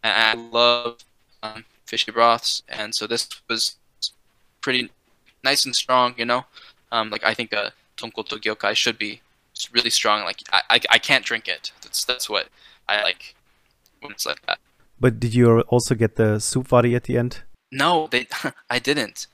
and 0.02 0.14
I 0.14 0.40
love 0.40 1.04
um, 1.42 1.64
fishy 1.84 2.12
broths, 2.12 2.62
and 2.68 2.94
so 2.94 3.06
this 3.06 3.28
was 3.48 3.76
pretty 4.62 4.90
nice 5.42 5.66
and 5.66 5.74
strong. 5.74 6.14
You 6.16 6.24
know, 6.24 6.46
um, 6.92 7.10
like 7.10 7.24
I 7.24 7.34
think 7.34 7.52
a 7.52 7.72
tonkotsu 7.96 8.40
gyokai 8.40 8.74
should 8.74 8.98
be 8.98 9.20
really 9.72 9.90
strong. 9.90 10.24
Like 10.24 10.40
I, 10.52 10.62
I, 10.70 10.80
I 10.90 10.98
can't 10.98 11.24
drink 11.24 11.48
it. 11.48 11.72
That's 11.82 12.04
that's 12.04 12.28
what 12.28 12.48
I 12.88 13.02
like 13.02 13.34
when 14.00 14.12
it's 14.12 14.26
like 14.26 14.44
that. 14.46 14.58
But 15.00 15.20
did 15.20 15.34
you 15.34 15.60
also 15.62 15.94
get 15.94 16.16
the 16.16 16.38
soup 16.38 16.70
wari 16.70 16.94
at 16.94 17.04
the 17.04 17.18
end? 17.18 17.42
No, 17.70 18.08
they 18.10 18.26
I 18.70 18.78
didn't. 18.78 19.26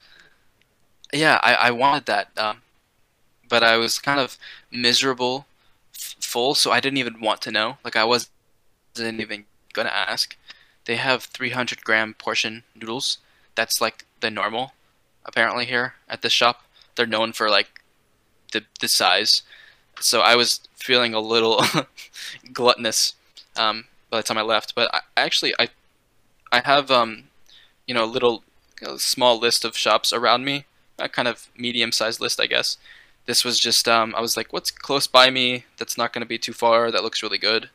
Yeah, 1.12 1.40
I, 1.42 1.54
I 1.54 1.70
wanted 1.72 2.06
that, 2.06 2.28
um, 2.38 2.62
but 3.48 3.64
I 3.64 3.76
was 3.76 3.98
kind 3.98 4.20
of 4.20 4.38
miserable, 4.70 5.46
f- 5.92 6.14
full, 6.20 6.54
so 6.54 6.70
I 6.70 6.78
didn't 6.78 6.98
even 6.98 7.20
want 7.20 7.42
to 7.42 7.50
know. 7.50 7.78
Like 7.84 7.96
I 7.96 8.04
wasn't 8.04 8.30
even 8.96 9.44
gonna 9.72 9.90
ask. 9.90 10.36
They 10.84 10.96
have 10.96 11.24
300 11.24 11.84
gram 11.84 12.14
portion 12.14 12.62
noodles. 12.74 13.18
That's 13.54 13.80
like 13.80 14.06
the 14.20 14.30
normal, 14.30 14.72
apparently 15.24 15.66
here 15.66 15.94
at 16.08 16.22
this 16.22 16.32
shop. 16.32 16.62
They're 16.94 17.06
known 17.06 17.32
for 17.32 17.50
like 17.50 17.79
the 18.52 18.64
the 18.80 18.88
size. 18.88 19.42
So 20.00 20.20
I 20.20 20.36
was 20.36 20.60
feeling 20.74 21.14
a 21.14 21.20
little 21.20 21.62
gluttonous 22.52 23.14
um, 23.56 23.84
by 24.08 24.18
the 24.18 24.22
time 24.22 24.38
I 24.38 24.42
left. 24.42 24.74
But 24.74 24.94
I, 24.94 25.00
actually, 25.16 25.54
I 25.58 25.68
I 26.52 26.60
have 26.60 26.90
um, 26.90 27.24
you 27.86 27.94
know 27.94 28.04
a 28.04 28.06
little 28.06 28.44
small 28.96 29.38
list 29.38 29.64
of 29.64 29.76
shops 29.76 30.12
around 30.12 30.44
me, 30.44 30.64
a 30.98 31.08
kind 31.08 31.28
of 31.28 31.48
medium 31.56 31.92
sized 31.92 32.20
list, 32.20 32.40
I 32.40 32.46
guess. 32.46 32.76
This 33.26 33.44
was 33.44 33.58
just 33.58 33.86
um, 33.88 34.14
I 34.16 34.20
was 34.20 34.36
like, 34.36 34.52
what's 34.52 34.70
close 34.70 35.06
by 35.06 35.30
me 35.30 35.64
that's 35.76 35.98
not 35.98 36.12
going 36.12 36.22
to 36.22 36.28
be 36.28 36.38
too 36.38 36.52
far 36.52 36.90
that 36.90 37.02
looks 37.02 37.22
really 37.22 37.38
good, 37.38 37.70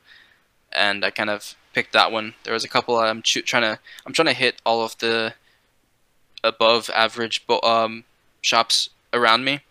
and 0.72 1.06
I 1.06 1.12
kind 1.12 1.30
of 1.30 1.56
picked 1.74 1.94
that 1.94 2.12
one. 2.12 2.34
There 2.44 2.54
was 2.54 2.64
a 2.64 2.70
couple 2.70 2.98
I'm 2.98 3.22
ch- 3.22 3.46
trying 3.46 3.64
to 3.64 3.80
I'm 4.06 4.14
trying 4.14 4.28
to 4.28 4.34
hit 4.34 4.62
all 4.66 4.84
of 4.84 4.98
the 4.98 5.34
above 6.44 6.90
average 6.94 7.44
um, 7.64 8.04
shops 8.42 8.90
around 9.14 9.44
me, 9.44 9.62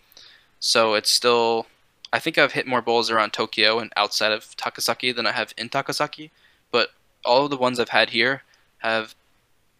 so 0.64 0.94
it's 0.94 1.10
still 1.10 1.66
I 2.10 2.18
think 2.18 2.38
I've 2.38 2.52
hit 2.52 2.66
more 2.66 2.80
bowls 2.80 3.10
around 3.10 3.34
Tokyo 3.34 3.80
and 3.80 3.92
outside 3.96 4.32
of 4.32 4.56
Takasaki 4.56 5.14
than 5.14 5.26
I 5.26 5.32
have 5.32 5.52
in 5.58 5.68
Takasaki, 5.68 6.30
but 6.70 6.88
all 7.22 7.44
of 7.44 7.50
the 7.50 7.58
ones 7.58 7.78
I've 7.78 7.90
had 7.90 8.10
here 8.10 8.44
have 8.78 9.14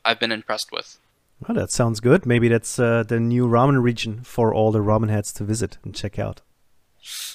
I've 0.04 0.20
been 0.20 0.30
impressed 0.30 0.70
with. 0.70 0.98
Well, 1.40 1.56
that 1.56 1.70
sounds 1.70 2.00
good. 2.00 2.26
Maybe 2.26 2.48
that's 2.48 2.78
uh, 2.78 3.02
the 3.02 3.18
new 3.18 3.48
ramen 3.48 3.82
region 3.82 4.24
for 4.24 4.52
all 4.52 4.72
the 4.72 4.80
ramen 4.80 5.08
heads 5.08 5.32
to 5.34 5.44
visit 5.44 5.78
and 5.84 5.94
check 5.94 6.18
out. 6.18 6.42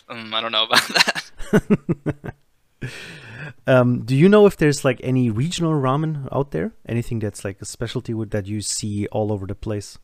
Um, 0.07 0.31
I 0.31 0.41
don't 0.41 0.51
know 0.51 0.65
about 0.65 0.87
that. 1.51 2.33
um, 3.67 4.03
do 4.05 4.15
you 4.15 4.29
know 4.29 4.45
if 4.45 4.57
there's 4.57 4.85
like 4.85 5.01
any 5.03 5.31
regional 5.31 5.73
ramen 5.73 6.27
out 6.31 6.51
there? 6.51 6.73
Anything 6.87 7.17
that's 7.17 7.43
like 7.43 7.59
a 7.61 7.65
specialty 7.65 8.13
that 8.25 8.45
you 8.45 8.61
see 8.61 9.07
all 9.07 9.31
over 9.31 9.47
the 9.47 9.55
place? 9.55 9.97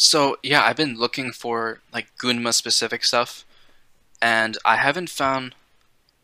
So 0.00 0.38
yeah, 0.42 0.62
I've 0.64 0.76
been 0.78 0.96
looking 0.96 1.30
for 1.30 1.80
like 1.92 2.16
Gunma 2.16 2.54
specific 2.54 3.04
stuff, 3.04 3.44
and 4.22 4.56
I 4.64 4.76
haven't 4.76 5.10
found 5.10 5.54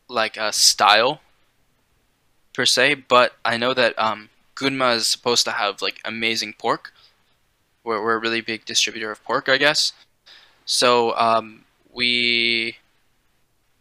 like 0.08 0.36
a 0.38 0.52
style 0.52 1.20
per 2.54 2.64
se. 2.64 2.94
But 3.08 3.34
I 3.44 3.56
know 3.56 3.74
that 3.74 3.98
um, 3.98 4.30
Gunma 4.54 4.96
is 4.96 5.08
supposed 5.08 5.44
to 5.44 5.52
have 5.52 5.82
like 5.82 6.00
amazing 6.04 6.54
pork. 6.54 6.92
We're 7.84 8.02
we're 8.02 8.16
a 8.16 8.20
really 8.20 8.40
big 8.40 8.64
distributor 8.64 9.10
of 9.10 9.22
pork, 9.24 9.48
I 9.48 9.58
guess. 9.58 9.92
So 10.66 11.16
um, 11.16 11.64
we, 11.92 12.76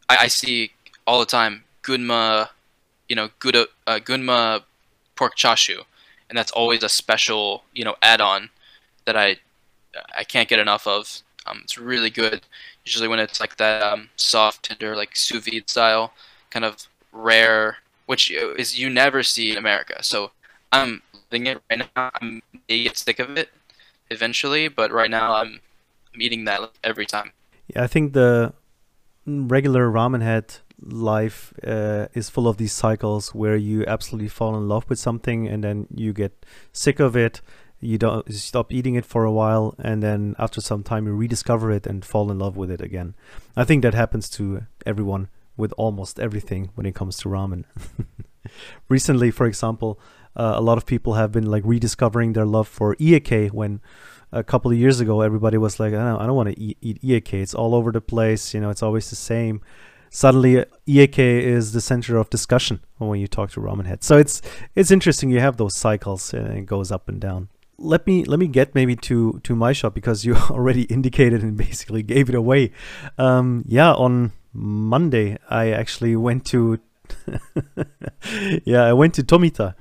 I, 0.10 0.18
I 0.22 0.28
see 0.28 0.72
all 1.08 1.20
the 1.20 1.26
time 1.26 1.64
Gunma, 1.84 2.50
you 3.10 3.16
know, 3.16 3.30
Gouda, 3.40 3.68
uh, 3.88 4.00
Gunma 4.00 4.64
pork 5.16 5.36
chashu, 5.38 5.82
and 6.30 6.38
that's 6.38 6.52
always 6.52 6.84
a 6.84 6.90
special 6.90 7.64
you 7.74 7.84
know 7.86 7.96
add-on 8.02 8.50
that 9.06 9.18
I 9.18 9.38
I 10.18 10.24
can't 10.24 10.50
get 10.50 10.60
enough 10.60 10.88
of. 10.88 11.22
Um, 11.46 11.62
it's 11.64 11.78
really 11.78 12.10
good. 12.10 12.42
Usually 12.86 13.08
when 13.08 13.20
it's 13.20 13.40
like 13.40 13.58
that 13.58 13.82
um, 13.82 14.10
soft, 14.16 14.64
tender, 14.64 14.96
like 14.96 15.16
sous 15.16 15.46
vide 15.46 15.70
style, 15.70 16.14
kind 16.50 16.66
of 16.66 16.88
rare, 17.12 17.78
which 18.06 18.32
is 18.32 18.80
you 18.80 18.90
never 18.90 19.24
see 19.24 19.52
in 19.52 19.58
America. 19.58 20.04
So 20.04 20.32
I'm 20.72 21.02
loving 21.14 21.48
it 21.48 21.62
right 21.70 21.80
now. 21.96 22.12
I'm 22.22 22.42
may 22.68 22.84
get 22.84 22.98
sick 22.98 23.20
of 23.20 23.38
it 23.38 23.50
eventually, 24.10 24.68
but 24.68 24.92
right 24.92 25.10
now 25.10 25.36
I'm, 25.36 25.60
I'm 26.14 26.22
eating 26.22 26.46
that 26.46 26.72
every 26.84 27.06
time. 27.06 27.32
Yeah, 27.68 27.84
I 27.84 27.88
think 27.88 28.14
the 28.14 28.54
regular 29.26 29.90
ramen 29.90 30.22
head 30.22 30.58
life 30.82 31.54
uh, 31.66 32.08
is 32.14 32.30
full 32.30 32.48
of 32.48 32.58
these 32.58 32.74
cycles 32.74 33.34
where 33.34 33.56
you 33.56 33.86
absolutely 33.86 34.28
fall 34.28 34.56
in 34.56 34.68
love 34.68 34.86
with 34.90 35.00
something 35.00 35.48
and 35.48 35.64
then 35.64 35.88
you 35.94 36.14
get 36.14 36.46
sick 36.72 37.00
of 37.00 37.16
it 37.16 37.42
you 37.86 37.98
don't 37.98 38.28
you 38.28 38.36
stop 38.36 38.72
eating 38.72 38.96
it 38.96 39.06
for 39.06 39.24
a 39.24 39.32
while 39.32 39.76
and 39.80 40.02
then 40.02 40.36
after 40.40 40.62
some 40.62 40.84
time 40.84 41.06
you 41.06 41.14
rediscover 41.14 41.72
it 41.72 41.86
and 41.86 42.04
fall 42.04 42.32
in 42.32 42.40
love 42.40 42.58
with 42.58 42.72
it 42.72 42.82
again. 42.82 43.16
I 43.56 43.64
think 43.64 43.84
that 43.84 43.94
happens 43.94 44.30
to 44.32 44.66
everyone 44.86 45.30
with 45.58 45.74
almost 45.78 46.20
everything 46.20 46.72
when 46.76 46.86
it 46.86 46.96
comes 46.96 47.18
to 47.18 47.30
ramen. 47.30 47.64
Recently 48.90 49.32
for 49.32 49.46
example 49.46 50.00
uh, 50.36 50.54
a 50.56 50.62
lot 50.62 50.78
of 50.78 50.86
people 50.86 51.14
have 51.14 51.32
been 51.32 51.46
like 51.46 51.64
rediscovering 51.66 52.34
their 52.34 52.46
love 52.46 52.68
for 52.68 52.96
iekei 52.96 53.52
when 53.52 53.82
a 54.32 54.44
couple 54.44 54.72
of 54.72 54.78
years 54.78 55.00
ago 55.00 55.22
everybody 55.22 55.58
was 55.58 55.80
like 55.80 55.94
i 55.94 55.98
don't, 55.98 56.22
I 56.22 56.26
don't 56.26 56.36
want 56.36 56.50
to 56.50 56.60
eat, 56.60 56.78
eat 56.82 57.02
iekei 57.02 57.42
it's 57.42 57.54
all 57.54 57.74
over 57.74 57.92
the 57.92 58.02
place 58.02 58.54
you 58.54 58.60
know 58.60 58.70
it's 58.70 58.84
always 58.84 59.10
the 59.10 59.16
same. 59.16 59.62
Suddenly 60.12 60.64
Iekei 60.88 61.42
is 61.42 61.74
the 61.74 61.82
center 61.82 62.16
of 62.16 62.30
discussion 62.30 62.80
when 63.00 63.20
you 63.20 63.28
talk 63.28 63.52
to 63.52 63.60
ramen 63.60 63.86
heads 63.86 64.06
so 64.06 64.18
it's 64.18 64.42
it's 64.74 64.90
interesting 64.90 65.30
you 65.30 65.42
have 65.42 65.58
those 65.58 65.76
cycles 65.76 66.34
and 66.34 66.58
it 66.58 66.66
goes 66.66 66.90
up 66.90 67.10
and 67.10 67.20
down 67.20 67.50
let 67.78 68.08
me 68.08 68.24
let 68.24 68.40
me 68.40 68.48
get 68.48 68.76
maybe 68.76 68.96
to 68.96 69.40
to 69.44 69.56
my 69.56 69.74
shop 69.74 69.94
because 69.94 70.26
you 70.26 70.36
already 70.50 70.84
indicated 70.84 71.44
and 71.44 71.58
basically 71.58 72.04
gave 72.04 72.30
it 72.30 72.36
away. 72.36 72.72
Um, 73.18 73.64
yeah, 73.68 73.94
on 73.94 74.32
Monday 74.54 75.38
I 75.50 75.72
actually 75.72 76.16
went 76.16 76.46
to 76.46 76.80
yeah 78.66 78.84
I 78.84 78.94
went 78.94 79.14
to 79.16 79.24
Tomita 79.24 79.76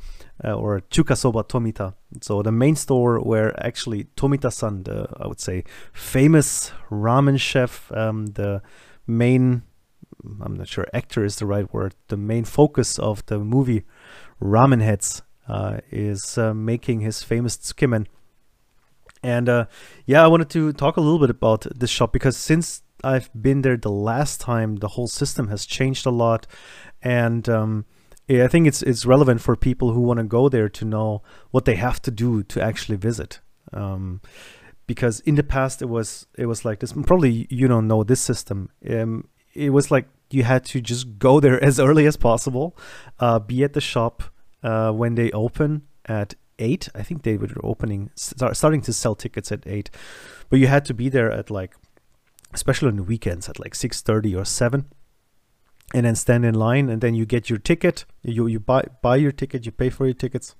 uh, 0.44 0.52
or 0.52 0.80
Chukasoba 0.90 1.46
Tomita. 1.48 1.94
So 2.20 2.42
the 2.42 2.52
main 2.52 2.76
store 2.76 3.20
where 3.20 3.54
actually 3.64 4.04
Tomita-san, 4.16 4.84
the 4.84 5.08
I 5.18 5.26
would 5.26 5.40
say 5.40 5.64
famous 5.92 6.72
ramen 6.90 7.38
chef, 7.38 7.90
um, 7.92 8.26
the 8.26 8.62
main 9.06 9.62
I'm 10.42 10.54
not 10.54 10.68
sure 10.68 10.86
actor 10.92 11.24
is 11.24 11.36
the 11.36 11.46
right 11.46 11.72
word. 11.72 11.94
The 12.08 12.16
main 12.16 12.44
focus 12.44 12.98
of 12.98 13.24
the 13.26 13.38
movie 13.38 13.84
Ramen 14.40 14.80
Heads 14.82 15.22
is 15.90 16.38
uh, 16.38 16.54
making 16.54 17.00
his 17.00 17.22
famous 17.22 17.56
tsukemen. 17.56 18.06
And 19.22 19.48
uh, 19.48 19.66
yeah, 20.06 20.22
I 20.22 20.26
wanted 20.26 20.50
to 20.50 20.72
talk 20.72 20.96
a 20.96 21.00
little 21.00 21.18
bit 21.18 21.30
about 21.30 21.66
this 21.74 21.90
shop 21.90 22.12
because 22.12 22.36
since 22.36 22.82
I've 23.02 23.30
been 23.40 23.62
there 23.62 23.76
the 23.76 23.90
last 23.90 24.40
time, 24.40 24.76
the 24.76 24.88
whole 24.88 25.08
system 25.08 25.48
has 25.48 25.66
changed 25.66 26.06
a 26.06 26.10
lot, 26.10 26.46
and 27.02 27.48
um, 27.48 27.84
I 28.28 28.48
think 28.48 28.66
it's 28.66 28.82
it's 28.82 29.06
relevant 29.06 29.40
for 29.40 29.56
people 29.56 29.92
who 29.92 30.00
want 30.00 30.18
to 30.18 30.24
go 30.24 30.48
there 30.48 30.68
to 30.68 30.84
know 30.84 31.22
what 31.50 31.64
they 31.64 31.76
have 31.76 32.00
to 32.02 32.10
do 32.10 32.42
to 32.44 32.62
actually 32.62 32.96
visit. 32.96 33.40
Um, 33.72 34.20
because 34.86 35.20
in 35.20 35.34
the 35.34 35.42
past 35.42 35.80
it 35.82 35.88
was 35.88 36.26
it 36.36 36.46
was 36.46 36.64
like 36.64 36.80
this. 36.80 36.92
Probably 36.92 37.46
you 37.50 37.68
don't 37.68 37.88
know 37.88 38.04
this 38.04 38.20
system. 38.20 38.70
Um, 38.88 39.28
it 39.54 39.70
was 39.70 39.90
like 39.90 40.06
you 40.30 40.42
had 40.42 40.64
to 40.66 40.80
just 40.80 41.18
go 41.18 41.40
there 41.40 41.62
as 41.64 41.78
early 41.78 42.06
as 42.06 42.16
possible, 42.16 42.76
uh, 43.20 43.38
be 43.38 43.64
at 43.64 43.74
the 43.74 43.80
shop 43.80 44.22
uh, 44.64 44.90
when 44.90 45.14
they 45.14 45.30
open 45.30 45.82
at 46.06 46.34
eight. 46.58 46.88
I 46.94 47.02
think 47.02 47.22
they 47.22 47.36
were 47.36 47.48
opening 47.62 48.10
start, 48.16 48.56
starting 48.56 48.80
to 48.82 48.92
sell 48.92 49.14
tickets 49.14 49.52
at 49.52 49.66
eight, 49.66 49.90
but 50.48 50.58
you 50.58 50.66
had 50.66 50.84
to 50.86 50.94
be 50.94 51.08
there 51.08 51.30
at 51.30 51.50
like, 51.50 51.76
especially 52.52 52.88
on 52.88 52.96
the 52.96 53.02
weekends 53.02 53.48
at 53.48 53.60
like 53.60 53.74
six 53.74 54.00
thirty 54.00 54.34
or 54.34 54.44
seven, 54.44 54.86
and 55.92 56.06
then 56.06 56.16
stand 56.16 56.44
in 56.44 56.54
line, 56.54 56.88
and 56.88 57.00
then 57.00 57.14
you 57.14 57.26
get 57.26 57.50
your 57.50 57.58
ticket. 57.58 58.06
You 58.22 58.46
you 58.46 58.58
buy 58.58 58.84
buy 59.02 59.16
your 59.16 59.32
ticket, 59.32 59.66
you 59.66 59.72
pay 59.72 59.90
for 59.90 60.06
your 60.06 60.14
tickets, 60.14 60.56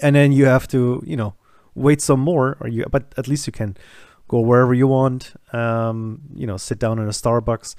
and 0.00 0.16
then 0.16 0.32
you 0.32 0.46
have 0.46 0.66
to 0.68 1.02
you 1.06 1.16
know 1.16 1.34
wait 1.74 2.00
some 2.00 2.20
more, 2.20 2.56
or 2.60 2.68
you 2.68 2.86
but 2.90 3.12
at 3.18 3.28
least 3.28 3.46
you 3.46 3.52
can 3.52 3.76
go 4.28 4.40
wherever 4.40 4.74
you 4.74 4.88
want. 4.88 5.34
Um, 5.52 6.22
you 6.34 6.46
know, 6.46 6.56
sit 6.56 6.78
down 6.78 6.98
in 6.98 7.06
a 7.06 7.12
Starbucks, 7.12 7.74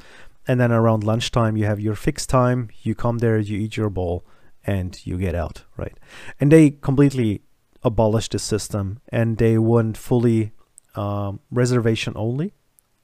and 0.48 0.60
then 0.60 0.72
around 0.72 1.04
lunchtime 1.04 1.58
you 1.58 1.66
have 1.66 1.80
your 1.80 1.96
fixed 1.96 2.30
time. 2.30 2.70
You 2.84 2.94
come 2.94 3.18
there, 3.18 3.40
you 3.40 3.58
eat 3.58 3.78
your 3.78 3.90
bowl 3.90 4.24
and 4.68 5.00
you 5.08 5.18
get 5.18 5.34
out, 5.34 5.64
right? 5.78 5.98
And 6.40 6.52
they 6.52 6.72
completely 6.72 7.42
abolished 7.84 8.34
the 8.34 8.40
system 8.40 9.00
and 9.10 9.38
they 9.38 9.58
went 9.58 9.98
fully 9.98 10.52
um, 10.96 11.40
reservation 11.50 12.14
only. 12.16 12.54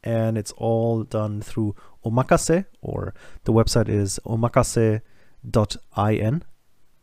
And 0.04 0.38
it's 0.38 0.52
all 0.58 1.04
done 1.04 1.42
through 1.42 1.76
Omakase, 2.06 2.66
or 2.82 3.14
the 3.46 3.54
website 3.54 3.88
is 3.88 4.20
omakase.in. 4.26 5.02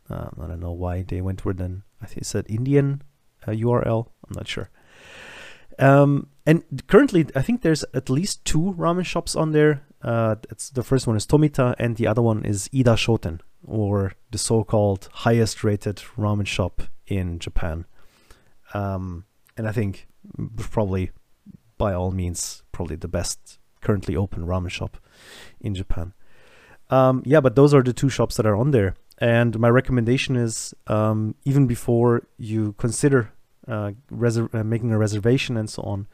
Uh, 0.09 0.29
I 0.39 0.47
don't 0.47 0.59
know 0.59 0.71
why 0.71 1.01
they 1.01 1.19
went 1.19 1.43
with 1.43 1.59
an, 1.59 1.81
I 1.99 2.05
think 2.05 2.21
it 2.21 2.25
said 2.25 2.45
Indian 2.47 3.01
uh, 3.47 3.51
URL. 3.51 4.05
I'm 4.27 4.35
not 4.35 4.47
sure. 4.47 4.69
Um, 5.79 6.27
and 6.45 6.63
currently, 6.85 7.25
I 7.35 7.41
think 7.41 7.63
there's 7.63 7.83
at 7.95 8.07
least 8.09 8.45
two 8.45 8.75
ramen 8.77 9.05
shops 9.05 9.35
on 9.35 9.51
there. 9.51 9.81
Uh, 10.03 10.35
it's 10.49 10.69
the 10.69 10.83
first 10.83 11.07
one 11.07 11.15
is 11.15 11.25
Tomita, 11.25 11.75
and 11.77 11.95
the 11.95 12.07
other 12.07 12.21
one 12.21 12.43
is 12.43 12.69
Ida 12.73 12.95
Shoten 12.95 13.39
or 13.65 14.13
the 14.31 14.37
so-called 14.37 15.09
highest 15.11 15.63
rated 15.63 15.97
ramen 16.17 16.47
shop 16.47 16.81
in 17.07 17.39
Japan. 17.39 17.85
Um, 18.73 19.25
and 19.57 19.67
I 19.67 19.71
think 19.71 20.07
probably 20.57 21.11
by 21.77 21.93
all 21.93 22.11
means 22.11 22.63
probably 22.71 22.95
the 22.95 23.07
best 23.07 23.59
currently 23.81 24.15
open 24.15 24.45
ramen 24.45 24.69
shop 24.69 24.97
in 25.59 25.75
Japan. 25.75 26.13
Um, 26.89 27.23
yeah, 27.25 27.39
but 27.39 27.55
those 27.55 27.73
are 27.73 27.83
the 27.83 27.93
two 27.93 28.09
shops 28.09 28.35
that 28.37 28.45
are 28.45 28.55
on 28.55 28.71
there. 28.71 28.95
And 29.17 29.59
my 29.59 29.69
recommendation 29.69 30.35
is 30.35 30.73
um, 30.87 31.35
even 31.45 31.67
before 31.67 32.23
you 32.37 32.73
consider 32.73 33.31
uh, 33.67 33.91
uh, 34.11 34.63
making 34.63 34.91
a 34.91 34.97
reservation 34.97 35.57
and 35.57 35.69
so 35.69 35.83
on, 35.83 36.07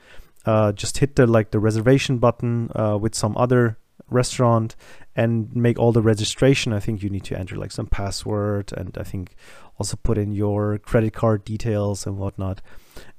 uh, 0.47 0.71
just 0.71 0.99
hit 0.99 1.17
the 1.17 1.27
like 1.27 1.51
the 1.51 1.60
reservation 1.60 2.19
button 2.19 2.71
uh, 2.73 2.97
with 2.97 3.13
some 3.13 3.36
other 3.38 3.77
restaurant 4.10 4.77
and 5.13 5.53
make 5.53 5.77
all 5.77 5.91
the 5.91 6.01
registration. 6.01 6.71
I 6.71 6.79
think 6.79 7.03
you 7.03 7.10
need 7.10 7.25
to 7.25 7.38
enter 7.38 7.57
like 7.57 7.73
some 7.73 7.88
password 7.88 8.71
and 8.77 8.97
I 8.97 9.03
think 9.03 9.36
also 9.77 9.97
put 9.97 10.17
in 10.17 10.31
your 10.31 10.77
credit 10.77 11.13
card 11.13 11.43
details 11.43 12.07
and 12.07 12.17
whatnot 12.17 12.62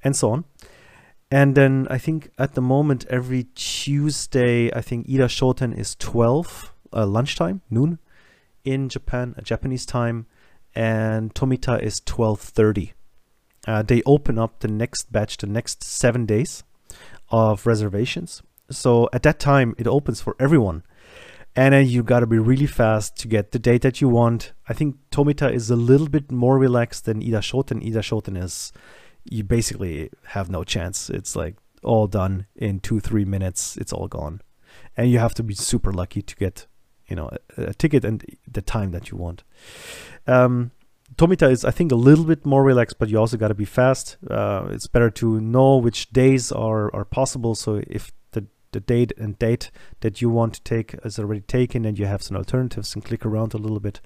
and 0.02 0.16
so 0.16 0.30
on. 0.30 0.44
And 1.30 1.54
then 1.54 1.86
I 1.90 1.98
think 1.98 2.30
at 2.38 2.54
the 2.54 2.62
moment 2.62 3.04
every 3.10 3.44
Tuesday, 3.54 4.72
I 4.72 4.80
think 4.80 5.06
Ida 5.06 5.28
Shoten 5.28 5.78
is 5.78 5.94
12 5.96 6.72
uh, 6.94 7.04
lunchtime, 7.04 7.60
noon 7.68 7.98
in 8.64 8.88
Japan, 8.88 9.34
uh, 9.36 9.42
Japanese 9.42 9.84
time, 9.84 10.24
and 10.74 11.34
Tomita 11.34 11.82
is 11.82 12.00
12:30. 12.00 12.92
Uh, 13.66 13.82
they 13.82 14.02
open 14.06 14.38
up 14.38 14.60
the 14.60 14.68
next 14.68 15.12
batch, 15.12 15.36
the 15.36 15.46
next 15.46 15.84
seven 15.84 16.24
days 16.24 16.64
of 17.30 17.66
reservations. 17.66 18.42
So 18.70 19.08
at 19.12 19.22
that 19.22 19.38
time, 19.38 19.74
it 19.78 19.86
opens 19.86 20.20
for 20.20 20.36
everyone. 20.38 20.82
And 21.56 21.74
then 21.74 21.88
you 21.88 22.02
got 22.02 22.20
to 22.20 22.26
be 22.26 22.38
really 22.38 22.66
fast 22.66 23.16
to 23.16 23.28
get 23.28 23.50
the 23.50 23.58
date 23.58 23.82
that 23.82 24.00
you 24.00 24.08
want. 24.08 24.52
I 24.68 24.74
think 24.74 24.96
Tomita 25.10 25.52
is 25.52 25.70
a 25.70 25.76
little 25.76 26.08
bit 26.08 26.30
more 26.30 26.58
relaxed 26.58 27.04
than 27.04 27.22
Ida 27.22 27.40
Shoten. 27.40 27.84
Ida 27.84 28.00
Shoten 28.00 28.40
is, 28.40 28.72
you 29.24 29.42
basically 29.42 30.10
have 30.26 30.50
no 30.50 30.62
chance. 30.62 31.10
It's 31.10 31.34
like 31.34 31.56
all 31.82 32.06
done 32.06 32.46
in 32.54 32.80
two, 32.80 33.00
three 33.00 33.24
minutes. 33.24 33.76
It's 33.76 33.92
all 33.92 34.06
gone. 34.06 34.40
And 34.96 35.10
you 35.10 35.18
have 35.18 35.34
to 35.34 35.42
be 35.42 35.54
super 35.54 35.92
lucky 35.92 36.22
to 36.22 36.36
get, 36.36 36.66
you 37.08 37.16
know, 37.16 37.30
a, 37.56 37.62
a 37.62 37.74
ticket 37.74 38.04
and 38.04 38.24
the 38.46 38.62
time 38.62 38.92
that 38.92 39.10
you 39.10 39.16
want. 39.16 39.42
Um, 40.26 40.70
Tomita 41.16 41.50
is, 41.50 41.64
I 41.64 41.70
think, 41.70 41.90
a 41.90 41.96
little 41.96 42.24
bit 42.24 42.46
more 42.46 42.62
relaxed, 42.62 42.98
but 42.98 43.08
you 43.08 43.18
also 43.18 43.36
got 43.36 43.48
to 43.48 43.54
be 43.54 43.64
fast. 43.64 44.16
Uh, 44.30 44.68
it's 44.70 44.86
better 44.86 45.10
to 45.10 45.40
know 45.40 45.76
which 45.76 46.10
days 46.10 46.52
are, 46.52 46.94
are 46.94 47.04
possible. 47.04 47.54
So 47.54 47.82
if 47.86 48.12
the 48.32 48.46
the 48.72 48.80
date 48.80 49.12
and 49.16 49.38
date 49.38 49.70
that 50.00 50.20
you 50.20 50.28
want 50.28 50.54
to 50.54 50.62
take 50.62 50.94
is 51.04 51.18
already 51.18 51.40
taken 51.40 51.84
and 51.84 51.98
you 51.98 52.06
have 52.06 52.22
some 52.22 52.36
alternatives 52.36 52.94
and 52.94 53.04
click 53.04 53.24
around 53.24 53.54
a 53.54 53.58
little 53.58 53.80
bit. 53.80 54.00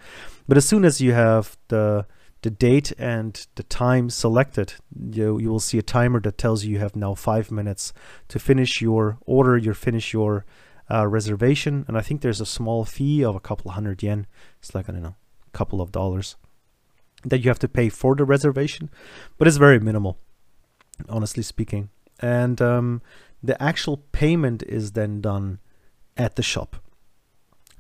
But 0.47 0.57
as 0.57 0.67
soon 0.67 0.85
as 0.85 1.01
you 1.01 1.13
have 1.13 1.57
the 1.69 2.07
the 2.43 2.51
date 2.51 2.93
and 2.99 3.47
the 3.55 3.63
time 3.63 4.11
selected, 4.11 4.75
you, 4.99 5.39
you 5.39 5.49
will 5.49 5.61
see 5.61 5.79
a 5.79 5.83
timer 5.83 6.21
that 6.21 6.39
tells 6.39 6.65
you 6.65 6.73
you 6.73 6.79
have 6.81 6.97
now 6.97 7.15
five 7.15 7.53
minutes 7.53 7.93
to 8.29 8.39
finish 8.39 8.81
your 8.81 9.19
order, 9.27 9.57
you 9.57 9.73
finish 9.75 10.13
your 10.13 10.45
uh, 10.91 11.07
reservation. 11.07 11.85
And 11.87 11.97
I 11.97 12.01
think 12.01 12.21
there's 12.21 12.41
a 12.41 12.47
small 12.47 12.85
fee 12.85 13.25
of 13.25 13.37
a 13.37 13.41
couple 13.41 13.71
hundred 13.71 14.03
yen. 14.03 14.27
It's 14.59 14.75
like, 14.75 14.89
I 14.89 14.93
don't 14.93 15.03
know, 15.03 15.17
a 15.47 15.57
couple 15.57 15.81
of 15.81 15.93
dollars 15.93 16.37
that 17.25 17.41
you 17.41 17.51
have 17.51 17.59
to 17.61 17.69
pay 17.69 17.89
for 17.89 18.15
the 18.15 18.25
reservation, 18.25 18.91
but 19.39 19.49
it's 19.49 19.57
very 19.57 19.79
minimal, 19.79 20.19
honestly 21.09 21.43
speaking. 21.43 21.91
And 22.21 22.61
um, 22.61 23.03
the 23.43 23.61
actual 23.63 23.99
payment 24.13 24.63
is 24.63 24.93
then 24.93 25.21
done 25.21 25.59
at 26.17 26.37
the 26.37 26.43
shop. 26.43 26.77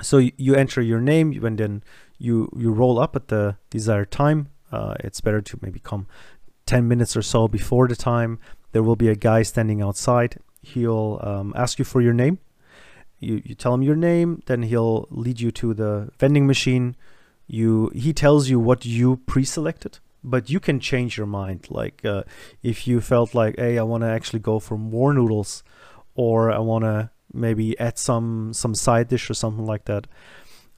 So 0.00 0.18
you, 0.18 0.55
enter 0.55 0.81
your 0.81 1.00
name 1.00 1.44
and 1.44 1.59
then 1.59 1.85
you, 2.18 2.50
you 2.57 2.72
roll 2.72 2.98
up 2.98 3.14
at 3.14 3.28
the 3.28 3.57
desired 3.70 4.11
time. 4.11 4.48
Uh, 4.72 4.94
it's 5.00 5.20
better 5.20 5.40
to 5.40 5.59
maybe 5.61 5.78
come 5.78 6.07
10 6.66 6.88
minutes 6.88 7.16
or 7.16 7.22
so 7.22 7.46
before 7.46 7.87
the 7.87 7.96
time. 7.96 8.38
There 8.72 8.83
will 8.83 8.96
be 8.96 9.09
a 9.09 9.14
guy 9.14 9.42
standing 9.42 9.83
outside. 9.83 10.38
He'll 10.62 11.20
um, 11.22 11.52
ask 11.55 11.78
you 11.78 11.85
for 11.85 12.00
your 12.00 12.14
name. 12.14 12.38
You, 13.20 13.40
you 13.44 13.55
tell 13.55 13.74
him 13.74 13.83
your 13.83 13.94
name, 13.94 14.42
then 14.46 14.62
he'll 14.62 15.07
lead 15.11 15.40
you 15.40 15.52
to 15.52 15.74
the 15.74 16.11
vending 16.18 16.46
machine. 16.46 16.96
You 17.58 17.90
he 17.94 18.12
tells 18.14 18.48
you 18.48 18.58
what 18.58 18.86
you 18.86 19.16
pre-selected 19.26 19.98
but 20.24 20.48
you 20.48 20.60
can 20.60 20.78
change 20.78 21.16
your 21.16 21.26
mind. 21.26 21.66
Like 21.70 22.04
uh, 22.04 22.22
if 22.62 22.86
you 22.86 23.00
felt 23.00 23.34
like 23.34 23.58
hey 23.58 23.78
i 23.78 23.82
want 23.82 24.02
to 24.02 24.08
actually 24.08 24.40
go 24.40 24.58
for 24.58 24.78
more 24.78 25.12
noodles 25.12 25.62
or 26.14 26.50
i 26.50 26.58
want 26.58 26.84
to 26.84 27.10
maybe 27.32 27.78
add 27.78 27.98
some 27.98 28.52
some 28.52 28.74
side 28.74 29.08
dish 29.08 29.28
or 29.30 29.34
something 29.34 29.66
like 29.66 29.84
that 29.86 30.06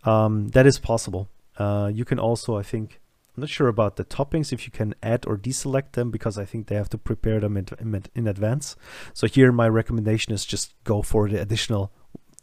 um, 0.05 0.49
that 0.49 0.67
is 0.67 0.79
possible. 0.79 1.29
Uh, 1.57 1.91
you 1.93 2.05
can 2.05 2.19
also 2.19 2.57
i 2.57 2.63
think 2.63 3.01
i'm 3.37 3.43
not 3.43 3.49
sure 3.49 3.69
about 3.69 3.95
the 3.95 4.05
toppings 4.05 4.53
if 4.53 4.67
you 4.67 4.73
can 4.73 4.93
add 5.05 5.25
or 5.29 5.37
deselect 5.37 5.93
them 5.93 6.11
because 6.11 6.37
i 6.37 6.45
think 6.45 6.67
they 6.67 6.75
have 6.75 6.89
to 6.89 6.99
prepare 6.99 7.39
them 7.39 7.57
in, 7.57 7.67
in, 7.79 8.03
in 8.15 8.27
advance. 8.27 8.77
So 9.13 9.29
here 9.29 9.53
my 9.53 9.69
recommendation 9.69 10.33
is 10.33 10.45
just 10.45 10.75
go 10.83 11.03
for 11.03 11.29
the 11.29 11.41
additional 11.41 11.93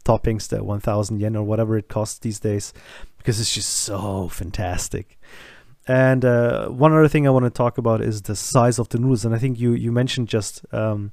toppings 0.04 0.48
the 0.48 0.62
1000 0.64 1.20
yen 1.20 1.36
or 1.36 1.44
whatever 1.44 1.76
it 1.76 1.88
costs 1.88 2.18
these 2.18 2.40
days 2.40 2.72
because 3.18 3.40
it's 3.40 3.54
just 3.54 3.70
so 3.70 4.28
fantastic 4.28 5.18
and 5.86 6.24
uh, 6.24 6.68
one 6.68 6.92
other 6.92 7.08
thing 7.08 7.26
I 7.26 7.30
want 7.30 7.44
to 7.44 7.50
talk 7.50 7.76
about 7.76 8.00
is 8.00 8.22
the 8.22 8.36
size 8.36 8.78
of 8.78 8.88
the 8.90 8.98
noodles. 8.98 9.24
And 9.24 9.34
I 9.34 9.38
think 9.38 9.58
you 9.58 9.72
you 9.72 9.90
mentioned 9.90 10.28
just 10.28 10.64
um, 10.72 11.12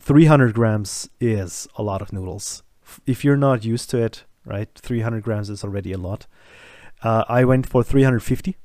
300 0.00 0.54
grams 0.54 1.08
is 1.20 1.66
a 1.76 1.82
lot 1.82 2.02
of 2.02 2.12
noodles. 2.12 2.62
If 3.06 3.24
you're 3.24 3.36
not 3.36 3.64
used 3.64 3.88
to 3.90 3.98
it, 3.98 4.24
right? 4.44 4.68
300 4.74 5.22
grams 5.22 5.48
is 5.48 5.64
already 5.64 5.92
a 5.92 5.98
lot. 5.98 6.26
Uh, 7.02 7.24
I 7.28 7.44
went 7.44 7.68
for 7.68 7.82
350 7.82 8.56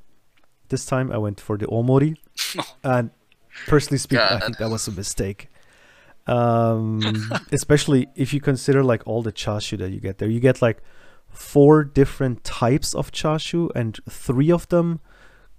this 0.68 0.84
time. 0.84 1.10
I 1.10 1.18
went 1.18 1.40
for 1.40 1.56
the 1.56 1.66
omori, 1.66 2.16
and 2.84 3.10
personally 3.66 3.98
speaking, 3.98 4.26
God. 4.28 4.42
I 4.42 4.44
think 4.44 4.58
that 4.58 4.68
was 4.68 4.86
a 4.86 4.92
mistake. 4.92 5.48
Um, 6.28 7.00
especially 7.52 8.08
if 8.14 8.34
you 8.34 8.40
consider 8.40 8.84
like 8.84 9.02
all 9.06 9.22
the 9.22 9.32
chashu 9.32 9.78
that 9.78 9.90
you 9.90 10.00
get 10.00 10.18
there. 10.18 10.28
You 10.28 10.40
get 10.40 10.60
like 10.60 10.82
four 11.30 11.84
different 11.84 12.44
types 12.44 12.94
of 12.94 13.10
chashu, 13.12 13.70
and 13.74 13.98
three 14.08 14.50
of 14.50 14.68
them 14.68 15.00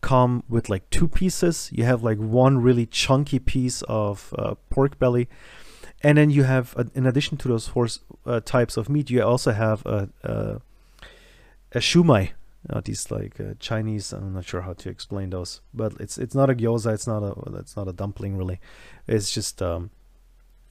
come 0.01 0.43
with 0.47 0.69
like 0.69 0.89
two 0.89 1.07
pieces. 1.07 1.69
You 1.73 1.83
have 1.85 2.03
like 2.03 2.17
one 2.17 2.59
really 2.59 2.85
chunky 2.85 3.39
piece 3.39 3.81
of 3.83 4.33
uh, 4.37 4.55
pork 4.69 4.99
belly, 4.99 5.27
and 6.01 6.17
then 6.17 6.29
you 6.29 6.43
have, 6.43 6.73
uh, 6.77 6.85
in 6.93 7.05
addition 7.05 7.37
to 7.37 7.47
those 7.47 7.67
four 7.67 7.87
uh, 8.25 8.39
types 8.39 8.77
of 8.77 8.89
meat, 8.89 9.09
you 9.09 9.21
also 9.21 9.51
have 9.51 9.85
a 9.85 10.09
a, 10.23 10.61
a 11.73 11.79
shumai. 11.79 12.31
Uh, 12.69 12.81
these 12.83 13.09
like 13.09 13.39
uh, 13.39 13.53
Chinese. 13.57 14.11
I'm 14.11 14.33
not 14.33 14.45
sure 14.45 14.61
how 14.61 14.73
to 14.73 14.89
explain 14.89 15.29
those, 15.29 15.61
but 15.73 15.93
it's 15.99 16.17
it's 16.17 16.35
not 16.35 16.49
a 16.49 16.53
gyoza. 16.53 16.93
It's 16.93 17.07
not 17.07 17.23
a 17.23 17.33
it's 17.57 17.77
not 17.77 17.87
a 17.87 17.93
dumpling 17.93 18.35
really. 18.35 18.59
It's 19.07 19.33
just 19.33 19.61
um, 19.61 19.91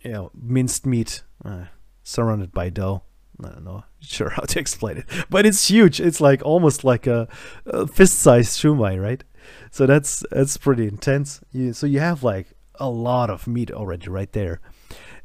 you 0.02 0.12
know 0.12 0.30
minced 0.34 0.86
meat 0.86 1.22
uh, 1.44 1.64
surrounded 2.02 2.52
by 2.52 2.68
dough. 2.70 3.02
I 3.42 3.50
don't 3.50 3.64
know 3.64 3.84
sure 4.00 4.30
how 4.30 4.42
to 4.42 4.58
explain 4.58 4.98
it, 4.98 5.06
but 5.30 5.46
it's 5.46 5.68
huge. 5.68 6.00
It's 6.00 6.20
like 6.20 6.42
almost 6.44 6.84
like 6.84 7.06
a, 7.06 7.28
a 7.66 7.86
fist-sized 7.86 8.58
shumai, 8.60 9.00
right? 9.00 9.22
So 9.70 9.86
that's 9.86 10.24
that's 10.30 10.56
pretty 10.56 10.86
intense. 10.86 11.40
You, 11.52 11.72
so 11.72 11.86
you 11.86 12.00
have 12.00 12.22
like 12.22 12.48
a 12.76 12.88
lot 12.88 13.30
of 13.30 13.46
meat 13.46 13.70
already 13.70 14.08
right 14.08 14.32
there, 14.32 14.60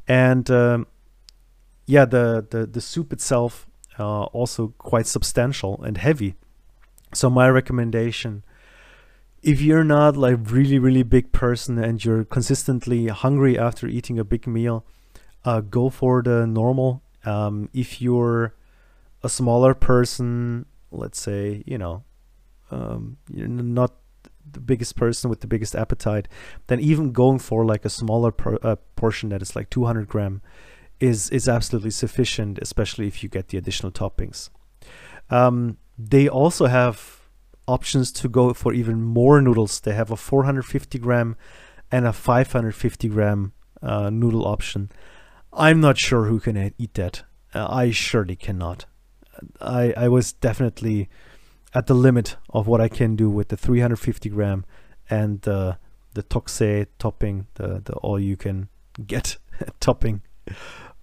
and 0.07 0.49
um, 0.51 0.87
yeah, 1.85 2.05
the 2.05 2.45
the 2.49 2.65
the 2.65 2.81
soup 2.81 3.11
itself 3.11 3.67
uh, 3.99 4.23
also 4.25 4.73
quite 4.77 5.07
substantial 5.07 5.81
and 5.83 5.97
heavy. 5.97 6.35
So 7.13 7.29
my 7.29 7.49
recommendation, 7.49 8.43
if 9.43 9.61
you're 9.61 9.83
not 9.83 10.15
like 10.15 10.37
really 10.49 10.79
really 10.79 11.03
big 11.03 11.31
person 11.31 11.77
and 11.77 12.03
you're 12.03 12.23
consistently 12.23 13.07
hungry 13.07 13.59
after 13.59 13.87
eating 13.87 14.17
a 14.17 14.23
big 14.23 14.47
meal, 14.47 14.85
uh, 15.45 15.61
go 15.61 15.89
for 15.89 16.23
the 16.23 16.47
normal. 16.47 17.03
Um, 17.25 17.69
if 17.73 18.01
you're 18.01 18.55
a 19.21 19.29
smaller 19.29 19.73
person, 19.73 20.65
let's 20.91 21.21
say 21.21 21.63
you 21.65 21.77
know, 21.77 22.03
um, 22.71 23.17
you're 23.29 23.47
not 23.47 23.93
the 24.49 24.59
biggest 24.59 24.95
person 24.95 25.29
with 25.29 25.41
the 25.41 25.47
biggest 25.47 25.75
appetite, 25.75 26.27
then 26.67 26.79
even 26.79 27.11
going 27.11 27.39
for 27.39 27.65
like 27.65 27.85
a 27.85 27.89
smaller 27.89 28.33
uh, 28.61 28.75
portion 28.95 29.29
that 29.29 29.41
is 29.41 29.55
like 29.55 29.69
200 29.69 30.07
gram 30.07 30.41
is 30.99 31.29
is 31.31 31.49
absolutely 31.49 31.91
sufficient, 31.91 32.59
especially 32.61 33.07
if 33.07 33.23
you 33.23 33.29
get 33.29 33.49
the 33.49 33.57
additional 33.57 33.91
toppings. 33.91 34.49
Um, 35.29 35.77
they 35.97 36.27
also 36.27 36.67
have 36.67 37.22
options 37.67 38.11
to 38.11 38.29
go 38.29 38.53
for 38.53 38.73
even 38.73 39.01
more 39.01 39.41
noodles. 39.41 39.79
They 39.79 39.93
have 39.93 40.11
a 40.11 40.17
450 40.17 40.99
gram 40.99 41.35
and 41.91 42.05
a 42.05 42.13
550 42.13 43.07
gram 43.09 43.53
uh, 43.81 44.09
noodle 44.09 44.45
option. 44.47 44.91
I'm 45.51 45.79
not 45.79 45.97
sure 45.97 46.25
who 46.25 46.39
can 46.39 46.73
eat 46.77 46.93
that. 46.95 47.23
Uh, 47.53 47.67
I 47.69 47.91
surely 47.91 48.35
cannot. 48.35 48.85
I 49.61 49.93
I 49.95 50.07
was 50.07 50.33
definitely 50.33 51.09
at 51.73 51.87
the 51.87 51.93
limit 51.93 52.37
of 52.49 52.67
what 52.67 52.81
I 52.81 52.87
can 52.87 53.15
do 53.15 53.29
with 53.29 53.49
the 53.49 53.57
350 53.57 54.29
gram 54.29 54.65
and 55.09 55.41
the 55.41 55.77
the 56.13 56.23
tokusei 56.23 56.87
topping, 56.99 57.47
the 57.55 57.81
the 57.83 57.93
all 57.95 58.19
you 58.19 58.37
can 58.37 58.69
get 59.05 59.37
topping. 59.79 60.21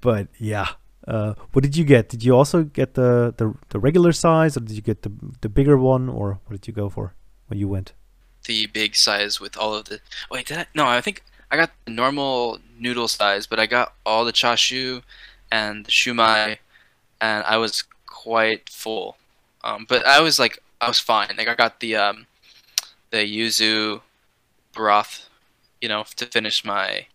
But 0.00 0.28
yeah, 0.38 0.68
uh, 1.08 1.34
what 1.52 1.62
did 1.62 1.76
you 1.76 1.84
get? 1.84 2.08
Did 2.08 2.24
you 2.24 2.36
also 2.36 2.64
get 2.64 2.94
the, 2.94 3.34
the 3.36 3.54
the 3.70 3.78
regular 3.78 4.12
size, 4.12 4.56
or 4.56 4.60
did 4.60 4.76
you 4.76 4.82
get 4.82 5.02
the 5.02 5.12
the 5.40 5.48
bigger 5.48 5.76
one, 5.76 6.08
or 6.08 6.40
what 6.46 6.60
did 6.60 6.66
you 6.68 6.74
go 6.74 6.88
for 6.88 7.14
when 7.46 7.58
you 7.58 7.68
went? 7.68 7.92
The 8.44 8.66
big 8.66 8.94
size 8.94 9.40
with 9.40 9.56
all 9.56 9.74
of 9.74 9.86
the. 9.86 10.00
Wait, 10.30 10.46
did 10.46 10.58
I? 10.58 10.66
No, 10.74 10.86
I 10.86 11.00
think 11.00 11.22
I 11.50 11.56
got 11.56 11.70
the 11.84 11.90
normal 11.90 12.58
noodle 12.78 13.08
size, 13.08 13.46
but 13.46 13.58
I 13.58 13.66
got 13.66 13.94
all 14.04 14.24
the 14.24 14.32
chashu 14.32 15.02
and 15.50 15.84
the 15.84 15.90
shumai, 15.90 16.58
and 17.20 17.44
I 17.44 17.56
was 17.56 17.84
quite 18.06 18.68
full. 18.68 19.16
Um, 19.64 19.86
but 19.88 20.06
I 20.06 20.20
was 20.20 20.38
like, 20.38 20.62
I 20.80 20.88
was 20.88 21.00
fine. 21.00 21.34
Like 21.36 21.48
I 21.48 21.54
got 21.54 21.80
the 21.80 21.96
um, 21.96 22.26
the 23.10 23.18
yuzu 23.18 24.02
broth, 24.72 25.28
you 25.80 25.88
know, 25.88 26.04
to 26.16 26.26
finish 26.26 26.64
my 26.64 27.06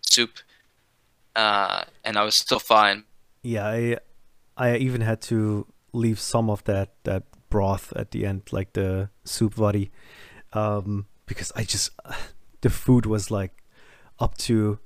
soup, 0.00 0.38
uh, 1.36 1.84
and 2.04 2.16
I 2.16 2.24
was 2.24 2.34
still 2.34 2.58
fine. 2.58 3.04
Yeah, 3.42 3.66
I 3.66 3.98
I 4.56 4.76
even 4.76 5.00
had 5.00 5.20
to 5.22 5.66
leave 5.92 6.18
some 6.20 6.50
of 6.50 6.64
that 6.64 6.94
that 7.04 7.24
broth 7.50 7.92
at 7.96 8.10
the 8.10 8.26
end, 8.26 8.42
like 8.52 8.72
the 8.72 9.10
soup 9.24 9.56
body, 9.56 9.90
um, 10.52 11.06
because 11.26 11.52
I 11.56 11.64
just 11.64 11.90
the 12.60 12.70
food 12.70 13.06
was 13.06 13.30
like 13.30 13.62
up 14.18 14.36
to 14.38 14.78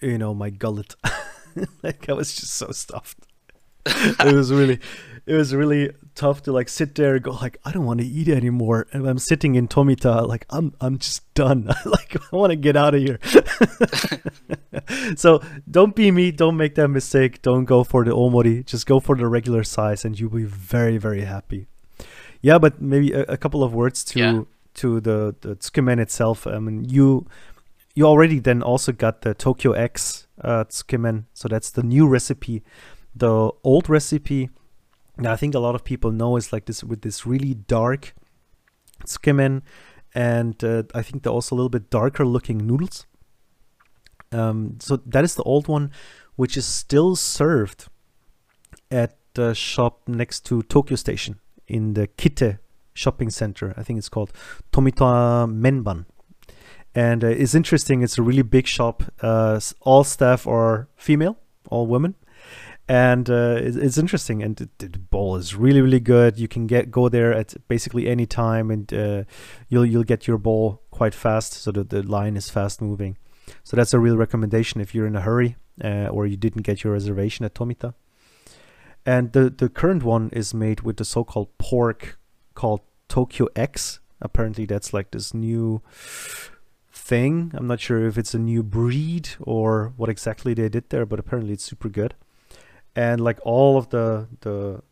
you 0.00 0.18
know 0.18 0.34
my 0.34 0.50
gullet. 0.50 0.94
like 1.82 2.08
I 2.08 2.12
was 2.12 2.34
just 2.34 2.52
so 2.54 2.70
stuffed. 2.72 3.18
it 3.86 4.34
was 4.34 4.52
really 4.52 4.80
it 5.26 5.34
was 5.34 5.54
really 5.54 5.90
tough 6.14 6.42
to 6.44 6.52
like 6.52 6.68
sit 6.68 6.94
there 6.94 7.14
and 7.16 7.24
go 7.24 7.32
like 7.32 7.58
I 7.64 7.72
don't 7.72 7.84
want 7.86 8.00
to 8.00 8.06
eat 8.06 8.28
anymore. 8.28 8.86
And 8.92 9.06
I'm 9.06 9.18
sitting 9.18 9.54
in 9.54 9.68
Tomita 9.68 10.26
like 10.28 10.46
I'm 10.50 10.74
I'm 10.80 10.98
just 10.98 11.22
done. 11.34 11.64
like 11.84 12.16
I 12.32 12.36
want 12.36 12.50
to 12.50 12.56
get 12.56 12.76
out 12.76 12.94
of 12.94 13.00
here. 13.02 13.18
so 15.16 15.40
don't 15.70 15.94
be 15.94 16.10
me. 16.10 16.30
Don't 16.30 16.56
make 16.56 16.74
that 16.76 16.88
mistake. 16.88 17.42
Don't 17.42 17.64
go 17.64 17.84
for 17.84 18.04
the 18.04 18.10
omori. 18.12 18.64
Just 18.64 18.86
go 18.86 19.00
for 19.00 19.16
the 19.16 19.26
regular 19.26 19.64
size, 19.64 20.04
and 20.04 20.18
you'll 20.18 20.30
be 20.30 20.44
very 20.44 20.98
very 20.98 21.22
happy. 21.22 21.66
Yeah, 22.42 22.58
but 22.58 22.80
maybe 22.80 23.12
a, 23.12 23.22
a 23.22 23.36
couple 23.36 23.62
of 23.62 23.72
words 23.74 24.04
to 24.04 24.18
Yeah. 24.18 24.42
to 24.74 25.00
the 25.00 25.34
the 25.40 25.56
tsukemen 25.56 25.98
itself. 26.00 26.46
I 26.46 26.58
mean 26.58 26.84
you 26.88 27.26
you 27.94 28.04
already 28.06 28.40
then 28.40 28.62
also 28.62 28.92
got 28.92 29.22
the 29.22 29.34
Tokyo 29.34 29.72
X 29.72 30.26
uh, 30.40 30.64
tsukemen. 30.64 31.24
So 31.32 31.48
that's 31.48 31.70
the 31.70 31.82
new 31.82 32.06
recipe. 32.08 32.62
The 33.14 33.50
old 33.62 33.88
recipe, 33.88 34.50
now 35.18 35.32
I 35.32 35.36
think 35.36 35.54
a 35.54 35.58
lot 35.58 35.74
of 35.74 35.84
people 35.84 36.10
know 36.10 36.36
it's 36.36 36.52
like 36.52 36.66
this 36.66 36.82
with 36.82 37.02
this 37.02 37.26
really 37.26 37.54
dark 37.54 38.14
tsukemen, 39.04 39.62
and 40.14 40.62
uh, 40.62 40.84
I 40.94 41.02
think 41.02 41.22
they're 41.22 41.32
also 41.32 41.54
a 41.54 41.56
little 41.56 41.70
bit 41.70 41.90
darker 41.90 42.24
looking 42.24 42.66
noodles. 42.66 43.06
Um, 44.32 44.78
so 44.80 44.96
that 44.96 45.24
is 45.24 45.34
the 45.34 45.42
old 45.44 45.68
one, 45.68 45.92
which 46.36 46.56
is 46.56 46.66
still 46.66 47.14
served 47.14 47.86
at 48.90 49.16
the 49.34 49.54
shop 49.54 50.02
next 50.08 50.40
to 50.46 50.62
Tokyo 50.62 50.96
Station 50.96 51.40
in 51.68 51.94
the 51.94 52.06
KITTE 52.06 52.58
shopping 52.94 53.30
center. 53.30 53.74
I 53.76 53.82
think 53.82 53.98
it's 53.98 54.08
called 54.08 54.32
Tomita 54.72 55.48
Menban 55.48 56.06
and 56.94 57.24
uh, 57.24 57.28
it's 57.28 57.54
interesting. 57.54 58.02
It's 58.02 58.18
a 58.18 58.22
really 58.22 58.42
big 58.42 58.66
shop. 58.66 59.02
Uh, 59.20 59.60
all 59.80 60.04
staff 60.04 60.46
are 60.46 60.88
female, 60.96 61.36
all 61.68 61.86
women, 61.86 62.14
and 62.88 63.30
uh, 63.30 63.56
it's, 63.58 63.76
it's 63.76 63.98
interesting. 63.98 64.42
And 64.42 64.56
the, 64.56 64.68
the 64.78 64.98
bowl 64.98 65.36
is 65.36 65.54
really, 65.54 65.80
really 65.80 66.00
good. 66.00 66.38
You 66.38 66.48
can 66.48 66.66
get 66.66 66.90
go 66.90 67.08
there 67.08 67.32
at 67.32 67.54
basically 67.68 68.08
any 68.08 68.26
time, 68.26 68.70
and 68.70 68.92
uh, 68.92 69.24
you'll 69.68 69.86
you'll 69.86 70.04
get 70.04 70.26
your 70.26 70.38
bowl 70.38 70.82
quite 70.90 71.14
fast. 71.14 71.54
So 71.54 71.72
that 71.72 71.90
the 71.90 72.02
line 72.02 72.36
is 72.36 72.50
fast 72.50 72.82
moving. 72.82 73.16
So 73.62 73.76
that's 73.76 73.94
a 73.94 73.98
real 73.98 74.16
recommendation 74.16 74.80
if 74.80 74.94
you're 74.94 75.06
in 75.06 75.16
a 75.16 75.20
hurry 75.20 75.56
uh, 75.82 76.08
or 76.08 76.26
you 76.26 76.36
didn't 76.36 76.62
get 76.62 76.82
your 76.84 76.92
reservation 76.92 77.44
at 77.44 77.54
Tomita. 77.54 77.94
And 79.06 79.32
the 79.32 79.50
the 79.50 79.68
current 79.68 80.02
one 80.02 80.30
is 80.32 80.54
made 80.54 80.80
with 80.80 80.96
the 80.96 81.04
so-called 81.04 81.56
pork 81.58 82.18
called 82.54 82.80
Tokyo 83.08 83.48
X. 83.54 84.00
Apparently, 84.20 84.64
that's 84.64 84.92
like 84.92 85.10
this 85.10 85.34
new 85.34 85.82
thing. 86.90 87.52
I'm 87.54 87.66
not 87.66 87.80
sure 87.80 88.06
if 88.06 88.16
it's 88.16 88.34
a 88.34 88.38
new 88.38 88.62
breed 88.62 89.28
or 89.40 89.92
what 89.96 90.08
exactly 90.08 90.54
they 90.54 90.68
did 90.70 90.88
there, 90.88 91.04
but 91.04 91.18
apparently 91.18 91.52
it's 91.52 91.64
super 91.64 91.90
good. 91.90 92.14
And 92.96 93.20
like 93.20 93.38
all 93.42 93.76
of 93.76 93.90
the 93.90 94.28
the 94.40 94.82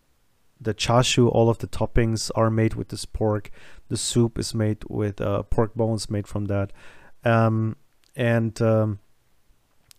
the 0.60 0.74
chashu, 0.74 1.28
all 1.28 1.48
of 1.48 1.58
the 1.58 1.66
toppings 1.66 2.30
are 2.34 2.50
made 2.50 2.74
with 2.74 2.88
this 2.88 3.04
pork. 3.04 3.50
The 3.88 3.96
soup 3.96 4.38
is 4.38 4.54
made 4.54 4.84
with 4.88 5.20
uh, 5.20 5.42
pork 5.44 5.74
bones 5.74 6.08
made 6.08 6.26
from 6.26 6.46
that. 6.46 6.72
Um, 7.24 7.76
and 8.16 8.60
um, 8.62 8.98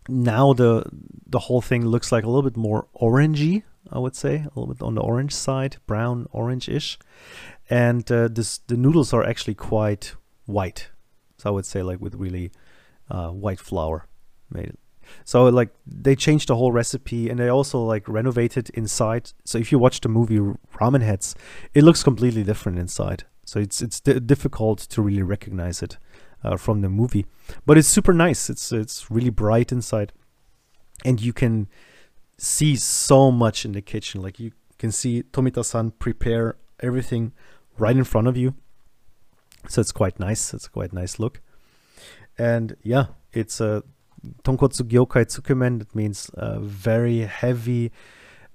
now 0.07 0.53
the 0.53 0.85
the 1.25 1.39
whole 1.39 1.61
thing 1.61 1.85
looks 1.85 2.11
like 2.11 2.23
a 2.23 2.27
little 2.27 2.49
bit 2.49 2.57
more 2.57 2.87
orangey, 3.01 3.63
I 3.91 3.99
would 3.99 4.15
say, 4.15 4.35
a 4.35 4.59
little 4.59 4.73
bit 4.73 4.81
on 4.81 4.95
the 4.95 5.01
orange 5.01 5.33
side, 5.33 5.77
brown 5.87 6.27
orange-ish. 6.31 6.97
And 7.69 8.09
uh, 8.11 8.27
this 8.27 8.59
the 8.67 8.77
noodles 8.77 9.13
are 9.13 9.23
actually 9.23 9.55
quite 9.55 10.15
white, 10.45 10.89
so 11.37 11.49
I 11.49 11.53
would 11.53 11.65
say 11.65 11.81
like 11.81 12.01
with 12.01 12.15
really 12.15 12.51
uh, 13.09 13.29
white 13.29 13.59
flour 13.59 14.07
made. 14.49 14.75
So 15.25 15.45
like 15.45 15.69
they 15.85 16.15
changed 16.15 16.49
the 16.49 16.55
whole 16.55 16.71
recipe 16.71 17.29
and 17.29 17.39
they 17.39 17.49
also 17.49 17.83
like 17.83 18.07
renovated 18.07 18.69
inside. 18.71 19.31
So 19.45 19.57
if 19.57 19.71
you 19.71 19.79
watch 19.79 20.01
the 20.01 20.09
movie 20.09 20.39
Ramen 20.79 21.01
Heads, 21.01 21.35
it 21.73 21.83
looks 21.83 22.03
completely 22.03 22.43
different 22.43 22.79
inside. 22.79 23.23
So 23.45 23.59
it's 23.59 23.81
it's 23.81 23.99
di- 23.99 24.19
difficult 24.19 24.79
to 24.79 25.01
really 25.01 25.23
recognize 25.23 25.81
it 25.81 25.97
uh, 26.43 26.57
from 26.57 26.81
the 26.81 26.89
movie, 26.89 27.25
but 27.65 27.77
it's 27.77 27.87
super 27.87 28.13
nice. 28.13 28.49
It's 28.49 28.71
it's 28.71 29.11
really 29.11 29.29
bright 29.29 29.71
inside, 29.71 30.13
and 31.05 31.21
you 31.21 31.33
can 31.33 31.67
see 32.37 32.75
so 32.75 33.31
much 33.31 33.65
in 33.65 33.73
the 33.73 33.81
kitchen. 33.81 34.21
Like 34.21 34.39
you 34.39 34.51
can 34.77 34.91
see 34.91 35.23
Tomita-san 35.23 35.91
prepare 35.91 36.55
everything 36.79 37.33
right 37.77 37.95
in 37.95 38.03
front 38.03 38.27
of 38.27 38.37
you. 38.37 38.55
So 39.69 39.81
it's 39.81 39.91
quite 39.91 40.19
nice. 40.19 40.53
It's 40.53 40.67
a 40.67 40.69
quite 40.69 40.93
nice 40.93 41.19
look. 41.19 41.41
And 42.37 42.75
yeah, 42.81 43.07
it's 43.31 43.61
a 43.61 43.83
tonkotsu 44.43 44.83
gyokai 44.83 45.25
tsukemen. 45.25 45.79
That 45.79 45.95
means 45.95 46.29
uh, 46.35 46.59
very 46.59 47.19
heavy, 47.19 47.91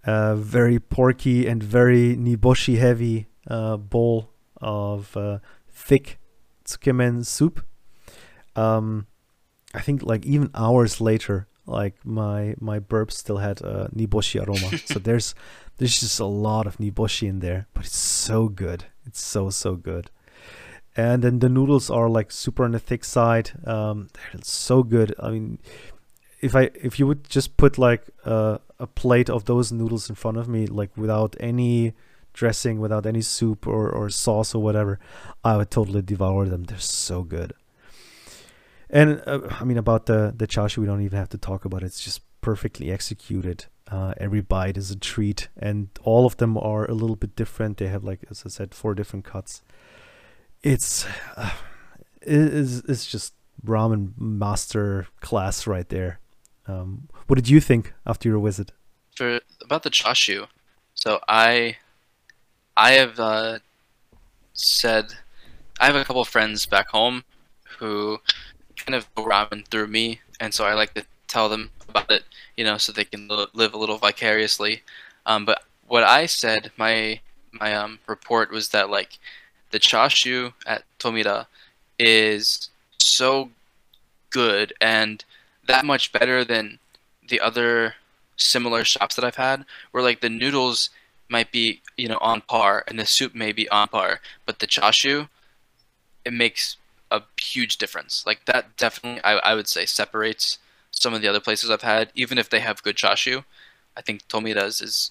uh, 0.05 0.35
very 0.37 0.79
porky, 0.79 1.47
and 1.47 1.63
very 1.63 2.17
niboshi 2.17 2.79
heavy 2.79 3.29
uh, 3.49 3.77
bowl 3.77 4.31
of 4.61 5.17
uh, 5.17 5.39
thick 5.71 6.19
tsukemen 6.65 7.25
soup. 7.25 7.65
Um, 8.57 9.07
I 9.75 9.81
think 9.81 10.03
like 10.03 10.25
even 10.27 10.51
hours 10.55 11.01
later, 11.01 11.47
like 11.67 11.95
my 12.05 12.55
my 12.61 12.79
burp 12.79 13.13
still 13.13 13.39
had 13.39 13.61
a 13.61 13.91
niboshi 13.95 14.45
aroma. 14.45 14.79
so 14.87 14.99
there's 14.99 15.35
there's 15.77 16.01
just 16.01 16.19
a 16.21 16.25
lot 16.25 16.67
of 16.67 16.79
niboshi 16.79 17.29
in 17.29 17.41
there, 17.41 17.67
but 17.75 17.85
it's 17.85 17.97
so 17.97 18.49
good. 18.49 18.87
It's 19.07 19.23
so 19.23 19.51
so 19.51 19.77
good. 19.77 20.11
And 20.99 21.23
then 21.23 21.39
the 21.39 21.49
noodles 21.49 21.91
are 21.91 22.09
like 22.09 22.33
super 22.33 22.65
on 22.65 22.73
the 22.73 22.81
thick 22.81 23.05
side. 23.05 23.53
Um, 23.65 24.09
they're 24.33 24.43
so 24.43 24.83
good. 24.83 25.15
I 25.21 25.31
mean, 25.31 25.61
if 26.41 26.57
I 26.57 26.71
if 26.75 26.99
you 26.99 27.07
would 27.07 27.31
just 27.31 27.57
put 27.57 27.79
like 27.79 28.11
a, 28.25 28.59
a 28.81 28.89
plate 28.89 29.31
of 29.31 29.45
those 29.45 29.71
noodles 29.71 30.11
in 30.11 30.17
front 30.17 30.39
of 30.39 30.49
me, 30.49 30.67
like 30.67 30.91
without 30.97 31.37
any 31.39 31.93
dressing, 32.33 32.81
without 32.81 33.07
any 33.07 33.21
soup 33.21 33.65
or, 33.65 33.89
or 33.89 34.11
sauce 34.11 34.57
or 34.57 34.61
whatever, 34.61 34.99
I 35.45 35.57
would 35.57 35.71
totally 35.71 36.03
devour 36.03 36.47
them. 36.49 36.65
They're 36.65 36.81
so 36.81 37.23
good. 37.23 37.53
And 38.91 39.23
uh, 39.25 39.43
I 39.61 39.63
mean 39.63 39.79
about 39.79 40.07
the 40.07 40.35
the 40.37 40.49
chashu, 40.49 40.79
we 40.79 40.87
don't 40.87 41.03
even 41.03 41.19
have 41.19 41.29
to 41.29 41.39
talk 41.39 41.65
about 41.65 41.85
it. 41.85 41.87
It's 41.87 42.03
just 42.03 42.23
perfectly 42.41 42.91
executed. 42.91 43.67
Uh, 43.89 44.15
every 44.17 44.41
bite 44.41 44.77
is 44.77 44.91
a 44.91 44.97
treat, 44.97 45.47
and 45.57 45.91
all 46.03 46.27
of 46.27 46.39
them 46.39 46.59
are 46.59 46.85
a 46.87 46.95
little 46.95 47.17
bit 47.17 47.37
different. 47.37 47.77
They 47.77 47.87
have 47.87 48.03
like, 48.03 48.25
as 48.31 48.43
I 48.45 48.49
said, 48.49 48.75
four 48.75 48.95
different 48.97 49.25
cuts. 49.25 49.63
It's 50.63 51.07
uh, 51.37 51.51
it 52.21 52.33
is 52.33 52.81
it's 52.89 53.07
just 53.07 53.35
ramen 53.65 54.13
master 54.19 55.07
class 55.21 55.67
right 55.67 55.89
there. 55.89 56.21
Um, 56.67 57.09
what 57.27 57.37
did 57.37 57.49
you 57.49 57.61
think 57.61 57.95
after 58.07 58.29
your 58.29 58.41
visit? 58.41 58.73
For 59.17 59.41
about 59.63 59.83
the 59.83 59.91
chashu, 59.91 60.47
so 60.95 61.21
I 61.29 61.77
I 62.77 62.93
have 62.93 63.19
uh, 63.19 63.59
said 64.53 65.15
I 65.81 65.87
have 65.87 65.97
a 65.97 66.05
couple 66.05 66.25
friends 66.25 66.67
back 66.67 66.89
home 66.89 67.25
who 67.79 68.19
kind 68.77 68.95
of 68.95 69.13
go 69.15 69.25
ramen 69.25 69.67
through 69.67 69.87
me, 69.89 70.21
and 70.41 70.53
so 70.53 70.65
I 70.65 70.75
like 70.75 70.95
to 70.95 71.05
tell 71.29 71.49
them 71.49 71.71
about 71.89 72.11
it, 72.11 72.25
you 72.57 72.65
know, 72.65 72.79
so 72.79 72.93
they 72.93 73.05
can 73.05 73.29
live 73.29 73.75
a 73.75 73.79
little 73.79 73.99
vicariously. 73.99 74.83
Um, 75.27 75.45
but 75.45 75.63
what 75.87 76.03
I 76.03 76.27
said, 76.27 76.73
my 76.77 77.21
my 77.53 77.75
um, 77.75 78.01
report 78.07 78.51
was 78.51 78.71
that 78.71 78.91
like 78.91 79.19
the 79.71 79.79
chashu 79.79 80.53
at 80.67 80.85
Tomita 80.99 81.47
is 81.99 82.71
so 82.99 83.51
good 84.31 84.73
and 84.81 85.25
that 85.67 85.85
much 85.85 86.13
better 86.13 86.45
than 86.45 86.79
the 87.29 87.41
other 87.41 87.95
similar 88.37 88.85
shops 88.85 89.17
that 89.17 89.25
I've 89.25 89.37
had, 89.37 89.65
where 89.91 90.03
like 90.03 90.21
the 90.21 90.31
noodles 90.31 90.91
might 91.29 91.53
be 91.53 91.83
you 91.97 92.09
know 92.09 92.19
on 92.21 92.41
par 92.41 92.85
and 92.89 92.99
the 92.99 93.07
soup 93.07 93.35
may 93.35 93.53
be 93.53 93.69
on 93.69 93.89
par, 93.89 94.21
but 94.47 94.59
the 94.59 94.67
chashu 94.67 95.29
it 96.25 96.33
makes 96.33 96.77
a 97.11 97.23
huge 97.41 97.77
difference. 97.79 98.25
Like 98.27 98.45
that 98.47 98.77
definitely 98.77 99.23
I, 99.23 99.39
I 99.39 99.55
would 99.55 99.69
say 99.69 99.87
separates 99.87 100.59
some 100.91 101.15
of 101.15 101.21
the 101.21 101.29
other 101.29 101.41
places 101.41 101.71
I've 101.71 101.83
had, 101.83 102.11
even 102.15 102.39
if 102.39 102.49
they 102.49 102.61
have 102.61 102.83
good 102.83 102.97
chashu. 102.97 103.45
I 103.97 104.01
think 104.01 104.27
Tomita's 104.29 104.81
is 104.81 105.11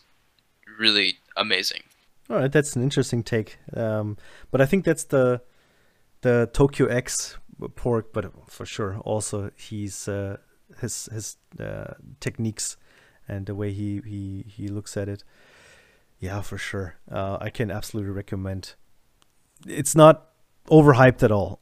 really 0.80 1.18
amazing. 1.36 1.84
All 2.30 2.38
right, 2.38 2.52
that's 2.52 2.76
an 2.76 2.84
interesting 2.84 3.24
take. 3.24 3.58
Um, 3.74 4.18
but 4.52 4.62
I 4.62 4.66
think 4.66 4.86
that's 4.86 5.06
the 5.06 5.42
the 6.22 6.50
Tokyo 6.54 6.88
X 6.88 7.38
pork, 7.76 8.12
but 8.14 8.32
for 8.50 8.66
sure 8.66 8.98
also 9.00 9.52
he's 9.56 10.08
uh, 10.08 10.38
his 10.80 11.08
his 11.12 11.38
uh, 11.60 11.94
techniques 12.20 12.78
and 13.28 13.46
the 13.46 13.56
way 13.56 13.72
he, 13.72 14.02
he 14.06 14.46
he 14.48 14.68
looks 14.68 14.98
at 14.98 15.10
it. 15.10 15.24
Yeah, 16.20 16.42
for 16.42 16.58
sure. 16.58 16.96
Uh, 17.10 17.38
I 17.40 17.50
can 17.50 17.70
absolutely 17.70 18.12
recommend. 18.12 18.74
It's 19.66 19.96
not 19.96 20.30
overhyped 20.70 21.24
at 21.24 21.32
all. 21.32 21.60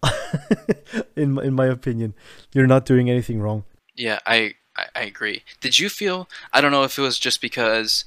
in 1.16 1.38
in 1.40 1.54
my 1.54 1.66
opinion, 1.66 2.14
you're 2.54 2.68
not 2.68 2.86
doing 2.86 3.10
anything 3.10 3.42
wrong. 3.42 3.64
Yeah, 3.96 4.20
I, 4.26 4.56
I 4.76 4.86
I 4.96 5.02
agree. 5.04 5.44
Did 5.62 5.80
you 5.80 5.90
feel? 5.90 6.30
I 6.54 6.62
don't 6.62 6.72
know 6.72 6.84
if 6.84 6.98
it 6.98 7.02
was 7.02 7.20
just 7.20 7.42
because 7.42 8.06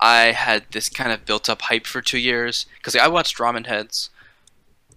I 0.00 0.32
had 0.32 0.64
this 0.70 0.88
kind 0.88 1.12
of 1.12 1.26
built 1.26 1.48
up 1.48 1.62
hype 1.62 1.86
for 1.86 2.00
two 2.00 2.18
years 2.18 2.66
because 2.78 2.96
I 2.96 3.08
watched 3.08 3.38
Ramen 3.38 3.66
Heads 3.66 4.10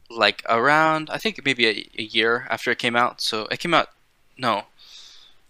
like 0.10 0.43
around 0.47 1.10
I 1.12 1.18
think 1.18 1.41
maybe 1.43 1.66
a, 1.66 1.89
a, 1.97 2.04
year 2.04 2.47
after 2.49 2.72
it 2.72 2.78
came 2.78 2.95
out. 2.95 3.20
So 3.20 3.47
it 3.51 3.60
came 3.60 3.74
out 3.74 3.89
no 4.38 4.66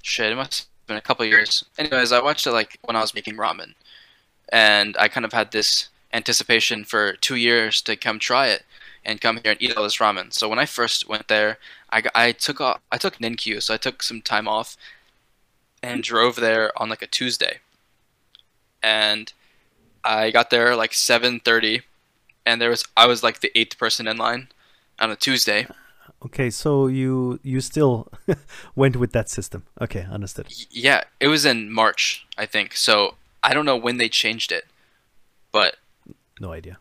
shit, 0.02 0.32
it 0.32 0.36
must 0.36 0.62
have 0.62 0.88
been 0.88 0.98
a 0.98 1.02
couple 1.02 1.26
years. 1.26 1.66
Anyways, 1.78 2.12
I 2.12 2.22
watched 2.22 2.46
it 2.46 2.52
like 2.52 2.78
when 2.84 2.96
I 2.96 3.02
was 3.02 3.16
making 3.16 3.38
ramen. 3.38 3.74
And 4.52 4.96
I 5.00 5.08
kind 5.08 5.26
of 5.26 5.34
had 5.34 5.52
this 5.52 5.90
anticipation 6.12 6.84
for 6.84 7.14
two 7.14 7.36
years 7.36 7.82
to 7.84 7.96
come 7.96 8.20
try 8.20 8.48
it 8.48 8.64
and 9.04 9.20
come 9.20 9.40
here 9.44 9.54
and 9.54 9.62
eat 9.62 9.76
all 9.76 9.84
this 9.84 9.98
ramen. 9.98 10.32
So 10.32 10.48
when 10.48 10.60
I 10.60 10.66
first 10.66 11.08
went 11.08 11.28
there, 11.28 11.58
I, 11.92 12.04
I 12.14 12.32
took 12.32 12.62
off, 12.62 12.82
I 12.92 12.98
took 12.98 13.18
nenkyu, 13.18 13.62
so 13.62 13.74
I 13.74 13.78
took 13.78 14.04
some 14.04 14.22
time 14.22 14.48
off 14.48 14.78
and 15.82 16.04
drove 16.04 16.36
there 16.36 16.72
on 16.80 16.90
like 16.90 17.02
a 17.02 17.08
Tuesday. 17.08 17.60
And 18.82 19.34
I 20.04 20.32
got 20.32 20.50
there 20.50 20.76
like 20.76 20.92
7:30 20.92 21.82
and 22.46 22.62
there 22.62 22.70
was 22.70 22.84
I 22.96 23.08
was 23.08 23.24
like 23.24 23.40
the 23.40 23.52
eighth 23.58 23.78
person 23.78 24.08
in 24.08 24.18
line 24.18 24.50
on 25.00 25.12
a 25.12 25.16
Tuesday. 25.16 25.68
Okay, 26.26 26.50
so 26.50 26.88
you 26.88 27.40
you 27.44 27.62
still 27.62 28.08
went 28.76 28.96
with 28.96 29.12
that 29.12 29.30
system. 29.30 29.64
Okay, 29.82 30.06
understood. 30.10 30.48
Yeah, 30.70 31.04
it 31.20 31.28
was 31.28 31.46
in 31.46 31.72
March, 31.72 32.26
I 32.38 32.46
think. 32.46 32.76
So 32.76 33.16
I 33.44 33.54
don't 33.54 33.66
know 33.66 33.78
when 33.78 33.98
they 33.98 34.10
changed 34.10 34.52
it, 34.52 34.66
but 35.52 35.76
no 36.40 36.52
idea. 36.52 36.78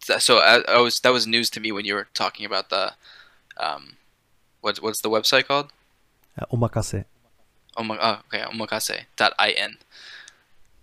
So 0.00 0.38
I, 0.38 0.62
I 0.68 0.80
was 0.80 1.00
that 1.00 1.12
was 1.12 1.26
news 1.26 1.50
to 1.50 1.60
me 1.60 1.72
when 1.72 1.84
you 1.84 1.94
were 1.94 2.08
talking 2.14 2.46
about 2.46 2.70
the, 2.70 2.92
um, 3.56 3.96
what's 4.60 4.80
what's 4.80 5.02
the 5.02 5.10
website 5.10 5.46
called? 5.46 5.70
Uh, 6.38 6.46
omakase. 6.52 7.04
Oh 7.76 7.86
oh, 8.00 8.20
okay, 8.26 8.44
omakase 8.44 9.04
dot 9.16 9.34
in 9.38 9.78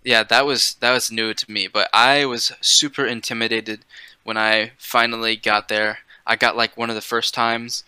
yeah, 0.06 0.22
that 0.22 0.46
was 0.46 0.76
that 0.76 0.92
was 0.92 1.10
new 1.10 1.34
to 1.34 1.50
me, 1.50 1.66
but 1.66 1.88
I 1.92 2.24
was 2.26 2.52
super 2.60 3.04
intimidated 3.04 3.84
when 4.22 4.36
I 4.36 4.70
finally 4.78 5.34
got 5.36 5.68
there. 5.68 5.98
I 6.24 6.36
got 6.36 6.56
like 6.56 6.76
one 6.76 6.90
of 6.90 6.94
the 6.94 7.02
first 7.02 7.34
times, 7.34 7.82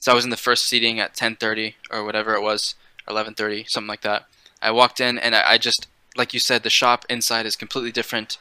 so 0.00 0.10
I 0.10 0.14
was 0.14 0.24
in 0.24 0.30
the 0.30 0.38
first 0.38 0.64
seating 0.64 0.98
at 0.98 1.14
10:30 1.14 1.74
or 1.90 2.04
whatever 2.04 2.34
it 2.34 2.40
was, 2.40 2.74
11:30, 3.06 3.68
something 3.68 3.88
like 3.88 4.00
that. 4.00 4.26
I 4.62 4.70
walked 4.70 4.98
in 4.98 5.18
and 5.18 5.34
I, 5.34 5.52
I, 5.52 5.58
just, 5.58 5.86
like 6.16 6.32
you 6.34 6.40
said, 6.40 6.62
the 6.62 6.70
shop 6.70 7.04
inside 7.10 7.44
is 7.46 7.54
completely 7.54 7.92
different, 7.92 8.38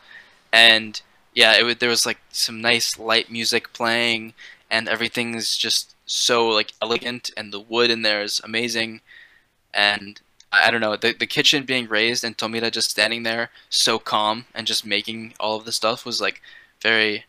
and 0.54 1.02
yeah, 1.34 1.52
it 1.54 1.80
there 1.82 1.90
was 1.90 2.06
like 2.06 2.20
some 2.32 2.62
nice 2.62 2.98
light 2.98 3.30
music 3.30 3.74
playing, 3.74 4.36
and 4.72 4.88
everything 4.88 5.36
is 5.36 5.58
just 5.58 5.96
so 6.06 6.48
like 6.48 6.72
elegant, 6.82 7.32
and 7.36 7.52
the 7.52 7.60
wood 7.60 7.92
in 7.92 8.04
there 8.04 8.22
is 8.22 8.40
amazing, 8.42 9.02
and 9.74 10.22
I 10.64 10.72
don't 10.72 10.82
know 10.82 10.96
the 10.96 11.14
the 11.14 11.28
kitchen 11.28 11.64
being 11.64 11.88
raised 11.88 12.24
and 12.24 12.38
Tomita 12.38 12.72
just 12.72 12.90
standing 12.90 13.24
there 13.24 13.50
so 13.70 14.00
calm 14.00 14.46
and 14.54 14.68
just 14.68 14.86
making 14.86 15.34
all 15.40 15.58
of 15.58 15.66
the 15.66 15.72
stuff 15.72 16.06
was 16.06 16.22
like 16.22 16.42
very 16.82 17.26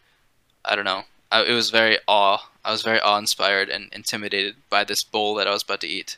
I 0.64 0.76
don't 0.76 0.85
know 0.85 1.05
I, 1.31 1.45
it 1.45 1.53
was 1.53 1.70
very 1.70 1.99
awe 2.07 2.51
I 2.64 2.72
was 2.72 2.83
very 2.83 3.01
awe 3.01 3.18
inspired 3.18 3.68
and 3.68 3.93
intimidated 3.93 4.57
by 4.70 4.85
this 4.85 5.03
bowl 5.03 5.35
that 5.37 5.47
I 5.47 5.53
was 5.53 5.62
about 5.62 5.81
to 5.83 5.89
eat 5.89 6.16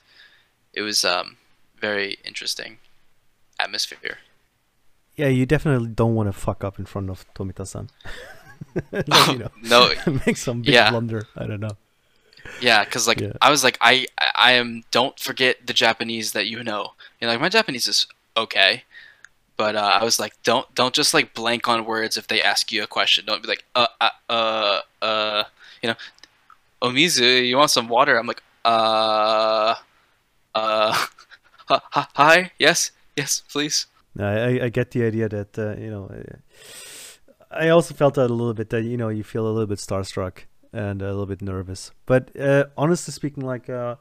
it 0.73 0.83
was 0.83 1.05
um 1.05 1.37
very 1.79 2.19
interesting 2.25 2.79
atmosphere 3.59 4.19
yeah 5.17 5.29
you 5.29 5.47
definitely 5.47 5.89
don't 5.89 6.15
want 6.15 6.29
to 6.29 6.33
fuck 6.33 6.65
up 6.65 6.79
in 6.79 6.87
front 6.87 7.11
of 7.11 7.27
Tomita-san 7.35 7.89
like, 8.93 9.07
you 9.33 9.39
know, 9.39 9.51
no 9.63 9.93
make 10.27 10.37
some 10.37 10.63
big 10.63 10.75
yeah. 10.75 10.91
blunder 10.91 11.27
I 11.37 11.47
don't 11.47 11.61
know 11.61 11.77
yeah, 12.61 12.85
because 12.85 13.07
like 13.07 13.21
yeah. 13.21 13.33
I 13.41 13.51
was 13.51 13.65
like 13.65 13.79
I 13.81 14.07
I 14.35 14.53
am 14.53 14.83
don't 14.91 15.19
forget 15.19 15.67
the 15.67 15.73
Japanese 15.73 16.33
that 16.33 16.47
you 16.47 16.63
know. 16.63 16.93
You 17.21 17.27
know, 17.27 17.33
like 17.33 17.41
my 17.41 17.49
Japanese 17.49 17.87
is 17.87 18.07
okay, 18.37 18.85
but 19.57 19.77
uh, 19.77 19.99
I 20.01 20.05
was 20.05 20.19
like 20.19 20.33
don't 20.43 20.73
don't 20.75 20.95
just 20.95 21.13
like 21.13 21.35
blank 21.35 21.69
on 21.69 21.85
words 21.85 22.17
if 22.17 22.27
they 22.29 22.43
ask 22.43 22.73
you 22.73 22.83
a 22.83 22.87
question. 22.87 23.25
Don't 23.27 23.43
be 23.43 23.49
like 23.49 23.65
uh 23.75 23.87
uh 24.01 24.11
uh, 24.29 24.81
uh 25.03 25.45
you 25.83 25.89
know, 25.89 25.97
Omizu, 26.83 27.47
you 27.47 27.57
want 27.57 27.71
some 27.71 27.89
water? 27.89 28.19
I'm 28.19 28.27
like 28.27 28.43
uh 28.65 29.75
uh 30.55 31.07
hi 32.15 32.53
yes 32.59 32.91
yes 33.17 33.43
please. 33.53 33.87
I 34.19 34.61
I 34.65 34.69
get 34.69 34.91
the 34.91 35.05
idea 35.05 35.29
that 35.29 35.59
uh, 35.59 35.77
you 35.77 35.91
know. 35.91 36.11
I 37.51 37.69
also 37.69 37.95
felt 37.95 38.15
that 38.15 38.31
a 38.31 38.35
little 38.35 38.55
bit 38.55 38.71
that 38.71 38.85
you 38.85 38.97
know 38.97 39.09
you 39.09 39.25
feel 39.25 39.47
a 39.47 39.51
little 39.51 39.67
bit 39.67 39.79
starstruck 39.79 40.45
and 40.73 41.03
a 41.03 41.07
little 41.07 41.27
bit 41.27 41.43
nervous. 41.43 41.91
But 42.07 42.35
uh, 42.39 42.67
honestly 42.77 43.13
speaking, 43.13 43.45
like, 43.45 43.69
uh, 43.69 43.97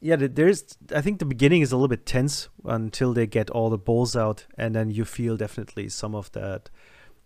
yeah, 0.00 0.16
there's. 0.16 0.76
I 0.94 1.00
think 1.00 1.18
the 1.18 1.24
beginning 1.24 1.62
is 1.62 1.72
a 1.72 1.76
little 1.76 1.88
bit 1.88 2.06
tense 2.06 2.48
until 2.64 3.12
they 3.12 3.26
get 3.26 3.50
all 3.50 3.68
the 3.68 3.78
balls 3.78 4.14
out, 4.14 4.46
and 4.56 4.74
then 4.74 4.90
you 4.90 5.04
feel 5.04 5.36
definitely 5.36 5.88
some 5.88 6.14
of 6.14 6.30
that, 6.32 6.70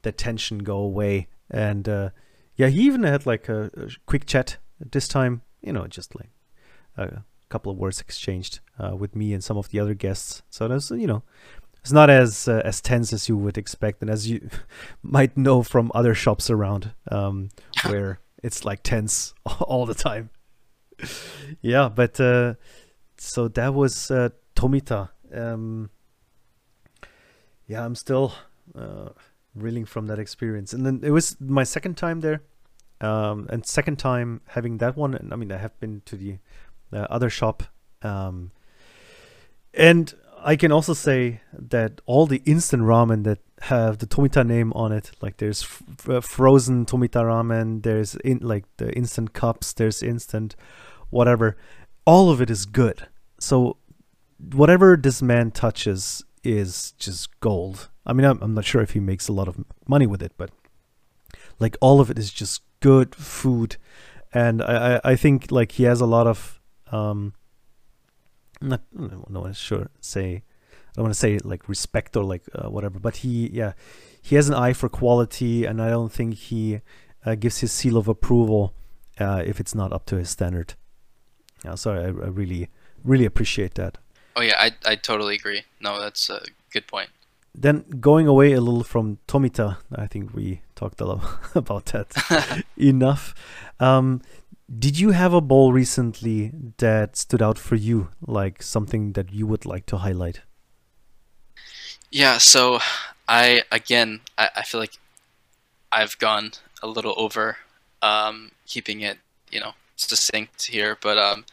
the 0.03 0.13
tension 0.13 0.61
go 0.61 0.79
away. 0.79 1.29
And 1.51 1.89
uh, 1.89 2.11
yeah, 2.57 2.69
he 2.69 2.83
even 2.83 3.03
had 3.03 3.27
like 3.27 3.49
a, 3.49 3.71
a, 3.77 3.91
quick 4.07 4.25
chat 4.25 4.57
this 4.81 5.07
time. 5.07 5.43
You 5.61 5.73
know, 5.73 5.87
just 5.87 6.15
like 6.15 6.31
a 6.97 7.25
couple 7.51 7.71
of 7.71 7.79
words 7.79 8.01
exchanged 8.01 8.61
uh, 8.79 8.97
with 8.97 9.15
me 9.15 9.35
and 9.35 9.45
some 9.45 9.59
of 9.59 9.69
the 9.69 9.79
other 9.79 9.95
guests. 9.95 10.43
So 10.49 10.67
that's 10.67 10.91
you 10.91 11.07
know. 11.07 11.23
It's 11.83 11.93
not 11.93 12.11
as 12.11 12.47
uh, 12.47 12.63
as 12.65 12.81
tense 12.81 13.13
as 13.13 13.29
you 13.29 13.37
would 13.37 13.59
expect, 13.59 14.01
and 14.01 14.11
as 14.11 14.31
you 14.31 14.49
might 15.03 15.37
know 15.37 15.63
from 15.63 15.91
other 15.95 16.15
shops 16.15 16.49
around, 16.49 16.93
um, 17.11 17.51
where 17.87 18.21
it's 18.43 18.65
like 18.65 18.83
tense 18.83 19.35
all 19.61 19.85
the 19.85 19.95
time. 19.95 20.31
yeah, 21.63 21.89
but 21.89 22.21
uh, 22.21 22.55
so 23.17 23.49
that 23.49 23.75
was 23.75 24.11
uh, 24.11 24.31
Tomita. 24.55 25.11
Um, 25.35 25.91
yeah, 27.67 27.85
I'm 27.85 27.95
still 27.95 28.35
uh, 28.77 29.11
reeling 29.55 29.85
from 29.85 30.07
that 30.07 30.19
experience. 30.19 30.73
And 30.73 30.85
then 30.85 31.01
it 31.03 31.11
was 31.11 31.41
my 31.41 31.65
second 31.65 31.97
time 31.97 32.21
there, 32.21 32.43
um, 33.01 33.47
and 33.51 33.67
second 33.67 33.99
time 33.99 34.41
having 34.49 34.79
that 34.79 34.97
one. 34.97 35.15
And 35.15 35.33
I 35.33 35.37
mean, 35.37 35.53
I 35.53 35.59
have 35.59 35.79
been 35.81 36.03
to 36.07 36.17
the 36.17 36.39
uh, 36.93 37.07
other 37.11 37.31
shop, 37.31 37.63
um, 38.03 38.51
and 39.75 40.13
I 40.45 40.57
can 40.57 40.73
also 40.73 40.93
say 40.93 41.41
that 41.53 42.01
all 42.05 42.27
the 42.27 42.43
instant 42.45 42.83
ramen 42.83 43.25
that 43.25 43.39
have 43.63 43.99
the 43.99 44.07
Tomita 44.07 44.45
name 44.45 44.73
on 44.73 44.91
it, 44.91 45.13
like 45.21 45.37
there's 45.37 45.63
f- 45.63 45.83
f- 46.09 46.25
frozen 46.25 46.85
Tomita 46.85 47.23
ramen, 47.23 47.83
there's 47.83 48.17
in 48.17 48.39
like 48.39 48.65
the 48.79 48.93
instant 48.93 49.33
cups, 49.35 49.73
there's 49.73 50.03
instant 50.03 50.57
whatever, 51.13 51.57
all 52.05 52.31
of 52.31 52.41
it 52.41 52.51
is 52.51 52.67
good. 52.67 53.07
So 53.39 53.77
whatever 54.53 54.97
this 54.97 55.23
man 55.23 55.51
touches 55.51 56.25
is 56.43 56.93
just 56.99 57.39
gold. 57.41 57.89
I 58.05 58.13
mean, 58.13 58.25
I'm, 58.25 58.39
I'm 58.43 58.55
not 58.55 58.65
sure 58.65 58.83
if 58.83 58.93
he 58.93 59.01
makes 59.01 59.29
a 59.29 59.33
lot 59.33 59.47
of 59.47 59.65
money 59.87 60.07
with 60.07 60.23
it, 60.23 60.33
but 60.37 60.51
like 61.61 61.77
all 61.81 62.01
of 62.01 62.11
it 62.11 62.19
is 62.19 62.33
just 62.33 62.63
good 62.81 63.15
food, 63.15 63.77
and 64.35 64.61
I 64.63 64.97
I, 64.97 65.01
I 65.13 65.17
think 65.17 65.53
like 65.53 65.73
he 65.73 65.85
has 65.85 66.01
a 66.01 66.07
lot 66.07 66.27
of 66.27 66.61
um. 66.91 67.35
Not, 68.61 68.83
I 68.97 69.09
don't 69.09 69.31
know, 69.31 69.53
sure 69.53 69.91
say 70.01 70.45
I 70.93 70.93
don't 70.95 71.05
want 71.05 71.15
to 71.15 71.19
say 71.19 71.39
like 71.43 71.69
respect 71.69 72.17
or 72.17 72.25
like 72.25 72.43
uh, 72.55 72.71
whatever, 72.71 72.99
but 72.99 73.17
he 73.17 73.49
yeah 73.53 73.73
he 74.21 74.37
has 74.37 74.49
an 74.49 74.55
eye 74.55 74.73
for 74.73 74.89
quality, 74.89 75.65
and 75.65 75.83
I 75.83 75.91
don't 75.91 76.13
think 76.13 76.35
he 76.35 76.81
uh, 77.27 77.35
gives 77.35 77.59
his 77.59 77.73
seal 77.73 77.97
of 77.97 78.09
approval 78.09 78.75
uh, 79.19 79.43
if 79.45 79.59
it's 79.59 79.75
not 79.75 79.93
up 79.93 80.07
to 80.07 80.17
his 80.17 80.31
standard. 80.31 80.75
Yeah, 81.65 81.75
sorry, 81.77 82.05
I, 82.05 82.09
I 82.09 82.29
really 82.29 82.69
really 83.05 83.25
appreciate 83.25 83.75
that. 83.75 83.99
Oh 84.37 84.43
yeah, 84.43 84.57
I 84.59 84.73
I 84.85 84.97
totally 84.97 85.35
agree. 85.35 85.63
No, 85.81 86.01
that's 86.01 86.31
a 86.31 86.43
good 86.73 86.87
point. 86.87 87.11
Then 87.55 87.85
going 88.01 88.27
away 88.27 88.53
a 88.53 88.61
little 88.61 88.85
from 88.85 89.19
Tomita, 89.29 89.77
I 89.95 90.07
think 90.07 90.35
we 90.35 90.63
talked 90.75 91.01
a 91.01 91.05
lot 91.05 91.23
about 91.55 91.87
that 91.87 92.65
enough. 92.77 93.35
Um, 93.79 94.23
did 94.79 94.99
you 94.99 95.11
have 95.11 95.35
a 95.35 95.41
bowl 95.43 95.73
recently 95.73 96.51
that 96.79 97.17
stood 97.17 97.43
out 97.43 97.59
for 97.59 97.75
you, 97.75 98.09
like 98.27 98.63
something 98.63 99.13
that 99.13 99.33
you 99.33 99.47
would 99.47 99.67
like 99.67 99.85
to 99.87 99.99
highlight? 99.99 100.41
Yeah, 102.11 102.39
so 102.39 102.81
I 103.29 103.65
again 103.71 104.21
I, 104.39 104.49
I 104.57 104.63
feel 104.63 104.81
like 104.81 104.99
I've 105.91 106.19
gone 106.19 106.53
a 106.83 106.87
little 106.87 107.15
over 107.17 107.59
um, 108.01 108.53
keeping 108.67 109.01
it, 109.03 109.19
you 109.51 109.61
know, 109.61 109.73
succinct 110.09 110.67
here, 110.67 110.97
but 111.01 111.19
um, 111.19 111.45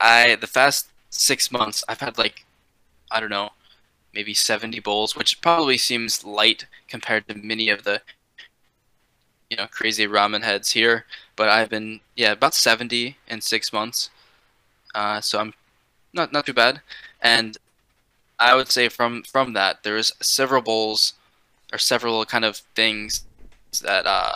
I 0.00 0.36
the 0.36 0.48
past 0.48 0.88
six 1.10 1.50
months 1.52 1.84
I've 1.88 2.00
had 2.00 2.18
like 2.18 2.44
I 3.10 3.20
don't 3.20 3.30
know 3.30 3.50
maybe 4.14 4.34
70 4.34 4.78
bowls, 4.80 5.16
which 5.16 5.40
probably 5.40 5.76
seems 5.76 6.24
light 6.24 6.66
compared 6.88 7.26
to 7.28 7.34
many 7.34 7.68
of 7.68 7.82
the 7.84 8.00
you 9.50 9.56
know 9.56 9.66
crazy 9.70 10.06
ramen 10.06 10.42
heads 10.42 10.72
here. 10.72 11.04
But 11.36 11.48
I've 11.48 11.70
been 11.70 12.00
yeah 12.16 12.32
about 12.32 12.54
70 12.54 13.16
in 13.28 13.40
six 13.40 13.72
months, 13.72 14.10
uh, 14.94 15.20
so 15.20 15.40
I'm 15.40 15.54
not 16.12 16.32
not 16.32 16.46
too 16.46 16.54
bad. 16.54 16.80
And 17.20 17.58
I 18.38 18.54
would 18.54 18.68
say 18.70 18.88
from 18.88 19.22
from 19.24 19.52
that 19.54 19.82
there's 19.82 20.12
several 20.20 20.62
bowls 20.62 21.14
or 21.72 21.78
several 21.78 22.24
kind 22.24 22.44
of 22.44 22.58
things 22.74 23.24
that 23.82 24.06
uh, 24.06 24.34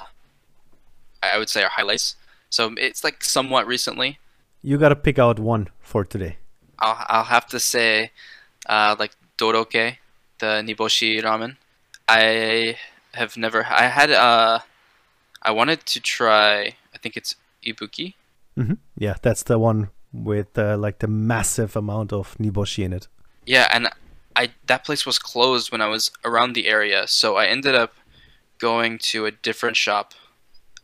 I 1.23 1.39
would 1.39 1.49
say 1.49 1.63
are 1.63 1.71
highlights. 1.71 2.17
So 2.51 2.75
it's 2.77 3.05
like 3.05 3.23
somewhat 3.23 3.67
recently. 3.67 4.19
You 4.63 4.79
got 4.79 4.89
to 4.89 4.97
pick 4.97 5.19
out 5.19 5.39
one 5.39 5.69
for 5.81 6.05
today. 6.05 6.39
I'll 6.79 7.05
I'll 7.09 7.25
have 7.25 7.47
to 7.49 7.61
say 7.61 8.13
uh, 8.69 8.97
like 8.99 9.13
Doroke, 9.37 9.99
the 10.39 10.63
Niboshi 10.63 11.23
ramen. 11.23 11.57
I 12.09 12.77
have 13.15 13.37
never 13.37 13.65
I 13.65 13.87
had 13.87 14.11
uh 14.11 14.61
I 15.43 15.51
wanted 15.51 15.87
to 15.87 16.01
try 16.01 16.75
I 16.95 16.99
think 16.99 17.17
it's 17.17 17.37
Ibuki. 17.65 18.15
Mm-hmm. 18.57 18.75
Yeah, 18.97 19.15
that's 19.23 19.43
the 19.43 19.59
one 19.59 19.91
with 20.13 20.59
uh, 20.59 20.77
like 20.77 20.99
the 20.99 21.07
massive 21.07 21.77
amount 21.77 22.13
of 22.13 22.37
Niboshi 22.39 22.85
in 22.85 22.93
it. 22.93 23.09
Yeah, 23.47 23.69
and 23.73 23.89
I 24.37 24.51
that 24.67 24.85
place 24.85 25.07
was 25.07 25.19
closed 25.19 25.71
when 25.71 25.81
I 25.81 25.89
was 25.89 26.11
around 26.25 26.55
the 26.55 26.69
area, 26.69 27.07
so 27.07 27.37
I 27.37 27.47
ended 27.47 27.75
up 27.75 27.95
going 28.59 28.99
to 28.99 29.27
a 29.27 29.31
different 29.31 29.77
shop, 29.77 30.15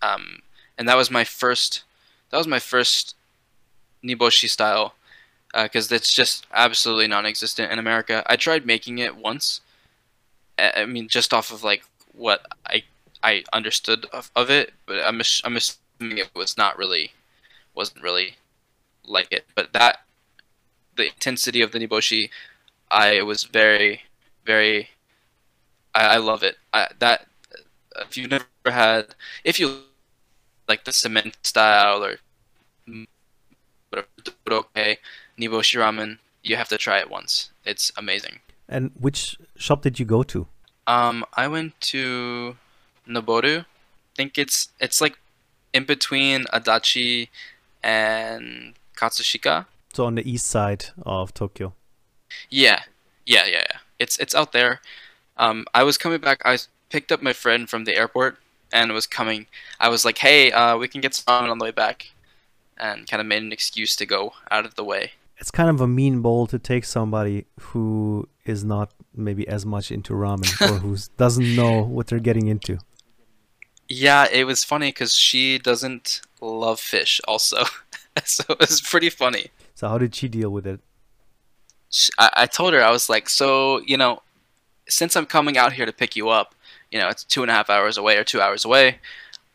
um, 0.03 0.41
and 0.79 0.89
that 0.89 0.97
was 0.97 1.11
my 1.11 1.25
first. 1.25 1.85
That 2.31 2.39
was 2.39 2.47
my 2.47 2.59
first 2.59 3.15
niboshi 4.03 4.49
style, 4.49 4.95
because 5.53 5.91
uh, 5.91 5.95
it's 5.95 6.13
just 6.13 6.47
absolutely 6.53 7.07
non-existent 7.07 7.71
in 7.71 7.79
America. 7.79 8.23
I 8.27 8.37
tried 8.37 8.67
making 8.67 8.99
it 8.99 9.17
once. 9.17 9.61
I 10.59 10.85
mean, 10.87 11.09
just 11.09 11.35
off 11.35 11.51
of 11.51 11.65
like 11.65 11.85
what 12.13 12.47
I 12.67 12.85
I 13.23 13.45
understood 13.53 14.07
of, 14.13 14.31
of 14.37 14.51
it, 14.51 14.73
but 14.87 14.99
I'm 15.05 15.21
I'm 15.45 15.57
assuming 15.57 16.19
it 16.19 16.31
was 16.35 16.57
not 16.57 16.79
really 16.79 17.13
wasn't 17.75 18.03
really 18.03 18.37
like 19.05 19.29
it. 19.33 19.47
But 19.55 19.73
that 19.73 20.01
the 20.97 21.07
intensity 21.07 21.61
of 21.61 21.73
the 21.73 21.79
niboshi 21.79 22.31
I 22.91 23.23
was 23.23 23.45
very, 23.45 24.03
very. 24.45 24.91
I, 25.95 26.15
I 26.15 26.17
love 26.19 26.43
it. 26.43 26.59
I, 26.73 26.89
that 26.99 27.27
if 27.97 28.17
you've 28.17 28.31
never 28.31 28.47
had, 28.67 29.15
if 29.43 29.59
you 29.59 29.81
like 30.69 30.85
the 30.85 30.93
cement 30.93 31.37
style 31.43 32.05
or 32.05 32.19
okay, 34.51 34.99
Niboshi 35.39 35.79
ramen, 35.79 36.19
you 36.43 36.57
have 36.57 36.69
to 36.69 36.79
try 36.79 36.99
it 36.99 37.11
once. 37.11 37.51
It's 37.65 37.93
amazing. 37.97 38.41
And 38.69 38.91
which 38.99 39.37
shop 39.57 39.83
did 39.83 39.99
you 39.99 40.07
go 40.07 40.23
to? 40.25 40.47
Um, 40.87 41.25
I 41.35 41.49
went 41.49 41.81
to 41.93 42.57
Noboru. 43.09 43.61
I 43.61 43.65
think 44.17 44.39
it's 44.39 44.69
it's 44.81 45.01
like 45.01 45.19
in 45.73 45.85
between 45.85 46.45
Adachi 46.53 47.29
and 47.83 48.75
Katsushika. 48.97 49.67
So 49.93 50.07
on 50.07 50.15
the 50.15 50.29
east 50.29 50.47
side 50.47 50.87
of 51.05 51.35
Tokyo. 51.35 51.75
Yeah, 52.51 52.83
yeah, 53.27 53.45
yeah, 53.47 53.65
yeah. 53.71 53.79
It's 53.99 54.19
it's 54.19 54.35
out 54.35 54.53
there. 54.53 54.81
Um, 55.37 55.67
I 55.75 55.83
was 55.83 55.99
coming 55.99 56.21
back. 56.21 56.43
I 56.45 56.59
picked 56.91 57.11
up 57.13 57.23
my 57.23 57.33
friend 57.33 57.69
from 57.69 57.85
the 57.85 57.97
airport 57.97 58.39
and 58.75 58.93
was 58.93 59.07
coming. 59.07 59.47
I 59.81 59.89
was 59.89 60.05
like, 60.05 60.19
"Hey, 60.19 60.53
uh, 60.53 60.77
we 60.77 60.89
can 60.89 61.01
get 61.01 61.15
some 61.15 61.49
on 61.51 61.59
the 61.59 61.65
way 61.65 61.71
back," 61.71 62.11
and 62.77 63.09
kind 63.09 63.21
of 63.21 63.27
made 63.27 63.43
an 63.43 63.53
excuse 63.53 63.97
to 63.97 64.05
go 64.05 64.35
out 64.51 64.67
of 64.67 64.75
the 64.75 64.85
way. 64.85 65.13
It's 65.39 65.51
kind 65.51 65.71
of 65.71 65.81
a 65.81 65.87
mean 65.87 66.21
bowl 66.21 66.47
to 66.49 66.59
take 66.59 66.85
somebody 66.85 67.47
who 67.61 68.29
is 68.45 68.65
not 68.65 68.93
maybe 69.15 69.49
as 69.49 69.65
much 69.65 69.91
into 69.91 70.13
ramen 70.13 70.51
or 70.61 70.79
who 70.85 70.97
doesn't 71.17 71.57
know 71.57 71.83
what 71.83 72.09
they're 72.09 72.19
getting 72.19 72.49
into. 72.49 72.79
Yeah, 73.89 74.27
it 74.31 74.45
was 74.45 74.65
funny 74.65 74.89
because 74.89 75.15
she 75.15 75.59
doesn't 75.59 76.23
love 76.41 76.81
fish, 76.81 77.21
also, 77.29 77.65
so 78.25 78.45
it 78.49 78.59
was 78.59 78.81
pretty 78.81 79.11
funny. 79.11 79.47
So 79.75 79.89
how 79.89 79.99
did 79.99 80.15
she 80.15 80.29
deal 80.29 80.51
with 80.51 80.67
it? 80.67 80.81
I, 82.19 82.31
I 82.35 82.47
told 82.47 82.75
her 82.75 82.83
I 82.83 82.91
was 82.91 83.09
like, 83.09 83.29
so 83.29 83.81
you 83.87 83.97
know, 83.97 84.23
since 84.89 85.17
I'm 85.17 85.27
coming 85.27 85.57
out 85.57 85.73
here 85.75 85.87
to 85.87 85.93
pick 85.93 86.17
you 86.17 86.29
up, 86.29 86.55
you 86.95 87.01
know, 87.01 87.09
it's 87.09 87.25
two 87.25 87.43
and 87.43 87.51
a 87.51 87.55
half 87.55 87.69
hours 87.69 87.99
away 87.99 88.17
or 88.17 88.23
two 88.23 88.41
hours 88.41 88.65
away. 88.65 88.99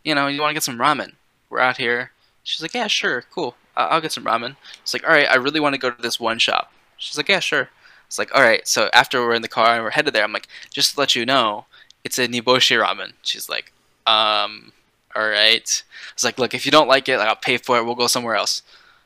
You 0.04 0.14
know, 0.14 0.28
you 0.28 0.42
want 0.42 0.50
to 0.50 0.54
get 0.56 0.64
some 0.64 0.78
ramen? 0.78 1.14
We're 1.50 1.62
out 1.62 1.78
here. 1.78 2.12
She's 2.44 2.62
like, 2.62 2.74
yeah, 2.74 2.88
sure, 2.88 3.24
cool. 3.32 3.56
I'll 3.78 4.02
get 4.02 4.12
some 4.12 4.26
ramen. 4.26 4.58
It's 4.82 4.94
like, 4.94 5.06
all 5.06 5.14
right, 5.14 5.30
I 5.30 5.36
really 5.36 5.62
want 5.62 5.74
to 5.74 5.80
go 5.80 5.90
to 5.90 6.02
this 6.02 6.20
one 6.20 6.38
shop. 6.38 6.74
She's 6.98 7.16
like, 7.16 7.30
yeah, 7.30 7.40
sure. 7.40 7.70
It's 8.08 8.20
like, 8.20 8.36
all 8.36 8.42
right. 8.42 8.68
So 8.68 8.90
after 8.92 9.22
we're 9.22 9.36
in 9.36 9.42
the 9.42 9.48
car 9.48 9.76
and 9.76 9.84
we're 9.86 9.92
headed 9.92 10.14
there, 10.14 10.26
I'm 10.26 10.34
like, 10.34 10.50
just 10.74 10.96
to 10.96 11.00
let 11.00 11.16
you 11.16 11.26
know, 11.26 11.66
it's 12.04 12.20
a 12.20 12.28
Niboshi 12.28 12.84
ramen. 12.84 13.14
She's 13.22 13.48
like, 13.48 13.72
um, 14.06 14.74
all 15.16 15.30
right. 15.30 15.84
It's 16.14 16.24
like, 16.26 16.40
look, 16.40 16.54
if 16.54 16.66
you 16.66 16.74
don't 16.74 16.90
like 16.90 17.08
it, 17.08 17.20
like, 17.20 17.30
I'll 17.30 17.38
pay 17.38 17.56
for 17.56 17.78
it. 17.78 17.86
We'll 17.86 17.96
go 17.96 18.08
somewhere 18.08 18.36
else. 18.36 18.64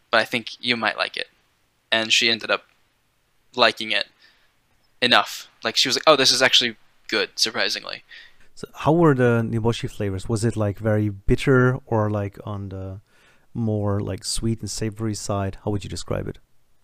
But 0.10 0.22
I 0.22 0.26
think 0.26 0.60
you 0.60 0.76
might 0.76 0.98
like 0.98 1.18
it. 1.18 1.28
And 1.92 2.12
she 2.12 2.32
ended 2.32 2.50
up 2.50 2.64
liking 3.56 3.92
it 3.92 4.08
enough. 5.04 5.50
Like 5.64 5.76
she 5.76 5.88
was 5.88 5.96
like, 5.96 6.04
"Oh, 6.08 6.16
this 6.16 6.32
is 6.32 6.42
actually 6.42 6.76
good," 7.08 7.32
surprisingly. 7.36 8.04
So 8.56 8.68
how 8.74 8.92
were 8.92 9.16
the 9.16 9.42
niboshi 9.44 9.90
flavors? 9.90 10.30
Was 10.30 10.46
it 10.46 10.56
like 10.56 10.78
very 10.78 11.10
bitter 11.10 11.80
or 11.86 12.10
like 12.10 12.38
on 12.46 12.70
the 12.70 13.02
more 13.54 14.00
like 14.00 14.24
sweet 14.24 14.60
and 14.62 14.70
savory 14.70 15.16
side? 15.16 15.58
How 15.64 15.72
would 15.72 15.84
you 15.84 15.90
describe 15.90 16.28
it 16.28 16.40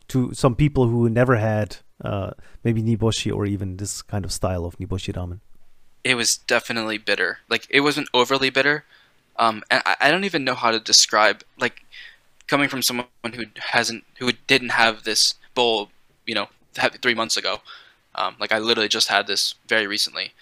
to 0.09 0.33
some 0.33 0.55
people 0.55 0.87
who 0.87 1.09
never 1.09 1.35
had 1.35 1.77
uh, 2.03 2.31
maybe 2.63 2.81
niboshi 2.81 3.33
or 3.33 3.45
even 3.45 3.77
this 3.77 4.01
kind 4.01 4.25
of 4.25 4.31
style 4.31 4.65
of 4.65 4.77
niboshi 4.77 5.13
ramen? 5.13 5.39
It 6.03 6.15
was 6.15 6.37
definitely 6.37 6.97
bitter. 6.97 7.39
Like 7.49 7.67
it 7.69 7.81
wasn't 7.81 8.09
overly 8.13 8.49
bitter. 8.49 8.85
Um, 9.37 9.63
and 9.69 9.81
I, 9.85 9.95
I 10.01 10.11
don't 10.11 10.25
even 10.25 10.43
know 10.43 10.55
how 10.55 10.71
to 10.71 10.79
describe 10.79 11.43
like 11.59 11.85
coming 12.47 12.67
from 12.67 12.81
someone 12.81 13.07
who 13.33 13.45
hasn't 13.57 14.05
who 14.17 14.31
didn't 14.47 14.69
have 14.69 15.03
this 15.03 15.35
bowl, 15.53 15.91
you 16.25 16.35
know, 16.35 16.49
three 16.73 17.13
months 17.13 17.37
ago. 17.37 17.61
Um, 18.15 18.35
like 18.39 18.51
I 18.51 18.59
literally 18.59 18.89
just 18.89 19.07
had 19.07 19.27
this 19.27 19.55
very 19.67 19.87
recently. 19.87 20.33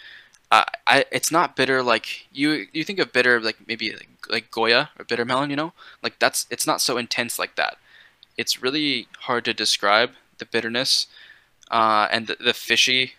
Uh, 0.50 0.64
I 0.86 1.06
it's 1.12 1.32
not 1.32 1.56
bitter 1.56 1.84
like 1.84 2.28
you 2.32 2.68
you 2.72 2.84
think 2.84 3.00
of 3.00 3.12
bitter 3.12 3.42
like 3.42 3.58
maybe 3.68 3.92
like, 3.92 4.10
like 4.30 4.52
Goya 4.52 4.90
or 4.98 5.06
bitter 5.06 5.26
melon, 5.26 5.50
you 5.50 5.56
know? 5.56 5.74
Like 6.02 6.20
that's 6.20 6.48
it's 6.50 6.66
not 6.66 6.82
so 6.82 6.98
intense 6.98 7.38
like 7.38 7.56
that. 7.56 7.78
It's 8.38 8.62
really 8.62 9.08
hard 9.22 9.44
to 9.46 9.54
describe 9.54 10.12
the 10.38 10.46
bitterness, 10.46 11.08
uh, 11.72 12.08
and 12.12 12.28
the, 12.28 12.38
the 12.40 12.54
fishy, 12.54 13.14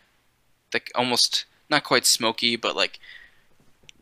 the 0.71 0.81
almost 0.95 1.45
not 1.69 1.85
quite 1.85 2.07
smoky, 2.07 2.57
but 2.57 2.75
like 2.77 2.99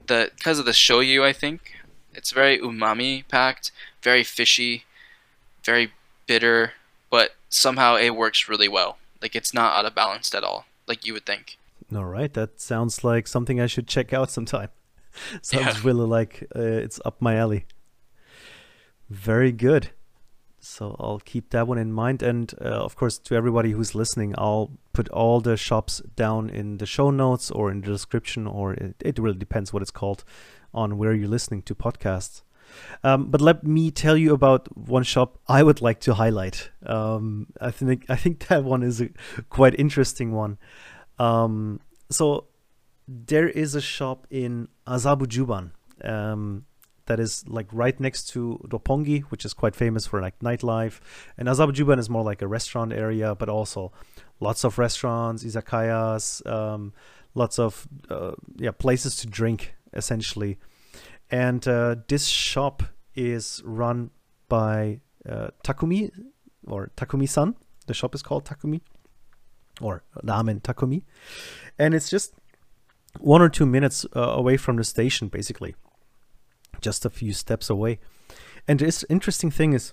the 0.07 0.31
because 0.37 0.59
of 0.59 0.67
the 0.67 0.73
shoyu, 0.73 1.23
I 1.23 1.33
think 1.33 1.73
it's 2.15 2.31
very 2.31 2.59
umami 2.59 3.27
packed, 3.29 3.73
very 4.03 4.23
fishy, 4.23 4.85
very 5.65 5.93
bitter, 6.27 6.73
but 7.11 7.35
somehow 7.49 7.97
it 7.97 8.11
works 8.11 8.49
really 8.49 8.69
well. 8.69 8.99
Like 9.23 9.35
it's 9.37 9.53
not 9.55 9.77
out 9.79 9.87
of 9.87 9.95
balance 9.95 10.35
at 10.35 10.45
all, 10.45 10.67
like 10.87 11.07
you 11.07 11.13
would 11.15 11.27
think. 11.27 11.59
All 11.95 12.05
right, 12.05 12.33
that 12.35 12.61
sounds 12.61 13.05
like 13.05 13.27
something 13.29 13.61
I 13.61 13.67
should 13.67 13.87
check 13.89 14.13
out 14.13 14.31
sometime. 14.37 14.69
sounds 15.43 15.65
Yeah. 15.77 15.81
really 15.85 16.07
like 16.07 16.45
uh, 16.55 16.61
it's 16.61 17.01
up 17.05 17.21
my 17.23 17.37
alley. 17.37 17.67
Very 19.09 19.53
good. 19.53 19.91
So 20.59 20.97
I'll 20.99 21.21
keep 21.21 21.51
that 21.51 21.69
one 21.69 21.79
in 21.79 21.93
mind. 21.93 22.23
And 22.23 22.53
uh, 22.61 22.65
of 22.85 22.97
course, 22.97 23.19
to 23.19 23.37
everybody 23.37 23.71
who's 23.71 23.95
listening, 23.95 24.35
I'll 24.37 24.73
put 24.93 25.09
all 25.11 25.41
the 25.41 25.57
shops 25.57 26.03
down 26.17 26.51
in 26.51 26.79
the 26.79 26.87
show 26.87 27.11
notes 27.11 27.51
or 27.53 27.71
in 27.71 27.83
the 27.83 27.87
description, 27.93 28.47
or 28.49 28.75
it, 28.75 28.97
it 29.01 29.19
really 29.19 29.39
depends 29.39 29.73
what 29.73 29.81
it's 29.83 29.93
called 29.93 30.25
on 30.75 30.99
where 30.99 31.13
you're 31.15 31.29
listening 31.29 31.63
to 31.63 31.75
podcasts. 31.75 32.43
Um, 33.03 33.27
but 33.31 33.41
let 33.41 33.65
me 33.65 33.91
tell 33.91 34.17
you 34.17 34.33
about 34.35 34.77
one 34.77 35.03
shop 35.03 35.39
I 35.49 35.63
would 35.63 35.81
like 35.81 36.01
to 36.01 36.15
highlight. 36.15 36.71
Um, 36.85 37.49
I 37.61 37.71
think 37.71 38.07
I 38.09 38.17
think 38.17 38.47
that 38.49 38.65
one 38.65 38.83
is 38.83 39.01
a 39.01 39.11
quite 39.49 39.79
interesting 39.79 40.33
one. 40.33 40.59
Um, 41.19 41.81
so 42.11 42.47
there 43.09 43.49
is 43.49 43.75
a 43.75 43.81
shop 43.81 44.27
in 44.31 44.69
Azabu 44.87 45.27
Juban 45.27 45.71
um, 46.05 46.67
that 47.07 47.21
is 47.21 47.47
like 47.49 47.69
right 47.73 47.99
next 48.01 48.29
to 48.31 48.61
Roppongi, 48.69 49.23
which 49.25 49.45
is 49.45 49.55
quite 49.55 49.77
famous 49.77 50.07
for 50.07 50.21
like 50.21 50.39
nightlife. 50.41 51.01
And 51.39 51.49
Azabu 51.49 51.73
Juban 51.73 51.99
is 51.99 52.11
more 52.11 52.25
like 52.25 52.43
a 52.43 52.49
restaurant 52.49 52.93
area, 52.93 53.35
but 53.35 53.49
also 53.49 53.93
lots 54.41 54.65
of 54.65 54.79
restaurants, 54.79 55.45
izakayas, 55.45 56.45
um, 56.47 56.93
lots 57.35 57.59
of 57.59 57.87
uh, 58.11 58.33
yeah 58.57 58.73
places 58.73 59.17
to 59.17 59.27
drink 59.27 59.75
essentially. 59.93 60.59
And 61.31 61.67
uh, 61.67 61.97
this 62.09 62.27
shop 62.27 62.83
is 63.15 63.63
run 63.65 64.11
by 64.49 65.01
uh, 65.29 65.49
Takumi 65.65 66.11
or 66.67 66.91
Takumi-san. 66.97 67.57
The 67.87 67.95
shop 67.95 68.15
is 68.15 68.23
called 68.23 68.45
Takumi 68.45 68.81
or 69.81 70.03
Ramen 70.25 70.63
Takumi, 70.63 71.03
and 71.79 71.95
it's 71.95 72.09
just 72.09 72.35
one 73.19 73.43
or 73.43 73.49
two 73.49 73.67
minutes 73.67 74.07
uh, 74.15 74.21
away 74.21 74.57
from 74.57 74.77
the 74.77 74.85
station, 74.85 75.29
basically, 75.29 75.75
just 76.81 77.05
a 77.05 77.11
few 77.11 77.33
steps 77.33 77.71
away. 77.71 77.99
And 78.69 78.81
this 78.81 79.05
interesting 79.09 79.51
thing 79.51 79.73
is, 79.73 79.93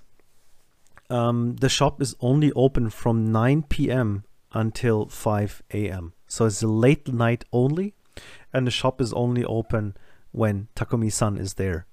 um, 1.10 1.56
the 1.56 1.68
shop 1.68 2.00
is 2.00 2.14
only 2.20 2.50
open 2.52 2.90
from 2.90 3.30
9 3.30 3.64
p.m. 3.68 4.24
until 4.52 5.06
5 5.06 5.62
a.m. 5.72 6.12
So 6.26 6.46
it's 6.46 6.62
late 6.62 7.12
night 7.12 7.44
only, 7.52 7.94
and 8.52 8.66
the 8.66 8.70
shop 8.70 9.00
is 9.00 9.12
only 9.12 9.44
open 9.44 9.96
when 10.34 10.68
Takumi-san 10.74 11.38
is 11.38 11.54
there. 11.54 11.86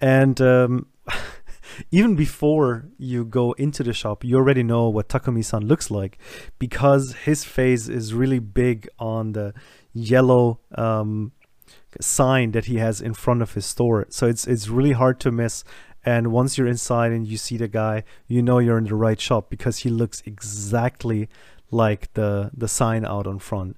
And 0.00 0.40
um, 0.40 0.86
even 1.90 2.14
before 2.14 2.86
you 2.98 3.24
go 3.24 3.52
into 3.52 3.82
the 3.82 3.92
shop, 3.92 4.24
you 4.24 4.36
already 4.36 4.62
know 4.62 4.88
what 4.88 5.08
Takumi-san 5.08 5.66
looks 5.66 5.90
like 5.90 6.18
because 6.58 7.14
his 7.24 7.44
face 7.44 7.88
is 7.88 8.14
really 8.14 8.38
big 8.38 8.88
on 8.98 9.32
the 9.32 9.52
yellow 9.92 10.60
um, 10.76 11.32
sign 12.00 12.52
that 12.52 12.66
he 12.66 12.76
has 12.76 13.00
in 13.00 13.14
front 13.14 13.42
of 13.42 13.54
his 13.54 13.66
store. 13.66 14.06
So 14.08 14.26
it's 14.26 14.46
it's 14.46 14.68
really 14.68 14.92
hard 14.92 15.20
to 15.20 15.32
miss. 15.32 15.64
And 16.06 16.30
once 16.30 16.58
you're 16.58 16.66
inside 16.66 17.12
and 17.12 17.26
you 17.26 17.38
see 17.38 17.56
the 17.56 17.68
guy, 17.68 18.04
you 18.26 18.42
know 18.42 18.58
you're 18.58 18.78
in 18.78 18.84
the 18.84 18.94
right 18.94 19.20
shop 19.20 19.48
because 19.48 19.78
he 19.78 19.88
looks 19.88 20.22
exactly 20.26 21.28
like 21.70 22.12
the 22.14 22.50
the 22.56 22.68
sign 22.68 23.04
out 23.04 23.26
on 23.26 23.38
front. 23.38 23.76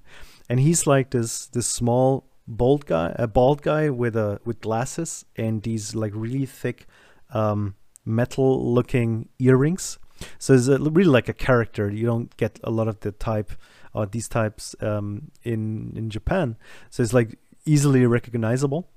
And 0.49 0.59
he's 0.59 0.85
like 0.85 1.11
this 1.11 1.47
this 1.47 1.67
small 1.67 2.25
bald 2.47 2.85
guy, 2.85 3.13
a 3.15 3.27
bald 3.27 3.61
guy 3.61 3.89
with 3.89 4.15
a 4.15 4.39
with 4.45 4.61
glasses 4.61 5.25
and 5.35 5.63
these 5.63 5.95
like 5.95 6.13
really 6.15 6.45
thick 6.45 6.87
um, 7.33 7.75
metal 8.05 8.73
looking 8.73 9.29
earrings. 9.39 9.99
So 10.39 10.53
it's 10.53 10.67
a, 10.67 10.79
really 10.79 11.11
like 11.11 11.29
a 11.29 11.33
character. 11.33 11.89
You 11.91 12.05
don't 12.05 12.35
get 12.37 12.59
a 12.63 12.71
lot 12.71 12.87
of 12.87 12.99
the 13.01 13.11
type 13.11 13.51
or 13.93 14.05
these 14.05 14.27
types 14.27 14.75
um, 14.81 15.31
in 15.43 15.93
in 15.95 16.09
Japan. 16.09 16.57
So 16.89 17.03
it's 17.03 17.13
like 17.13 17.37
easily 17.65 18.05
recognizable. 18.05 18.89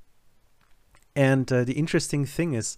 And 1.17 1.53
uh, 1.53 1.65
the 1.65 1.73
interesting 1.73 2.25
thing 2.25 2.55
is, 2.55 2.77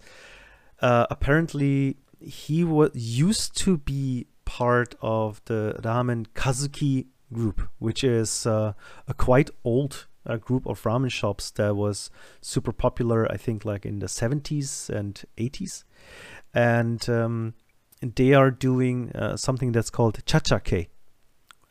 uh, 0.81 1.05
apparently 1.09 1.97
he 2.19 2.63
was 2.63 2.89
used 2.93 3.55
to 3.57 3.77
be 3.77 4.25
part 4.45 4.95
of 5.01 5.41
the 5.45 5.79
ramen 5.83 6.25
Kazuki 6.33 7.07
group, 7.31 7.69
which 7.79 8.03
is 8.03 8.45
uh, 8.45 8.73
a 9.07 9.13
quite 9.13 9.49
old 9.63 10.07
uh, 10.25 10.37
group 10.37 10.65
of 10.65 10.81
ramen 10.83 11.11
shops 11.11 11.51
that 11.51 11.75
was 11.75 12.09
super 12.41 12.71
popular. 12.71 13.31
I 13.31 13.37
think 13.37 13.65
like 13.65 13.85
in 13.85 13.99
the 13.99 14.07
70s 14.07 14.89
and 14.89 15.21
80s, 15.37 15.83
and 16.53 17.07
um, 17.09 17.53
they 18.01 18.33
are 18.33 18.51
doing 18.51 19.11
uh, 19.11 19.37
something 19.37 19.71
that's 19.71 19.89
called 19.89 20.23
chachake, 20.25 20.87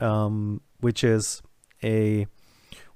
um, 0.00 0.60
which 0.80 1.04
is 1.04 1.42
a 1.82 2.26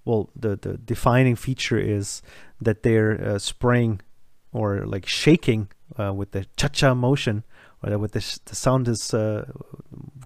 well, 0.06 0.30
the, 0.36 0.56
the 0.56 0.78
defining 0.78 1.34
feature 1.34 1.78
is 1.78 2.22
that 2.60 2.84
they're 2.84 3.20
uh, 3.22 3.38
spraying 3.38 4.00
or 4.52 4.86
like 4.86 5.04
shaking 5.04 5.68
uh, 5.98 6.14
with 6.14 6.30
the 6.30 6.46
cha-cha 6.56 6.94
motion, 6.94 7.44
or 7.82 7.98
with 7.98 8.12
the, 8.12 8.40
the 8.46 8.54
sound 8.54 8.88
is 8.88 9.12
uh, 9.12 9.44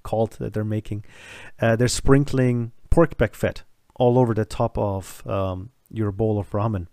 called 0.03 0.33
that 0.33 0.53
they're 0.53 0.65
making. 0.65 1.05
Uh, 1.61 1.77
they're 1.77 1.89
sprinkling 1.89 2.73
pork 2.91 3.17
back 3.17 3.35
fat 3.35 3.63
all 4.01 4.19
over 4.19 4.33
the 4.33 4.47
top 4.47 4.79
of 4.79 5.23
um, 5.27 5.71
your 5.91 6.11
bowl 6.11 6.39
of 6.39 6.51
ramen. 6.51 6.87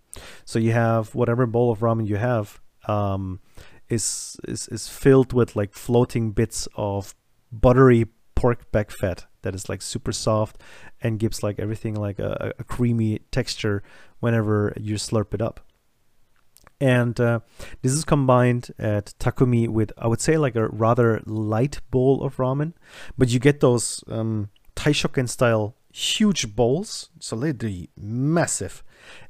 So 0.44 0.58
you 0.58 0.72
have 0.72 1.14
whatever 1.14 1.46
bowl 1.46 1.72
of 1.72 1.78
ramen 1.80 2.06
you 2.06 2.16
have 2.16 2.60
um, 2.86 3.40
is, 3.88 4.36
is 4.46 4.68
is 4.68 4.88
filled 4.88 5.32
with 5.32 5.56
like 5.56 5.72
floating 5.72 6.32
bits 6.32 6.68
of 6.76 7.14
buttery 7.50 8.06
pork 8.34 8.70
back 8.70 8.90
fat 8.90 9.24
that 9.42 9.54
is 9.54 9.68
like 9.70 9.80
super 9.80 10.12
soft 10.12 10.58
and 11.00 11.18
gives 11.18 11.42
like 11.42 11.58
everything 11.58 11.94
like 11.94 12.18
a, 12.18 12.52
a 12.58 12.64
creamy 12.64 13.20
texture 13.30 13.82
whenever 14.20 14.74
you 14.78 14.96
slurp 14.96 15.32
it 15.32 15.40
up. 15.40 15.60
And 16.80 17.18
uh, 17.18 17.40
this 17.82 17.92
is 17.92 18.04
combined 18.04 18.70
at 18.78 19.14
Takumi 19.18 19.66
with, 19.68 19.92
I 19.98 20.06
would 20.06 20.20
say, 20.20 20.36
like 20.36 20.54
a 20.54 20.68
rather 20.68 21.22
light 21.24 21.80
bowl 21.90 22.22
of 22.22 22.36
ramen, 22.36 22.74
but 23.16 23.30
you 23.30 23.40
get 23.40 23.60
those 23.60 24.04
um, 24.08 24.50
Taishoken 24.76 25.28
style 25.28 25.74
huge 25.98 26.54
bowls, 26.54 27.10
so 27.18 27.34
literally 27.36 27.90
massive. 27.96 28.84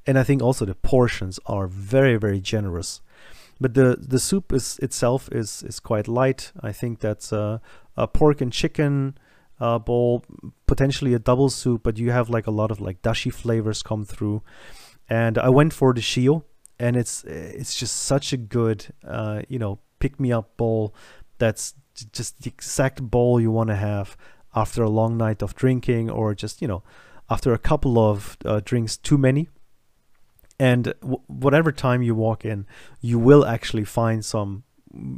And 0.06 0.18
I 0.18 0.22
think 0.22 0.42
also 0.42 0.66
the 0.66 0.74
portions 0.74 1.40
are 1.46 1.66
very, 1.66 2.16
very 2.16 2.40
generous. 2.40 3.00
But 3.60 3.74
the, 3.74 3.96
the 3.98 4.18
soup 4.18 4.52
is 4.52 4.78
itself 4.80 5.28
is 5.32 5.62
is 5.62 5.80
quite 5.80 6.06
light. 6.06 6.52
I 6.60 6.72
think 6.72 7.00
that's 7.00 7.32
a, 7.32 7.60
a 7.96 8.06
pork 8.06 8.40
and 8.40 8.52
chicken 8.52 9.18
uh, 9.58 9.78
bowl, 9.78 10.24
potentially 10.66 11.14
a 11.14 11.18
double 11.18 11.48
soup, 11.48 11.82
but 11.82 11.98
you 11.98 12.12
have 12.12 12.30
like 12.30 12.46
a 12.46 12.52
lot 12.52 12.70
of 12.70 12.80
like 12.80 13.02
dashi 13.02 13.32
flavors 13.32 13.82
come 13.82 14.04
through. 14.04 14.42
And 15.08 15.38
I 15.38 15.48
went 15.48 15.72
for 15.72 15.92
the 15.92 16.00
shio, 16.00 16.44
and 16.78 16.96
it's 16.96 17.24
it's 17.24 17.74
just 17.74 17.96
such 17.96 18.32
a 18.32 18.36
good 18.36 18.86
uh, 19.04 19.42
you 19.48 19.58
know 19.58 19.80
pick 19.98 20.20
me 20.20 20.30
up 20.32 20.56
bowl. 20.56 20.94
That's 21.38 21.74
just 22.12 22.42
the 22.42 22.50
exact 22.50 23.02
bowl 23.02 23.40
you 23.40 23.50
want 23.50 23.70
to 23.70 23.76
have 23.76 24.16
after 24.58 24.82
a 24.82 24.90
long 24.90 25.16
night 25.16 25.42
of 25.42 25.54
drinking, 25.54 26.10
or 26.10 26.34
just 26.34 26.60
you 26.62 26.68
know 26.68 26.82
after 27.30 27.52
a 27.52 27.58
couple 27.58 27.98
of 27.98 28.36
uh, 28.44 28.60
drinks 28.64 28.96
too 28.96 29.18
many. 29.18 29.48
And 30.60 30.94
w- 31.00 31.22
whatever 31.28 31.70
time 31.70 32.02
you 32.02 32.14
walk 32.14 32.44
in, 32.44 32.66
you 33.00 33.18
will 33.18 33.44
actually 33.46 33.84
find 33.84 34.24
some, 34.24 34.64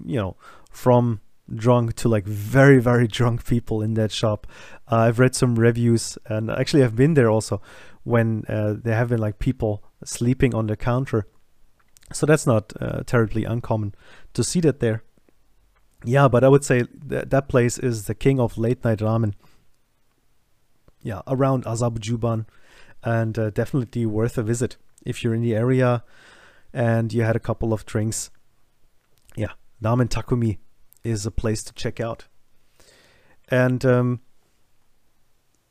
you 0.04 0.16
know, 0.16 0.36
from 0.70 1.20
drunk 1.52 1.94
to 1.96 2.08
like 2.08 2.24
very 2.24 2.78
very 2.80 3.08
drunk 3.18 3.46
people 3.46 3.82
in 3.82 3.94
that 3.94 4.12
shop. 4.12 4.46
Uh, 4.90 4.96
I've 5.06 5.18
read 5.18 5.34
some 5.34 5.54
reviews, 5.54 6.18
and 6.26 6.50
actually 6.50 6.84
I've 6.84 6.96
been 6.96 7.14
there 7.14 7.30
also 7.30 7.60
when 8.04 8.44
uh, 8.48 8.74
there 8.82 8.96
have 8.96 9.08
been 9.08 9.20
like 9.20 9.38
people 9.38 9.82
sleeping 10.04 10.54
on 10.54 10.66
the 10.66 10.76
counter. 10.76 11.26
So 12.12 12.26
that's 12.26 12.46
not 12.46 12.72
uh, 12.80 13.02
terribly 13.06 13.44
uncommon 13.44 13.94
to 14.34 14.42
see 14.42 14.60
that 14.60 14.80
there. 14.80 15.04
Yeah, 16.04 16.28
but 16.28 16.44
I 16.44 16.48
would 16.48 16.64
say 16.64 16.84
that 17.06 17.30
that 17.30 17.48
place 17.48 17.78
is 17.78 18.06
the 18.06 18.14
king 18.14 18.40
of 18.40 18.56
late 18.56 18.84
night 18.84 18.98
ramen. 19.00 19.34
Yeah, 21.02 21.22
around 21.26 21.64
Azabujuban, 21.64 22.46
and 23.02 23.38
uh, 23.38 23.50
definitely 23.50 24.06
worth 24.06 24.38
a 24.38 24.42
visit 24.42 24.76
if 25.04 25.22
you're 25.22 25.34
in 25.34 25.42
the 25.42 25.54
area 25.54 26.04
and 26.72 27.12
you 27.12 27.22
had 27.22 27.36
a 27.36 27.40
couple 27.40 27.72
of 27.72 27.86
drinks. 27.86 28.30
Yeah, 29.36 29.52
Ramen 29.82 30.08
Takumi 30.08 30.58
is 31.02 31.26
a 31.26 31.30
place 31.30 31.62
to 31.64 31.72
check 31.72 32.00
out. 32.00 32.26
And 33.48 33.84
um, 33.84 34.20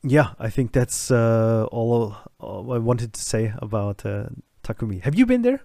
yeah, 0.02 0.30
I 0.38 0.50
think 0.50 0.72
that's 0.72 1.10
uh, 1.10 1.66
all, 1.70 2.16
all 2.38 2.72
I 2.72 2.78
wanted 2.78 3.12
to 3.14 3.20
say 3.20 3.52
about 3.58 4.04
uh, 4.04 4.26
Takumi. 4.62 5.02
Have 5.02 5.14
you 5.14 5.26
been 5.26 5.42
there? 5.42 5.60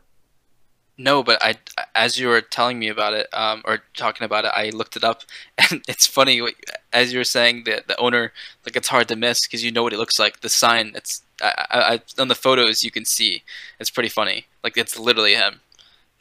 No, 0.98 1.24
but 1.24 1.44
I, 1.44 1.56
as 1.94 2.18
you 2.18 2.30
were 2.30 2.40
telling 2.42 2.80
me 2.80 2.88
about 2.88 3.14
it, 3.14 3.28
um, 3.34 3.62
or 3.66 3.80
talking 3.98 4.24
about 4.24 4.46
it, 4.46 4.52
I 4.56 4.70
looked 4.70 4.96
it 4.96 5.04
up, 5.04 5.24
and 5.58 5.84
it's 5.88 6.08
funny. 6.08 6.42
As 6.94 7.12
you 7.12 7.20
were 7.20 7.26
saying, 7.26 7.64
the 7.66 7.84
the 7.86 7.98
owner, 7.98 8.32
like 8.66 8.76
it's 8.76 8.88
hard 8.88 9.08
to 9.10 9.16
miss 9.16 9.46
because 9.46 9.64
you 9.64 9.72
know 9.72 9.84
what 9.84 9.94
it 9.94 10.00
looks 10.00 10.20
like. 10.20 10.40
The 10.42 10.50
sign, 10.50 10.94
it's 10.96 11.22
I, 11.42 12.00
I, 12.18 12.22
on 12.22 12.30
the 12.30 12.36
photos 12.36 12.84
you 12.84 12.92
can 12.92 13.06
see. 13.06 13.44
It's 13.80 13.90
pretty 13.90 14.10
funny. 14.10 14.46
Like 14.64 14.78
it's 14.78 14.98
literally 14.98 15.36
him. 15.36 15.60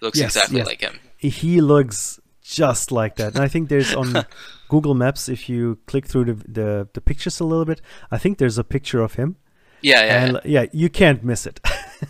It 0.01 0.05
looks 0.05 0.19
Yes, 0.19 0.35
exactly 0.35 0.59
yes. 0.59 0.67
like 0.67 0.81
him. 0.81 0.99
he 1.19 1.61
looks 1.61 2.21
just 2.43 2.93
like 2.93 3.17
that. 3.17 3.35
And 3.35 3.43
I 3.45 3.49
think 3.49 3.69
there's 3.69 3.95
on 3.95 4.27
Google 4.69 4.95
Maps 4.95 5.29
if 5.29 5.49
you 5.49 5.79
click 5.87 6.07
through 6.07 6.25
the, 6.27 6.35
the 6.35 6.89
the 6.93 7.01
pictures 7.01 7.41
a 7.41 7.45
little 7.45 7.65
bit, 7.65 7.81
I 8.11 8.19
think 8.19 8.39
there's 8.39 8.59
a 8.59 8.65
picture 8.65 9.01
of 9.01 9.15
him. 9.15 9.37
Yeah, 9.83 10.05
yeah. 10.05 10.25
And 10.25 10.41
yeah, 10.45 10.67
you 10.73 10.89
can't 10.89 11.23
miss 11.23 11.47
it. 11.47 11.61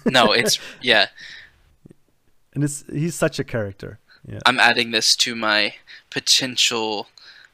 no, 0.04 0.32
it's 0.40 0.58
yeah. 0.80 1.08
And 2.54 2.64
it's 2.64 2.84
he's 2.90 3.14
such 3.14 3.38
a 3.38 3.44
character. 3.44 3.98
Yeah. 4.26 4.40
I'm 4.46 4.58
adding 4.58 4.90
this 4.90 5.16
to 5.16 5.34
my 5.34 5.74
potential, 6.10 7.08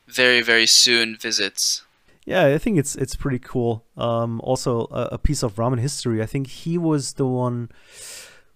very 0.07 0.41
very 0.41 0.67
soon 0.67 1.17
visits. 1.17 1.83
Yeah, 2.27 2.47
I 2.47 2.59
think 2.59 2.79
it's 2.79 2.95
it's 2.97 3.17
pretty 3.17 3.39
cool. 3.39 3.85
Um, 3.97 4.41
also, 4.43 4.87
a, 4.91 5.09
a 5.13 5.19
piece 5.19 5.43
of 5.43 5.57
ramen 5.57 5.81
history. 5.81 6.23
I 6.23 6.27
think 6.27 6.47
he 6.47 6.79
was 6.79 7.15
the 7.15 7.27
one 7.27 7.71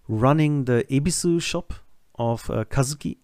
running 0.07 0.67
the 0.67 0.85
Ebisu 0.91 1.41
shop 1.41 1.75
of 2.17 2.51
uh, 2.51 2.65
Kazuki, 2.65 3.17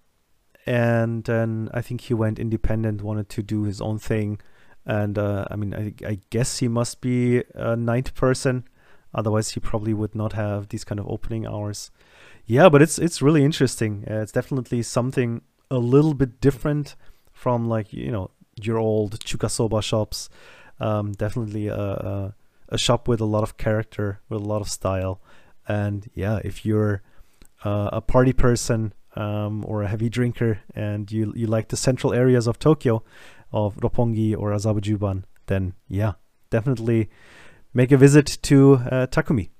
and 0.66 1.24
then 1.24 1.68
I 1.74 1.82
think 1.82 2.00
he 2.02 2.14
went 2.14 2.38
independent, 2.38 3.02
wanted 3.02 3.28
to 3.28 3.42
do 3.42 3.64
his 3.64 3.80
own 3.80 3.98
thing, 3.98 4.40
and 4.84 5.18
uh, 5.18 5.44
I 5.50 5.56
mean, 5.56 5.74
I, 5.74 5.94
I 6.06 6.18
guess 6.30 6.58
he 6.58 6.68
must 6.68 7.00
be 7.00 7.44
a 7.54 7.76
ninth 7.76 8.14
person. 8.14 8.64
Otherwise, 9.14 9.50
he 9.50 9.60
probably 9.60 9.92
would 9.92 10.14
not 10.14 10.32
have 10.34 10.68
these 10.68 10.84
kind 10.84 10.98
of 10.98 11.06
opening 11.08 11.46
hours. 11.46 11.90
Yeah, 12.50 12.68
but 12.68 12.82
it's 12.82 12.98
it's 12.98 13.22
really 13.22 13.44
interesting. 13.44 14.04
Uh, 14.10 14.22
it's 14.22 14.32
definitely 14.32 14.82
something 14.82 15.42
a 15.70 15.78
little 15.78 16.14
bit 16.14 16.40
different 16.40 16.96
from 17.32 17.68
like 17.68 17.92
you 17.92 18.10
know 18.10 18.32
your 18.60 18.76
old 18.76 19.20
chukasoba 19.20 19.80
shops. 19.80 20.28
Um, 20.80 21.12
definitely 21.12 21.68
a, 21.68 21.76
a 21.76 22.34
a 22.70 22.76
shop 22.76 23.06
with 23.06 23.20
a 23.20 23.24
lot 23.24 23.44
of 23.44 23.56
character, 23.56 24.18
with 24.28 24.40
a 24.40 24.44
lot 24.44 24.62
of 24.62 24.68
style, 24.68 25.20
and 25.68 26.10
yeah, 26.12 26.40
if 26.42 26.66
you're 26.66 27.02
uh, 27.64 27.90
a 27.92 28.00
party 28.00 28.32
person 28.32 28.94
um, 29.14 29.64
or 29.64 29.84
a 29.84 29.88
heavy 29.88 30.08
drinker 30.08 30.58
and 30.74 31.12
you 31.12 31.32
you 31.36 31.46
like 31.46 31.68
the 31.68 31.76
central 31.76 32.12
areas 32.12 32.48
of 32.48 32.58
Tokyo, 32.58 33.04
of 33.52 33.76
Roppongi 33.76 34.36
or 34.36 34.50
Azabujuban, 34.50 35.22
then 35.46 35.74
yeah, 35.86 36.14
definitely 36.50 37.10
make 37.72 37.92
a 37.92 37.96
visit 37.96 38.38
to 38.42 38.74
uh, 38.90 39.06
Takumi. 39.06 39.50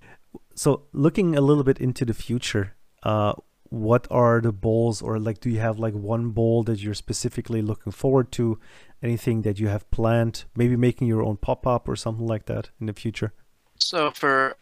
So 0.57 0.89
looking 0.93 1.37
a 1.37 1.41
little 1.41 1.63
bit 1.63 1.79
into 1.79 2.05
the 2.05 2.15
future, 2.15 2.75
uh, 3.03 3.35
what 3.71 4.07
are 4.11 4.41
the 4.41 4.53
bowls 4.53 5.01
or 5.01 5.19
like 5.19 5.41
do 5.41 5.49
you 5.49 5.61
have 5.61 5.79
like 5.79 5.95
one 5.95 6.31
bowl 6.31 6.65
that 6.65 6.81
you're 6.81 6.95
specifically 6.95 7.63
looking 7.63 7.93
forward 7.93 8.33
to? 8.33 8.59
Anything 9.03 9.43
that 9.43 9.59
you 9.59 9.69
have 9.69 9.91
planned? 9.91 10.45
Maybe 10.57 10.77
making 10.77 11.07
your 11.07 11.23
own 11.23 11.37
pop 11.37 11.67
up 11.67 11.89
or 11.89 11.97
something 11.97 12.27
like 12.27 12.47
that 12.47 12.71
in 12.81 12.87
the 12.87 12.93
future. 12.93 13.33
So 13.79 14.11
for, 14.11 14.57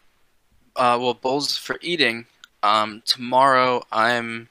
uh, 0.76 0.96
well, 1.00 1.14
bowls 1.14 1.56
for 1.56 1.78
eating. 1.80 2.26
Um, 2.62 3.02
tomorrow 3.04 3.82
I'm 3.90 4.48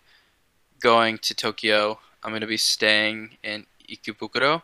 going 0.79 1.19
to 1.19 1.33
Tokyo. 1.33 1.99
I'm 2.23 2.31
going 2.31 2.41
to 2.41 2.47
be 2.47 2.57
staying 2.57 3.37
in 3.43 3.65
Ikebukuro 3.89 4.63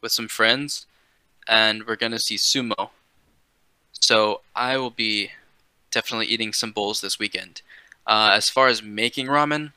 with 0.00 0.12
some 0.12 0.28
friends, 0.28 0.86
and 1.48 1.86
we're 1.86 1.96
going 1.96 2.12
to 2.12 2.18
see 2.18 2.36
sumo. 2.36 2.90
So 3.92 4.42
I 4.54 4.76
will 4.76 4.90
be 4.90 5.32
definitely 5.90 6.26
eating 6.26 6.52
some 6.52 6.72
bowls 6.72 7.00
this 7.00 7.18
weekend. 7.18 7.62
Uh, 8.06 8.30
as 8.32 8.48
far 8.48 8.68
as 8.68 8.82
making 8.82 9.26
ramen, 9.26 9.72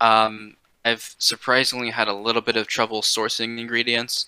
um, 0.00 0.56
I've 0.84 1.14
surprisingly 1.18 1.90
had 1.90 2.08
a 2.08 2.14
little 2.14 2.42
bit 2.42 2.56
of 2.56 2.66
trouble 2.66 3.02
sourcing 3.02 3.58
ingredients 3.58 4.26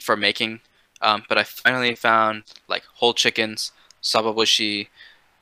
for 0.00 0.16
making, 0.16 0.60
um, 1.00 1.24
but 1.28 1.38
I 1.38 1.44
finally 1.44 1.94
found 1.94 2.44
like 2.68 2.84
whole 2.94 3.14
chickens, 3.14 3.72
sababushi, 4.02 4.88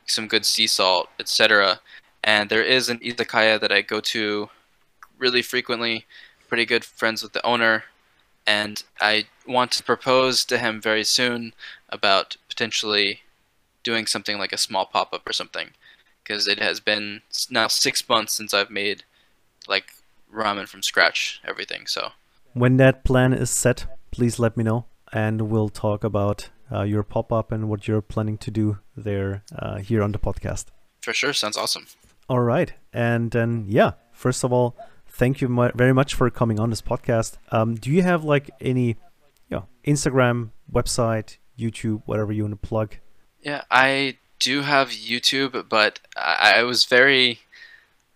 some 0.07 0.29
good 0.29 0.45
sea 0.45 0.67
salt, 0.67 1.09
etc. 1.19 1.81
And 2.23 2.51
there 2.51 2.63
is 2.63 2.89
an 2.89 2.99
izakaya 2.99 3.61
that 3.61 3.73
I 3.73 3.83
go 3.83 4.01
to 4.01 4.51
really 5.19 5.43
frequently. 5.43 6.07
Pretty 6.49 6.67
good 6.67 6.85
friends 6.85 7.23
with 7.23 7.33
the 7.33 7.45
owner, 7.45 7.85
and 8.47 8.83
I 9.01 9.27
want 9.47 9.73
to 9.73 9.83
propose 9.83 10.45
to 10.45 10.59
him 10.59 10.81
very 10.81 11.05
soon 11.05 11.53
about 11.89 12.37
potentially 12.49 13.21
doing 13.83 14.07
something 14.07 14.39
like 14.39 14.53
a 14.53 14.59
small 14.59 14.87
pop 14.87 15.13
up 15.13 15.29
or 15.29 15.33
something, 15.33 15.71
because 16.25 16.49
it 16.49 16.59
has 16.59 16.81
been 16.81 17.21
now 17.51 17.69
six 17.69 18.09
months 18.09 18.33
since 18.33 18.55
I've 18.55 18.71
made 18.71 19.05
like 19.69 19.93
ramen 20.33 20.67
from 20.67 20.83
scratch, 20.83 21.41
everything. 21.47 21.87
So 21.87 22.13
When 22.55 22.79
that 22.79 23.05
plan 23.05 23.33
is 23.33 23.51
set, 23.51 23.87
please 24.11 24.39
let 24.39 24.57
me 24.57 24.65
know, 24.65 24.87
and 25.13 25.43
we'll 25.43 25.69
talk 25.69 26.03
about 26.03 26.49
uh, 26.73 26.83
your 26.83 27.03
pop 27.03 27.33
up 27.33 27.53
and 27.53 27.69
what 27.69 27.87
you're 27.87 28.01
planning 28.03 28.39
to 28.39 28.51
do 28.51 28.79
there 28.97 29.43
uh, 29.57 29.79
here 29.79 30.03
on 30.03 30.13
the 30.13 30.19
podcast. 30.19 30.67
for 31.01 31.13
sure, 31.13 31.33
sounds 31.33 31.57
awesome. 31.57 31.87
All 32.29 32.41
right, 32.41 32.73
and 32.93 33.31
then 33.31 33.67
yeah, 33.69 33.93
first 34.13 34.45
of 34.45 34.53
all, 34.53 34.77
thank 35.07 35.41
you 35.43 35.49
mu- 35.49 35.71
very 35.75 35.93
much 35.93 36.15
for 36.15 36.31
coming 36.31 36.59
on 36.59 36.71
this 36.71 36.81
podcast. 36.81 37.37
Um, 37.53 37.75
do 37.75 37.91
you 37.91 38.03
have 38.03 38.25
like 38.25 38.51
any, 38.61 38.87
you 39.49 39.57
know, 39.57 39.67
Instagram, 39.87 40.51
website, 40.73 41.37
YouTube, 41.59 42.03
whatever 42.07 42.33
you 42.33 42.45
want 42.45 42.61
to 42.63 42.69
plug? 42.69 42.97
Yeah, 43.43 43.63
I 43.71 44.17
do 44.39 44.63
have 44.63 44.91
YouTube, 44.91 45.69
but 45.69 46.01
I, 46.17 46.55
I 46.57 46.63
was 46.63 46.85
very, 46.85 47.41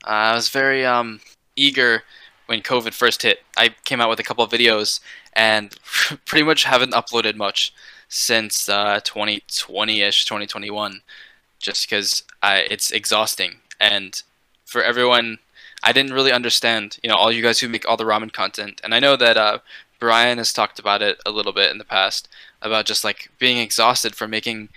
uh, 0.04 0.32
I 0.32 0.34
was 0.34 0.48
very 0.48 0.84
um, 0.84 1.20
eager 1.56 2.02
when 2.46 2.60
COVID 2.62 2.94
first 2.94 3.22
hit. 3.22 3.40
I 3.56 3.74
came 3.84 4.00
out 4.00 4.08
with 4.08 4.20
a 4.20 4.24
couple 4.24 4.44
of 4.44 4.50
videos 4.50 5.00
and 5.34 5.76
pretty 6.24 6.44
much 6.44 6.64
haven't 6.64 6.92
uploaded 6.92 7.36
much 7.36 7.72
since 8.08 8.68
uh, 8.68 9.00
2020ish, 9.04 10.24
2021, 10.24 11.02
just 11.58 11.88
because 11.88 12.24
I 12.42 12.58
it's 12.70 12.90
exhausting 12.90 13.56
and 13.80 14.22
for 14.64 14.82
everyone. 14.82 15.38
I 15.80 15.92
didn't 15.92 16.12
really 16.12 16.32
understand, 16.32 16.98
you 17.04 17.08
know, 17.08 17.14
all 17.14 17.30
you 17.30 17.40
guys 17.40 17.60
who 17.60 17.68
make 17.68 17.88
all 17.88 17.96
the 17.96 18.02
ramen 18.02 18.32
content, 18.32 18.80
and 18.82 18.92
I 18.92 18.98
know 18.98 19.14
that 19.14 19.36
uh, 19.36 19.58
Brian 19.98 20.38
has 20.38 20.52
talked 20.52 20.78
about 20.78 21.02
it 21.02 21.20
a 21.24 21.30
little 21.30 21.52
bit 21.52 21.70
in 21.70 21.78
the 21.78 21.84
past 21.84 22.28
about 22.62 22.86
just 22.86 23.04
like 23.04 23.30
being 23.38 23.58
exhausted 23.58 24.14
from 24.14 24.30
making 24.30 24.68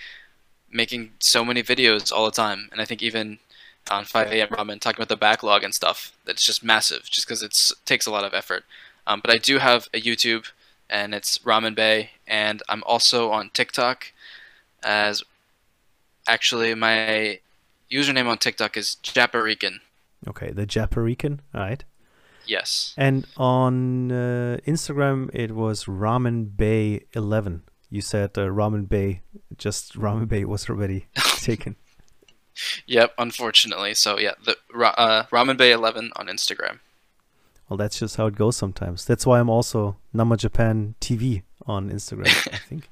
making 0.72 1.12
so 1.20 1.44
many 1.44 1.64
videos 1.64 2.12
all 2.12 2.26
the 2.26 2.32
time, 2.32 2.70
and 2.72 2.82
I 2.82 2.86
think 2.86 3.02
even 3.02 3.40
on 3.90 4.06
5 4.06 4.32
a.m. 4.32 4.48
ramen 4.50 4.80
talking 4.80 5.00
about 5.00 5.10
the 5.10 5.18
backlog 5.18 5.64
and 5.64 5.74
stuff 5.74 6.12
that's 6.26 6.46
just 6.46 6.64
massive, 6.64 7.10
just 7.10 7.28
because 7.28 7.42
it 7.42 7.58
takes 7.86 8.06
a 8.06 8.12
lot 8.12 8.24
of 8.24 8.34
effort. 8.34 8.64
Um, 9.08 9.20
but 9.22 9.32
I 9.32 9.38
do 9.38 9.58
have 9.58 9.88
a 9.94 10.02
YouTube, 10.02 10.52
and 10.90 11.14
it's 11.14 11.40
Ramen 11.40 11.76
Bay, 11.76 12.12
and 12.28 12.62
I'm 12.70 12.84
also 12.86 13.32
on 13.32 13.50
TikTok, 13.54 14.12
as 14.84 15.24
actually 16.28 16.76
my 16.76 17.40
username 17.92 18.28
on 18.28 18.38
TikTok 18.38 18.78
is 18.78 18.98
Japarican. 19.04 19.80
Okay, 20.28 20.52
the 20.52 20.68
Japarican, 20.68 21.40
all 21.54 21.62
right. 21.62 21.84
Yes. 22.46 22.94
And 22.98 23.28
on 23.38 24.12
uh, 24.12 24.58
Instagram, 24.66 25.30
it 25.34 25.52
was 25.52 25.86
Ramen 25.86 26.56
Bay 26.56 27.06
11. 27.14 27.64
You 27.92 28.02
said 28.02 28.38
uh, 28.38 28.48
Ramen 28.48 28.88
Bay, 28.88 29.22
just 29.58 30.00
Ramen 30.00 30.28
Bay 30.28 30.46
was 30.46 30.70
already 30.70 31.08
taken. 31.36 31.76
Yep. 32.88 33.14
Unfortunately, 33.18 33.94
so 33.94 34.18
yeah, 34.18 34.32
the 34.44 34.56
uh, 34.74 35.26
Ramen 35.26 35.58
Bay 35.58 35.74
11 35.74 36.12
on 36.16 36.28
Instagram. 36.28 36.80
Well, 37.68 37.78
that's 37.78 38.00
just 38.00 38.16
how 38.16 38.28
it 38.28 38.36
goes 38.36 38.56
sometimes. 38.56 39.06
That's 39.06 39.26
why 39.26 39.40
I'm 39.40 39.50
also 39.50 39.98
Nama 40.14 40.38
Japan 40.38 40.96
TV 41.00 41.44
on 41.66 41.90
Instagram. 41.90 42.28
I 42.54 42.58
think. 42.70 42.90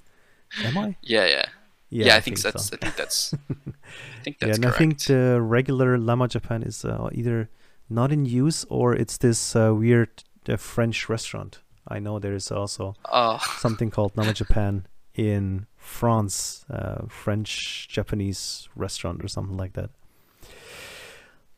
Am 0.63 0.77
I? 0.77 0.95
Yeah, 1.01 1.25
yeah, 1.25 1.45
yeah. 1.89 2.15
I, 2.15 2.19
think, 2.19 2.39
that's. 2.41 2.65
so. 2.65 2.75
I 2.75 2.77
think 2.77 2.95
that's. 2.95 3.33
I 3.49 4.23
think 4.23 4.37
yeah, 4.41 4.47
that's 4.47 4.57
and 4.57 4.65
I 4.65 4.71
think 4.71 5.03
the 5.03 5.41
regular 5.41 5.97
Nama 5.97 6.27
Japan 6.27 6.63
is 6.63 6.83
uh, 6.83 7.09
either 7.13 7.49
not 7.89 8.11
in 8.11 8.25
use 8.25 8.65
or 8.69 8.95
it's 8.95 9.17
this 9.17 9.55
uh, 9.55 9.73
weird 9.73 10.23
uh, 10.47 10.57
French 10.57 11.09
restaurant. 11.09 11.59
I 11.89 11.99
know 11.99 12.19
there 12.19 12.35
is 12.35 12.51
also 12.51 12.95
oh, 13.11 13.39
something 13.57 13.89
called 13.89 14.15
Nama 14.15 14.33
Japan 14.33 14.85
in 15.15 15.65
France, 15.77 16.65
uh, 16.69 17.07
French 17.07 17.87
Japanese 17.89 18.69
restaurant 18.75 19.23
or 19.23 19.27
something 19.27 19.57
like 19.57 19.73
that. 19.73 19.89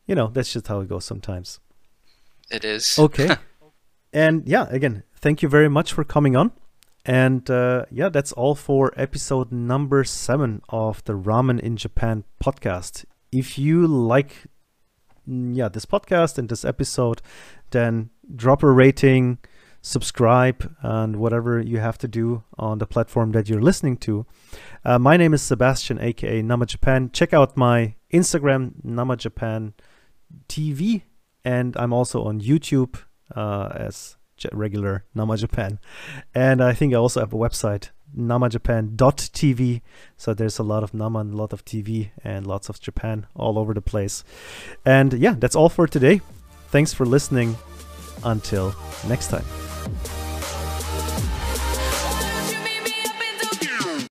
You 0.08 0.16
know, 0.16 0.28
that's 0.28 0.54
just 0.54 0.68
how 0.68 0.80
it 0.82 0.90
goes 0.90 1.06
sometimes. 1.06 1.60
it 2.50 2.66
is. 2.66 2.98
Okay. 3.00 3.36
and 4.14 4.48
yeah, 4.48 4.68
again, 4.70 5.04
thank 5.16 5.42
you 5.42 5.50
very 5.50 5.70
much 5.70 5.94
for 5.94 6.04
coming 6.04 6.36
on. 6.36 6.52
And 7.06 7.50
uh, 7.50 7.86
yeah, 7.90 8.10
that's 8.10 8.32
all 8.34 8.56
for 8.56 8.94
episode 8.96 9.52
number 9.52 10.04
seven 10.04 10.62
of 10.70 11.04
the 11.06 11.14
Ramen 11.14 11.60
in 11.60 11.76
Japan 11.78 12.24
podcast. 12.44 13.06
If 13.32 13.58
you 13.58 13.88
like, 13.88 14.46
mm, 15.28 15.56
yeah, 15.56 15.70
this 15.70 15.86
podcast 15.86 16.38
and 16.38 16.48
this 16.50 16.64
episode, 16.64 17.22
then 17.72 18.12
drop 18.36 18.62
a 18.64 18.70
rating, 18.70 19.40
subscribe, 19.82 20.76
and 20.82 21.16
whatever 21.16 21.60
you 21.60 21.80
have 21.80 21.98
to 22.00 22.08
do 22.08 22.44
on 22.58 22.78
the 22.78 22.86
platform 22.86 23.32
that 23.32 23.50
you're 23.50 23.62
listening 23.62 23.98
to. 23.98 24.26
Uh, 24.86 25.00
my 25.00 25.18
name 25.18 25.34
is 25.34 25.42
Sebastian, 25.42 26.00
aka 26.00 26.42
Nama 26.42 26.66
Japan. 26.66 27.10
Check 27.12 27.34
out 27.34 27.58
my 27.58 27.96
Instagram, 28.14 28.74
Nama 28.84 29.18
Japan 29.18 29.74
TV, 30.48 31.04
and 31.44 31.76
I'm 31.78 31.94
also 31.94 32.24
on 32.24 32.42
YouTube 32.42 32.98
uh, 33.36 33.70
as 33.76 34.18
regular 34.52 35.06
Nama 35.14 35.38
Japan. 35.38 35.80
And 36.34 36.62
I 36.62 36.74
think 36.74 36.94
I 36.94 36.98
also 36.98 37.20
have 37.20 37.34
a 37.34 37.38
website, 37.38 37.90
namajapan.tv. 38.18 39.82
So 40.18 40.34
there's 40.34 40.60
a 40.60 40.64
lot 40.64 40.84
of 40.84 40.94
Nama 40.94 41.20
and 41.20 41.34
a 41.34 41.38
lot 41.38 41.54
of 41.54 41.66
TV 41.66 42.12
and 42.24 42.48
lots 42.48 42.70
of 42.70 42.80
Japan 42.80 43.28
all 43.36 43.58
over 43.60 43.74
the 43.74 43.82
place. 43.82 44.24
And 44.86 45.14
yeah, 45.14 45.36
that's 45.38 45.56
all 45.56 45.70
for 45.70 45.88
today. 45.88 46.22
Thanks 46.70 46.94
for 46.94 47.06
listening. 47.06 47.58
Until 48.24 48.76
next 49.08 49.30
time. 49.30 49.71
Bye. 49.88 50.21